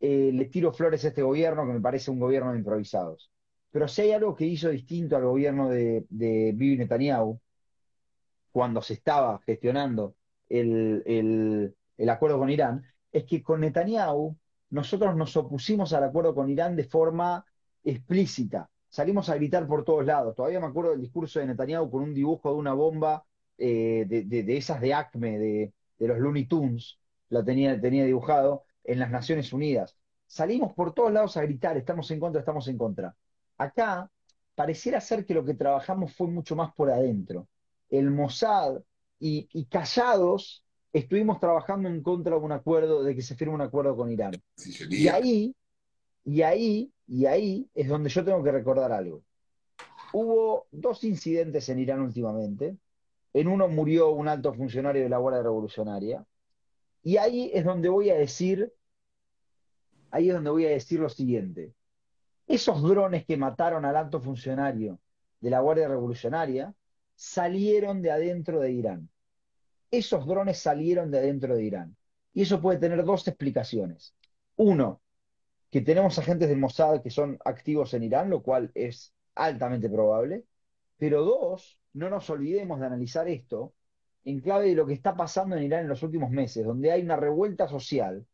eh, 0.00 0.30
le 0.34 0.44
tiro 0.46 0.72
flores 0.72 1.04
a 1.04 1.08
este 1.08 1.22
gobierno, 1.22 1.66
que 1.66 1.72
me 1.72 1.80
parece 1.80 2.10
un 2.10 2.20
gobierno 2.20 2.52
de 2.52 2.58
improvisados. 2.58 3.30
Pero 3.70 3.88
si 3.88 4.02
hay 4.02 4.12
algo 4.12 4.34
que 4.36 4.46
hizo 4.46 4.68
distinto 4.70 5.16
al 5.16 5.24
gobierno 5.24 5.68
de, 5.68 6.06
de 6.10 6.52
Bibi 6.54 6.78
Netanyahu, 6.78 7.40
cuando 8.52 8.82
se 8.82 8.94
estaba 8.94 9.40
gestionando 9.46 10.16
el, 10.48 11.02
el- 11.06 11.76
el 11.96 12.08
acuerdo 12.08 12.38
con 12.38 12.50
Irán, 12.50 12.82
es 13.12 13.24
que 13.24 13.42
con 13.42 13.60
Netanyahu 13.60 14.36
nosotros 14.70 15.14
nos 15.16 15.36
opusimos 15.36 15.92
al 15.92 16.04
acuerdo 16.04 16.34
con 16.34 16.48
Irán 16.48 16.76
de 16.76 16.84
forma 16.84 17.44
explícita. 17.84 18.70
Salimos 18.88 19.28
a 19.28 19.36
gritar 19.36 19.66
por 19.66 19.84
todos 19.84 20.04
lados. 20.04 20.34
Todavía 20.34 20.60
me 20.60 20.66
acuerdo 20.66 20.90
del 20.92 21.00
discurso 21.00 21.38
de 21.40 21.46
Netanyahu 21.46 21.90
con 21.90 22.02
un 22.02 22.14
dibujo 22.14 22.50
de 22.52 22.56
una 22.58 22.72
bomba 22.74 23.24
eh, 23.58 24.04
de, 24.08 24.24
de- 24.24 24.42
de 24.42 24.56
esas 24.56 24.80
de 24.80 24.94
Acme, 24.94 25.38
de, 25.38 25.72
de 25.98 26.08
los 26.08 26.18
Looney 26.18 26.46
Tunes, 26.46 26.98
la 27.28 27.44
tenía, 27.44 27.78
tenía 27.80 28.04
dibujado 28.04 28.64
en 28.84 28.98
las 28.98 29.10
Naciones 29.10 29.52
Unidas. 29.52 29.96
Salimos 30.26 30.72
por 30.74 30.94
todos 30.94 31.12
lados 31.12 31.36
a 31.36 31.42
gritar, 31.42 31.76
estamos 31.76 32.10
en 32.10 32.20
contra, 32.20 32.40
estamos 32.40 32.66
en 32.68 32.78
contra. 32.78 33.14
Acá 33.60 34.10
pareciera 34.54 35.02
ser 35.02 35.26
que 35.26 35.34
lo 35.34 35.44
que 35.44 35.52
trabajamos 35.52 36.14
fue 36.14 36.28
mucho 36.28 36.56
más 36.56 36.72
por 36.72 36.90
adentro. 36.90 37.46
El 37.90 38.10
Mossad 38.10 38.80
y, 39.18 39.48
y 39.52 39.66
callados 39.66 40.64
estuvimos 40.94 41.38
trabajando 41.40 41.86
en 41.86 42.02
contra 42.02 42.36
de 42.36 42.40
un 42.40 42.52
acuerdo, 42.52 43.02
de 43.02 43.14
que 43.14 43.20
se 43.20 43.36
firme 43.36 43.52
un 43.54 43.60
acuerdo 43.60 43.94
con 43.94 44.10
Irán. 44.10 44.32
Y 44.88 45.08
ahí, 45.08 45.54
y 46.24 46.40
ahí, 46.40 46.90
y 47.06 47.26
ahí 47.26 47.68
es 47.74 47.86
donde 47.86 48.08
yo 48.08 48.24
tengo 48.24 48.42
que 48.42 48.50
recordar 48.50 48.92
algo. 48.92 49.22
Hubo 50.14 50.66
dos 50.70 51.04
incidentes 51.04 51.68
en 51.68 51.80
Irán 51.80 52.00
últimamente. 52.00 52.78
En 53.34 53.46
uno 53.46 53.68
murió 53.68 54.10
un 54.10 54.26
alto 54.26 54.54
funcionario 54.54 55.02
de 55.02 55.10
la 55.10 55.18
Guardia 55.18 55.42
Revolucionaria. 55.42 56.24
Y 57.02 57.18
ahí 57.18 57.50
es 57.52 57.62
donde 57.62 57.90
voy 57.90 58.08
a 58.08 58.14
decir, 58.14 58.72
ahí 60.10 60.28
es 60.28 60.34
donde 60.34 60.48
voy 60.48 60.64
a 60.64 60.70
decir 60.70 60.98
lo 60.98 61.10
siguiente. 61.10 61.74
Esos 62.50 62.82
drones 62.82 63.24
que 63.26 63.36
mataron 63.36 63.84
al 63.84 63.94
alto 63.94 64.20
funcionario 64.20 64.98
de 65.40 65.50
la 65.50 65.60
Guardia 65.60 65.86
Revolucionaria 65.86 66.74
salieron 67.14 68.02
de 68.02 68.10
adentro 68.10 68.58
de 68.58 68.72
Irán. 68.72 69.08
Esos 69.88 70.26
drones 70.26 70.58
salieron 70.58 71.12
de 71.12 71.18
adentro 71.18 71.54
de 71.54 71.62
Irán. 71.62 71.96
Y 72.32 72.42
eso 72.42 72.60
puede 72.60 72.80
tener 72.80 73.04
dos 73.04 73.28
explicaciones. 73.28 74.16
Uno, 74.56 75.00
que 75.70 75.80
tenemos 75.80 76.18
agentes 76.18 76.48
del 76.48 76.58
Mossad 76.58 77.02
que 77.02 77.10
son 77.10 77.38
activos 77.44 77.94
en 77.94 78.02
Irán, 78.02 78.28
lo 78.30 78.42
cual 78.42 78.72
es 78.74 79.14
altamente 79.36 79.88
probable, 79.88 80.44
pero 80.96 81.22
dos, 81.22 81.78
no 81.92 82.10
nos 82.10 82.28
olvidemos 82.30 82.80
de 82.80 82.86
analizar 82.86 83.28
esto 83.28 83.74
en 84.24 84.40
clave 84.40 84.70
de 84.70 84.74
lo 84.74 84.86
que 84.86 84.94
está 84.94 85.14
pasando 85.14 85.54
en 85.54 85.62
Irán 85.62 85.82
en 85.82 85.88
los 85.88 86.02
últimos 86.02 86.32
meses, 86.32 86.66
donde 86.66 86.90
hay 86.90 87.02
una 87.02 87.14
revuelta 87.14 87.68
social 87.68 88.26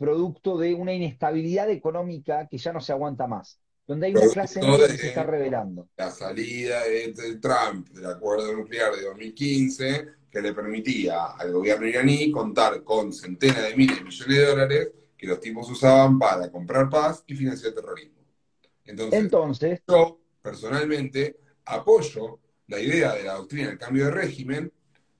producto 0.00 0.56
de 0.56 0.72
una 0.72 0.94
inestabilidad 0.94 1.68
económica 1.68 2.48
que 2.48 2.56
ya 2.56 2.72
no 2.72 2.80
se 2.80 2.92
aguanta 2.92 3.26
más, 3.26 3.59
donde 3.90 4.06
hay 4.06 4.14
una 4.14 4.24
media 4.24 4.86
que 4.86 4.98
se 4.98 5.08
está 5.08 5.24
revelando. 5.24 5.88
La 5.96 6.12
salida 6.12 6.84
de, 6.84 7.12
Trump 7.42 7.88
del 7.88 8.06
acuerdo 8.06 8.52
nuclear 8.52 8.94
de 8.94 9.02
2015, 9.02 10.06
que 10.30 10.40
le 10.40 10.54
permitía 10.54 11.32
al 11.36 11.50
gobierno 11.50 11.88
iraní 11.88 12.30
contar 12.30 12.84
con 12.84 13.12
centenas 13.12 13.64
de 13.64 13.74
miles 13.74 13.98
de 13.98 14.04
millones 14.04 14.36
de 14.36 14.46
dólares 14.46 14.92
que 15.18 15.26
los 15.26 15.40
tipos 15.40 15.68
usaban 15.68 16.20
para 16.20 16.48
comprar 16.52 16.88
paz 16.88 17.24
y 17.26 17.34
financiar 17.34 17.72
terrorismo. 17.72 18.20
Entonces, 18.84 19.80
yo 19.88 20.20
personalmente 20.40 21.40
apoyo 21.64 22.38
la 22.68 22.78
idea 22.78 23.12
de 23.14 23.24
la 23.24 23.34
doctrina 23.34 23.70
del 23.70 23.78
cambio 23.78 24.04
de 24.04 24.10
régimen. 24.12 24.72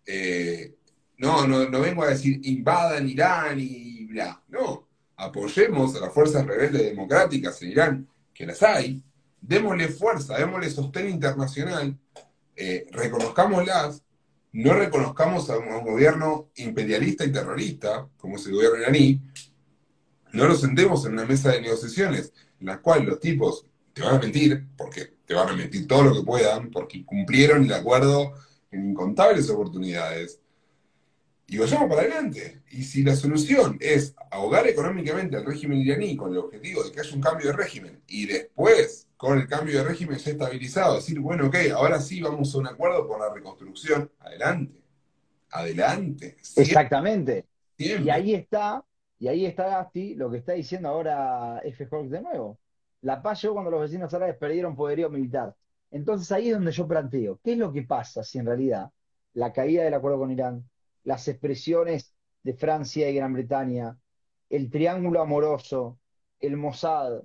Eh, 0.06 0.76
no, 1.18 1.44
no, 1.44 1.68
no 1.68 1.80
vengo 1.80 2.04
a 2.04 2.10
decir 2.10 2.40
invadan 2.44 3.08
Irán 3.08 3.58
y 3.58 4.04
bla. 4.06 4.40
No, 4.46 4.86
apoyemos 5.16 5.96
a 5.96 6.00
las 6.02 6.14
fuerzas 6.14 6.46
rebeldes 6.46 6.82
democráticas 6.82 7.60
en 7.62 7.70
Irán, 7.70 8.09
que 8.40 8.46
las 8.46 8.62
hay. 8.62 9.02
Démosle 9.38 9.88
fuerza, 9.88 10.38
démosle 10.38 10.70
sostén 10.70 11.10
internacional, 11.10 11.94
eh, 12.56 12.86
reconozcámoslas, 12.90 14.02
no 14.52 14.72
reconozcamos 14.72 15.50
a 15.50 15.58
un, 15.58 15.84
gobierno 15.84 16.48
imperialista 16.56 17.26
y 17.26 17.32
terrorista, 17.32 18.08
como 18.16 18.36
es 18.36 18.46
el 18.46 18.54
gobierno 18.54 18.78
iraní, 18.78 19.20
no 20.32 20.48
nos 20.48 20.62
sentemos 20.62 21.04
en 21.04 21.12
una 21.12 21.26
mesa 21.26 21.52
de 21.52 21.60
negociaciones 21.60 22.32
en 22.58 22.66
la 22.66 22.80
cual 22.80 23.04
los 23.04 23.20
tipos 23.20 23.66
te 23.92 24.00
van 24.00 24.16
a 24.16 24.18
mentir, 24.18 24.66
porque 24.74 25.16
te 25.26 25.34
van 25.34 25.50
a 25.50 25.56
mentir 25.56 25.86
todo 25.86 26.04
lo 26.04 26.14
que 26.14 26.22
puedan, 26.22 26.70
porque 26.70 27.04
cumplieron 27.04 27.64
el 27.64 27.72
acuerdo 27.74 28.32
en 28.70 28.90
incontables 28.90 29.50
oportunidades. 29.50 30.39
Y 31.50 31.58
vayamos 31.58 31.88
para 31.88 32.02
adelante. 32.02 32.62
Y 32.70 32.84
si 32.84 33.02
la 33.02 33.16
solución 33.16 33.76
es 33.80 34.14
ahogar 34.30 34.68
económicamente 34.68 35.36
al 35.36 35.44
régimen 35.44 35.78
iraní 35.78 36.16
con 36.16 36.30
el 36.30 36.38
objetivo 36.38 36.84
de 36.84 36.92
que 36.92 37.00
haya 37.00 37.12
un 37.12 37.20
cambio 37.20 37.48
de 37.48 37.54
régimen 37.54 38.00
y 38.06 38.24
después, 38.26 39.08
con 39.16 39.36
el 39.36 39.48
cambio 39.48 39.78
de 39.78 39.84
régimen 39.88 40.16
ya 40.16 40.30
estabilizado, 40.30 40.94
decir, 40.94 41.18
bueno, 41.18 41.48
ok, 41.48 41.56
ahora 41.74 42.00
sí 42.00 42.20
vamos 42.20 42.54
a 42.54 42.58
un 42.58 42.68
acuerdo 42.68 43.04
por 43.04 43.18
la 43.18 43.34
reconstrucción, 43.34 44.08
adelante. 44.20 44.80
Adelante. 45.50 46.36
Exactamente. 46.54 47.46
Y 47.76 48.08
ahí 48.08 48.32
está 48.32 48.84
y 49.18 49.26
ahí 49.26 49.44
está 49.44 49.66
Gasti, 49.66 50.14
lo 50.14 50.30
que 50.30 50.38
está 50.38 50.52
diciendo 50.52 50.88
ahora 50.88 51.60
F. 51.64 51.84
Hawks 51.90 52.10
de 52.10 52.22
nuevo. 52.22 52.60
La 53.00 53.20
paz 53.20 53.42
llegó 53.42 53.54
cuando 53.54 53.72
los 53.72 53.80
vecinos 53.80 54.14
árabes 54.14 54.36
perdieron 54.36 54.76
poderío 54.76 55.10
militar. 55.10 55.56
Entonces 55.90 56.30
ahí 56.30 56.50
es 56.50 56.54
donde 56.54 56.70
yo 56.70 56.86
planteo, 56.86 57.40
¿qué 57.42 57.54
es 57.54 57.58
lo 57.58 57.72
que 57.72 57.82
pasa 57.82 58.22
si 58.22 58.38
en 58.38 58.46
realidad 58.46 58.88
la 59.32 59.52
caída 59.52 59.82
del 59.82 59.94
acuerdo 59.94 60.20
con 60.20 60.30
Irán, 60.30 60.64
las 61.04 61.28
expresiones 61.28 62.14
de 62.42 62.54
Francia 62.54 63.08
y 63.10 63.14
Gran 63.14 63.32
Bretaña, 63.32 63.98
el 64.48 64.70
triángulo 64.70 65.20
amoroso, 65.20 65.98
el 66.40 66.56
Mossad, 66.56 67.22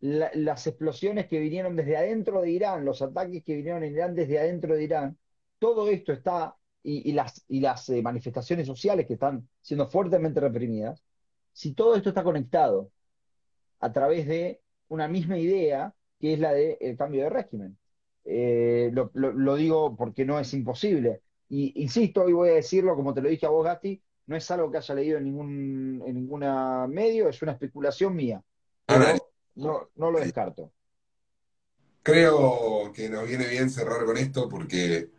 las 0.00 0.66
explosiones 0.66 1.28
que 1.28 1.38
vinieron 1.38 1.76
desde 1.76 1.96
adentro 1.96 2.40
de 2.40 2.50
Irán, 2.50 2.84
los 2.84 3.02
ataques 3.02 3.44
que 3.44 3.54
vinieron 3.54 3.84
en 3.84 3.92
Irán 3.92 4.14
desde 4.14 4.38
adentro 4.38 4.74
de 4.74 4.84
Irán, 4.84 5.18
todo 5.58 5.88
esto 5.88 6.12
está, 6.12 6.56
y, 6.82 7.12
las, 7.12 7.44
y 7.48 7.60
las 7.60 7.88
eh, 7.90 8.02
manifestaciones 8.02 8.66
sociales 8.66 9.06
que 9.06 9.14
están 9.14 9.48
siendo 9.60 9.88
fuertemente 9.88 10.40
reprimidas, 10.40 11.02
si 11.52 11.74
todo 11.74 11.94
esto 11.94 12.08
está 12.08 12.24
conectado 12.24 12.90
a 13.80 13.92
través 13.92 14.26
de 14.26 14.60
una 14.88 15.08
misma 15.08 15.38
idea, 15.38 15.94
que 16.18 16.34
es 16.34 16.40
la 16.40 16.52
del 16.52 16.96
cambio 16.96 17.24
de 17.24 17.30
régimen. 17.30 17.78
Eh, 18.24 18.92
lo, 18.92 19.56
digo 19.56 19.96
porque 19.96 20.24
no 20.24 20.38
es 20.38 20.54
imposible. 20.54 21.22
Y 21.54 21.82
insisto, 21.82 22.26
y 22.30 22.32
voy 22.32 22.48
a 22.48 22.54
decirlo 22.54 22.96
como 22.96 23.12
te 23.12 23.20
lo 23.20 23.28
dije 23.28 23.44
a 23.44 23.50
vos, 23.50 23.62
Gasti, 23.62 24.02
no 24.24 24.36
es 24.36 24.50
algo 24.50 24.70
que 24.70 24.78
haya 24.78 24.94
leído 24.94 25.18
en 25.18 25.24
ningún 25.24 26.02
en 26.06 26.14
ninguna 26.14 26.86
medio, 26.86 27.28
es 27.28 27.42
una 27.42 27.52
especulación 27.52 28.16
mía. 28.16 28.42
no, 29.56 29.90
no 29.94 30.10
lo 30.10 30.18
descarto. 30.18 30.72
Creo 32.02 32.90
que 32.94 33.10
nos 33.10 33.28
viene 33.28 33.48
bien 33.48 33.68
cerrar 33.68 34.02
con 34.06 34.16
esto 34.16 34.48
porque 34.48 35.10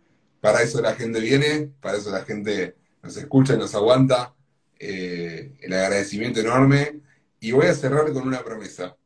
para 0.41 0.63
eso 0.63 0.81
la 0.81 0.95
gente 0.95 1.19
viene, 1.19 1.71
para 1.79 1.99
eso 1.99 2.09
la 2.09 2.25
gente 2.25 2.77
nos 3.03 3.15
escucha 3.15 3.53
y 3.53 3.57
nos 3.59 3.75
aguanta. 3.75 4.33
Eh, 4.79 5.55
el 5.61 5.71
agradecimiento 5.71 6.39
enorme 6.39 6.99
y 7.39 7.51
voy 7.51 7.67
a 7.67 7.75
cerrar 7.75 8.11
con 8.11 8.27
una 8.27 8.43
promesa. 8.43 8.97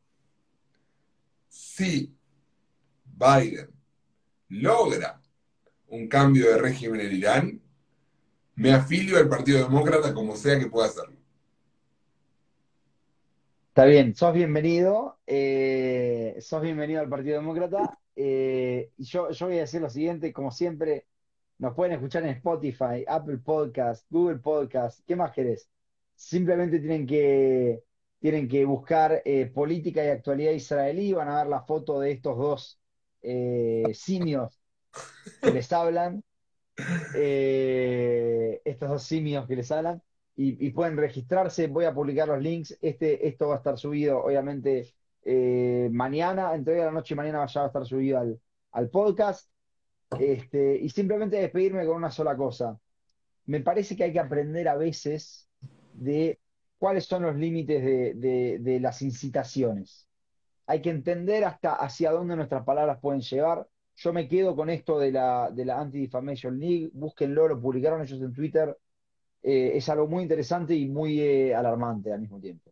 Si 1.50 2.10
Biden 3.04 3.68
logra 4.48 5.17
un 5.88 6.08
cambio 6.08 6.50
de 6.50 6.58
régimen 6.58 7.00
en 7.00 7.12
Irán, 7.12 7.60
me 8.54 8.72
afilio 8.72 9.18
al 9.18 9.28
Partido 9.28 9.60
Demócrata 9.60 10.12
como 10.12 10.36
sea 10.36 10.58
que 10.58 10.66
pueda 10.66 10.88
hacerlo. 10.88 11.16
Está 13.68 13.84
bien, 13.84 14.14
sos 14.14 14.34
bienvenido, 14.34 15.18
eh, 15.26 16.36
sos 16.40 16.62
bienvenido 16.62 17.00
al 17.00 17.08
Partido 17.08 17.36
Demócrata. 17.36 17.98
Eh, 18.16 18.90
yo, 18.98 19.30
yo 19.30 19.46
voy 19.46 19.58
a 19.58 19.60
decir 19.60 19.80
lo 19.80 19.88
siguiente, 19.88 20.32
como 20.32 20.50
siempre, 20.50 21.06
nos 21.58 21.74
pueden 21.74 21.94
escuchar 21.94 22.24
en 22.24 22.30
Spotify, 22.30 23.04
Apple 23.06 23.38
Podcast, 23.38 24.04
Google 24.10 24.38
Podcast. 24.38 25.00
¿Qué 25.06 25.14
más 25.14 25.32
querés? 25.32 25.70
Simplemente 26.16 26.80
tienen 26.80 27.06
que, 27.06 27.84
tienen 28.18 28.48
que 28.48 28.64
buscar 28.64 29.22
eh, 29.24 29.46
política 29.46 30.04
y 30.04 30.08
actualidad 30.08 30.50
israelí. 30.50 31.12
Van 31.12 31.28
a 31.28 31.36
ver 31.38 31.46
la 31.46 31.62
foto 31.62 32.00
de 32.00 32.10
estos 32.10 32.36
dos 32.36 32.80
simios 33.92 34.57
que 35.42 35.50
les 35.50 35.72
hablan. 35.72 36.22
Eh, 37.14 38.62
estos 38.64 38.88
dos 38.88 39.02
simios 39.02 39.46
que 39.46 39.56
les 39.56 39.70
hablan. 39.72 40.02
Y, 40.36 40.70
pueden 40.70 40.96
registrarse. 40.96 41.66
Voy 41.66 41.84
a 41.84 41.92
publicar 41.92 42.28
los 42.28 42.40
links. 42.40 42.78
Este, 42.80 43.26
esto 43.26 43.48
va 43.48 43.54
a 43.54 43.58
estar 43.58 43.76
subido, 43.76 44.22
obviamente, 44.22 44.94
mañana. 45.90 46.54
Entre 46.54 46.74
hoy 46.74 46.80
a 46.80 46.86
la 46.86 46.92
noche 46.92 47.14
y 47.14 47.16
mañana 47.16 47.44
ya 47.46 47.60
va 47.60 47.66
a 47.66 47.68
estar 47.68 47.86
subido 47.86 48.18
al, 48.18 48.40
al 48.70 48.88
podcast. 48.88 49.50
Este, 50.18 50.76
y 50.76 50.88
simplemente 50.88 51.36
despedirme 51.36 51.84
con 51.86 51.96
una 51.96 52.10
sola 52.10 52.36
cosa. 52.36 52.78
Me 53.46 53.60
parece 53.60 53.96
que 53.96 54.04
hay 54.04 54.12
que 54.12 54.20
aprender 54.20 54.68
a 54.68 54.76
veces 54.76 55.48
de 55.92 56.40
cuáles 56.78 57.04
son 57.06 57.22
los 57.24 57.36
límites 57.36 57.82
de, 57.82 58.78
las 58.80 59.02
incitaciones. 59.02 60.08
Hay 60.66 60.82
que 60.82 60.90
entender 60.90 61.44
hasta 61.44 61.74
hacia 61.74 62.10
dónde 62.10 62.36
nuestras 62.36 62.64
palabras 62.64 62.98
pueden 63.00 63.20
llevar. 63.20 63.66
Yo 64.00 64.12
me 64.12 64.28
quedo 64.28 64.54
con 64.54 64.70
esto 64.70 64.96
de 65.00 65.10
la, 65.10 65.50
de 65.50 65.64
la 65.64 65.80
Anti-Defamation 65.80 66.56
League. 66.56 66.90
Búsquenlo, 66.92 67.48
lo 67.48 67.60
publicaron 67.60 68.00
ellos 68.00 68.20
en 68.20 68.32
Twitter. 68.32 68.76
Eh, 69.42 69.72
es 69.74 69.88
algo 69.88 70.06
muy 70.06 70.22
interesante 70.22 70.72
y 70.72 70.86
muy 70.86 71.20
eh, 71.20 71.52
alarmante 71.52 72.12
al 72.12 72.20
mismo 72.20 72.38
tiempo. 72.38 72.70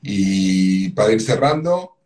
Y 0.00 0.88
para 0.90 1.12
ir 1.12 1.20
cerrando, 1.20 1.98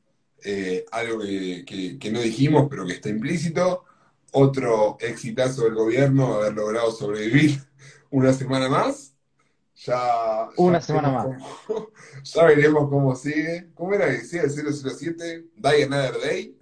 eh, 0.45 0.85
algo 0.91 1.21
que, 1.21 2.11
no 2.13 2.21
dijimos, 2.21 2.67
pero 2.69 2.85
que 2.85 2.95
está 2.95 3.09
implícito, 3.11 3.85
otro 4.33 4.97
exitazo 5.01 5.65
del 5.65 5.75
gobierno, 5.75 6.35
haber 6.35 6.55
logrado 6.55 6.91
sobrevivir 6.91 7.61
una 8.11 8.33
semana 8.33 8.69
más. 8.69 9.15
Ya, 9.77 10.49
una 10.57 10.81
semana 10.81 11.13
más. 11.13 11.29
ya 12.25 12.45
veremos 12.45 12.89
cómo 12.91 13.15
sigue. 13.15 13.69
¿Cómo 13.75 13.95
era 13.95 14.07
que 14.07 14.15
decía 14.15 14.43
el 14.43 14.51
007? 14.51 15.45
Die 15.55 15.85
Another 15.85 16.21
Day. 16.21 16.58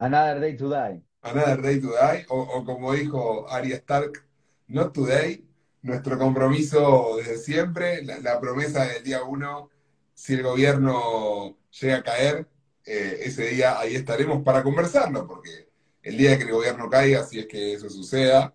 Another 0.00 0.40
Day 0.40 0.56
to 0.56 0.70
Die. 0.70 1.02
Another 1.22 1.60
Day 1.60 1.78
to 1.78 1.92
Die. 1.92 2.24
O, 2.30 2.64
como 2.64 2.94
dijo 2.94 3.46
Arya 3.50 3.76
Stark, 3.76 4.24
Not 4.68 4.94
Today. 4.94 5.44
Nuestro 5.82 6.18
compromiso 6.18 7.16
desde 7.18 7.36
siempre, 7.36 8.02
la, 8.02 8.40
promesa 8.40 8.84
del 8.84 9.02
día 9.02 9.22
uno, 9.22 9.70
si 10.14 10.34
el 10.34 10.42
gobierno 10.42 11.56
llega 11.70 11.96
a 11.96 12.02
caer, 12.02 12.46
eh, 12.84 13.20
ese 13.24 13.48
día 13.48 13.78
ahí 13.78 13.94
estaremos 13.94 14.42
para 14.42 14.62
conversarlo, 14.62 15.26
porque 15.26 15.70
el 16.02 16.18
día 16.18 16.36
que 16.36 16.44
el 16.44 16.52
gobierno 16.52 16.90
caiga, 16.90 17.24
si 17.24 17.38
es 17.38 17.46
que 17.46 17.74
eso 17.74 17.88
suceda, 17.88 18.54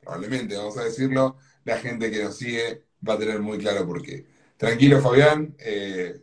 probablemente, 0.00 0.56
vamos 0.56 0.78
a 0.78 0.84
decirlo, 0.84 1.36
la 1.64 1.78
gente 1.78 2.10
que 2.10 2.24
nos 2.24 2.36
sigue 2.36 2.82
va 3.06 3.14
a 3.14 3.18
tener 3.18 3.40
muy 3.40 3.58
claro 3.58 3.86
por 3.86 4.00
qué. 4.00 4.24
Tranquilo, 4.56 5.02
Fabián, 5.02 5.54
eh, 5.58 6.22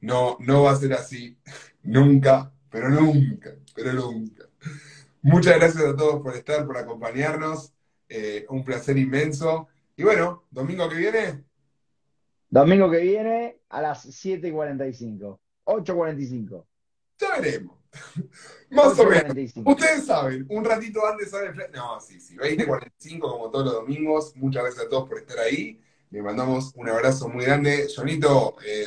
no, 0.00 0.38
no 0.40 0.62
va 0.62 0.72
a 0.72 0.76
ser 0.76 0.94
así, 0.94 1.36
nunca, 1.82 2.50
pero 2.70 2.88
nunca, 2.88 3.54
pero 3.82 3.94
nunca. 3.94 4.44
Muchas 5.22 5.56
gracias 5.56 5.84
a 5.84 5.96
todos 5.96 6.22
por 6.22 6.34
estar, 6.34 6.66
por 6.66 6.78
acompañarnos, 6.78 7.72
eh, 8.08 8.46
un 8.48 8.64
placer 8.64 8.96
inmenso. 8.96 9.68
Y 9.96 10.02
bueno, 10.02 10.44
domingo 10.50 10.88
que 10.88 10.96
viene. 10.96 11.44
Domingo 12.48 12.90
que 12.90 13.00
viene 13.00 13.60
a 13.68 13.82
las 13.82 14.06
7.45. 14.06 15.38
8.45. 15.64 16.64
Ya 17.18 17.38
veremos. 17.38 17.78
Más 18.70 18.98
o 18.98 19.06
menos. 19.06 19.36
Ustedes 19.64 20.06
saben, 20.06 20.46
un 20.48 20.64
ratito 20.64 21.06
antes 21.06 21.30
sale 21.30 21.48
el 21.48 21.72
No, 21.72 22.00
sí, 22.00 22.20
sí, 22.20 22.36
20.45 22.36 23.20
como 23.20 23.50
todos 23.50 23.66
los 23.66 23.74
domingos. 23.74 24.34
Muchas 24.36 24.62
gracias 24.62 24.86
a 24.86 24.88
todos 24.88 25.08
por 25.08 25.18
estar 25.18 25.38
ahí. 25.38 25.80
Le 26.10 26.22
mandamos 26.22 26.72
un 26.76 26.88
abrazo 26.88 27.28
muy 27.28 27.44
grande. 27.44 27.88
Jonito, 27.94 28.56
eh, 28.66 28.84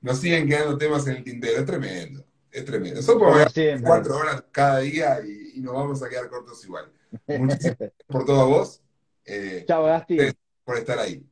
nos 0.00 0.18
siguen 0.18 0.48
quedando 0.48 0.78
temas 0.78 1.06
en 1.06 1.16
el 1.16 1.24
tintero. 1.24 1.60
Es 1.60 1.66
tremendo. 1.66 2.24
Es 2.52 2.64
tremendo. 2.66 3.00
Eso 3.00 3.18
podemos 3.18 3.52
cuatro 3.82 4.16
horas 4.16 4.44
cada 4.52 4.78
día 4.80 5.18
y, 5.24 5.60
nos 5.60 5.74
vamos 5.74 6.02
a 6.02 6.08
quedar 6.08 6.28
cortos 6.28 6.62
igual. 6.64 6.92
Muchísimas 7.26 7.78
gracias 7.78 7.92
por 8.06 8.24
todo 8.24 8.46
vos. 8.46 8.82
Eh, 9.24 9.64
Chao, 9.66 9.84
Gasti. 9.84 10.18
Por 10.64 10.76
estar 10.76 10.98
ahí. 10.98 11.24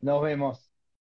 Nos 0.00 0.22
vemos. 0.22 0.69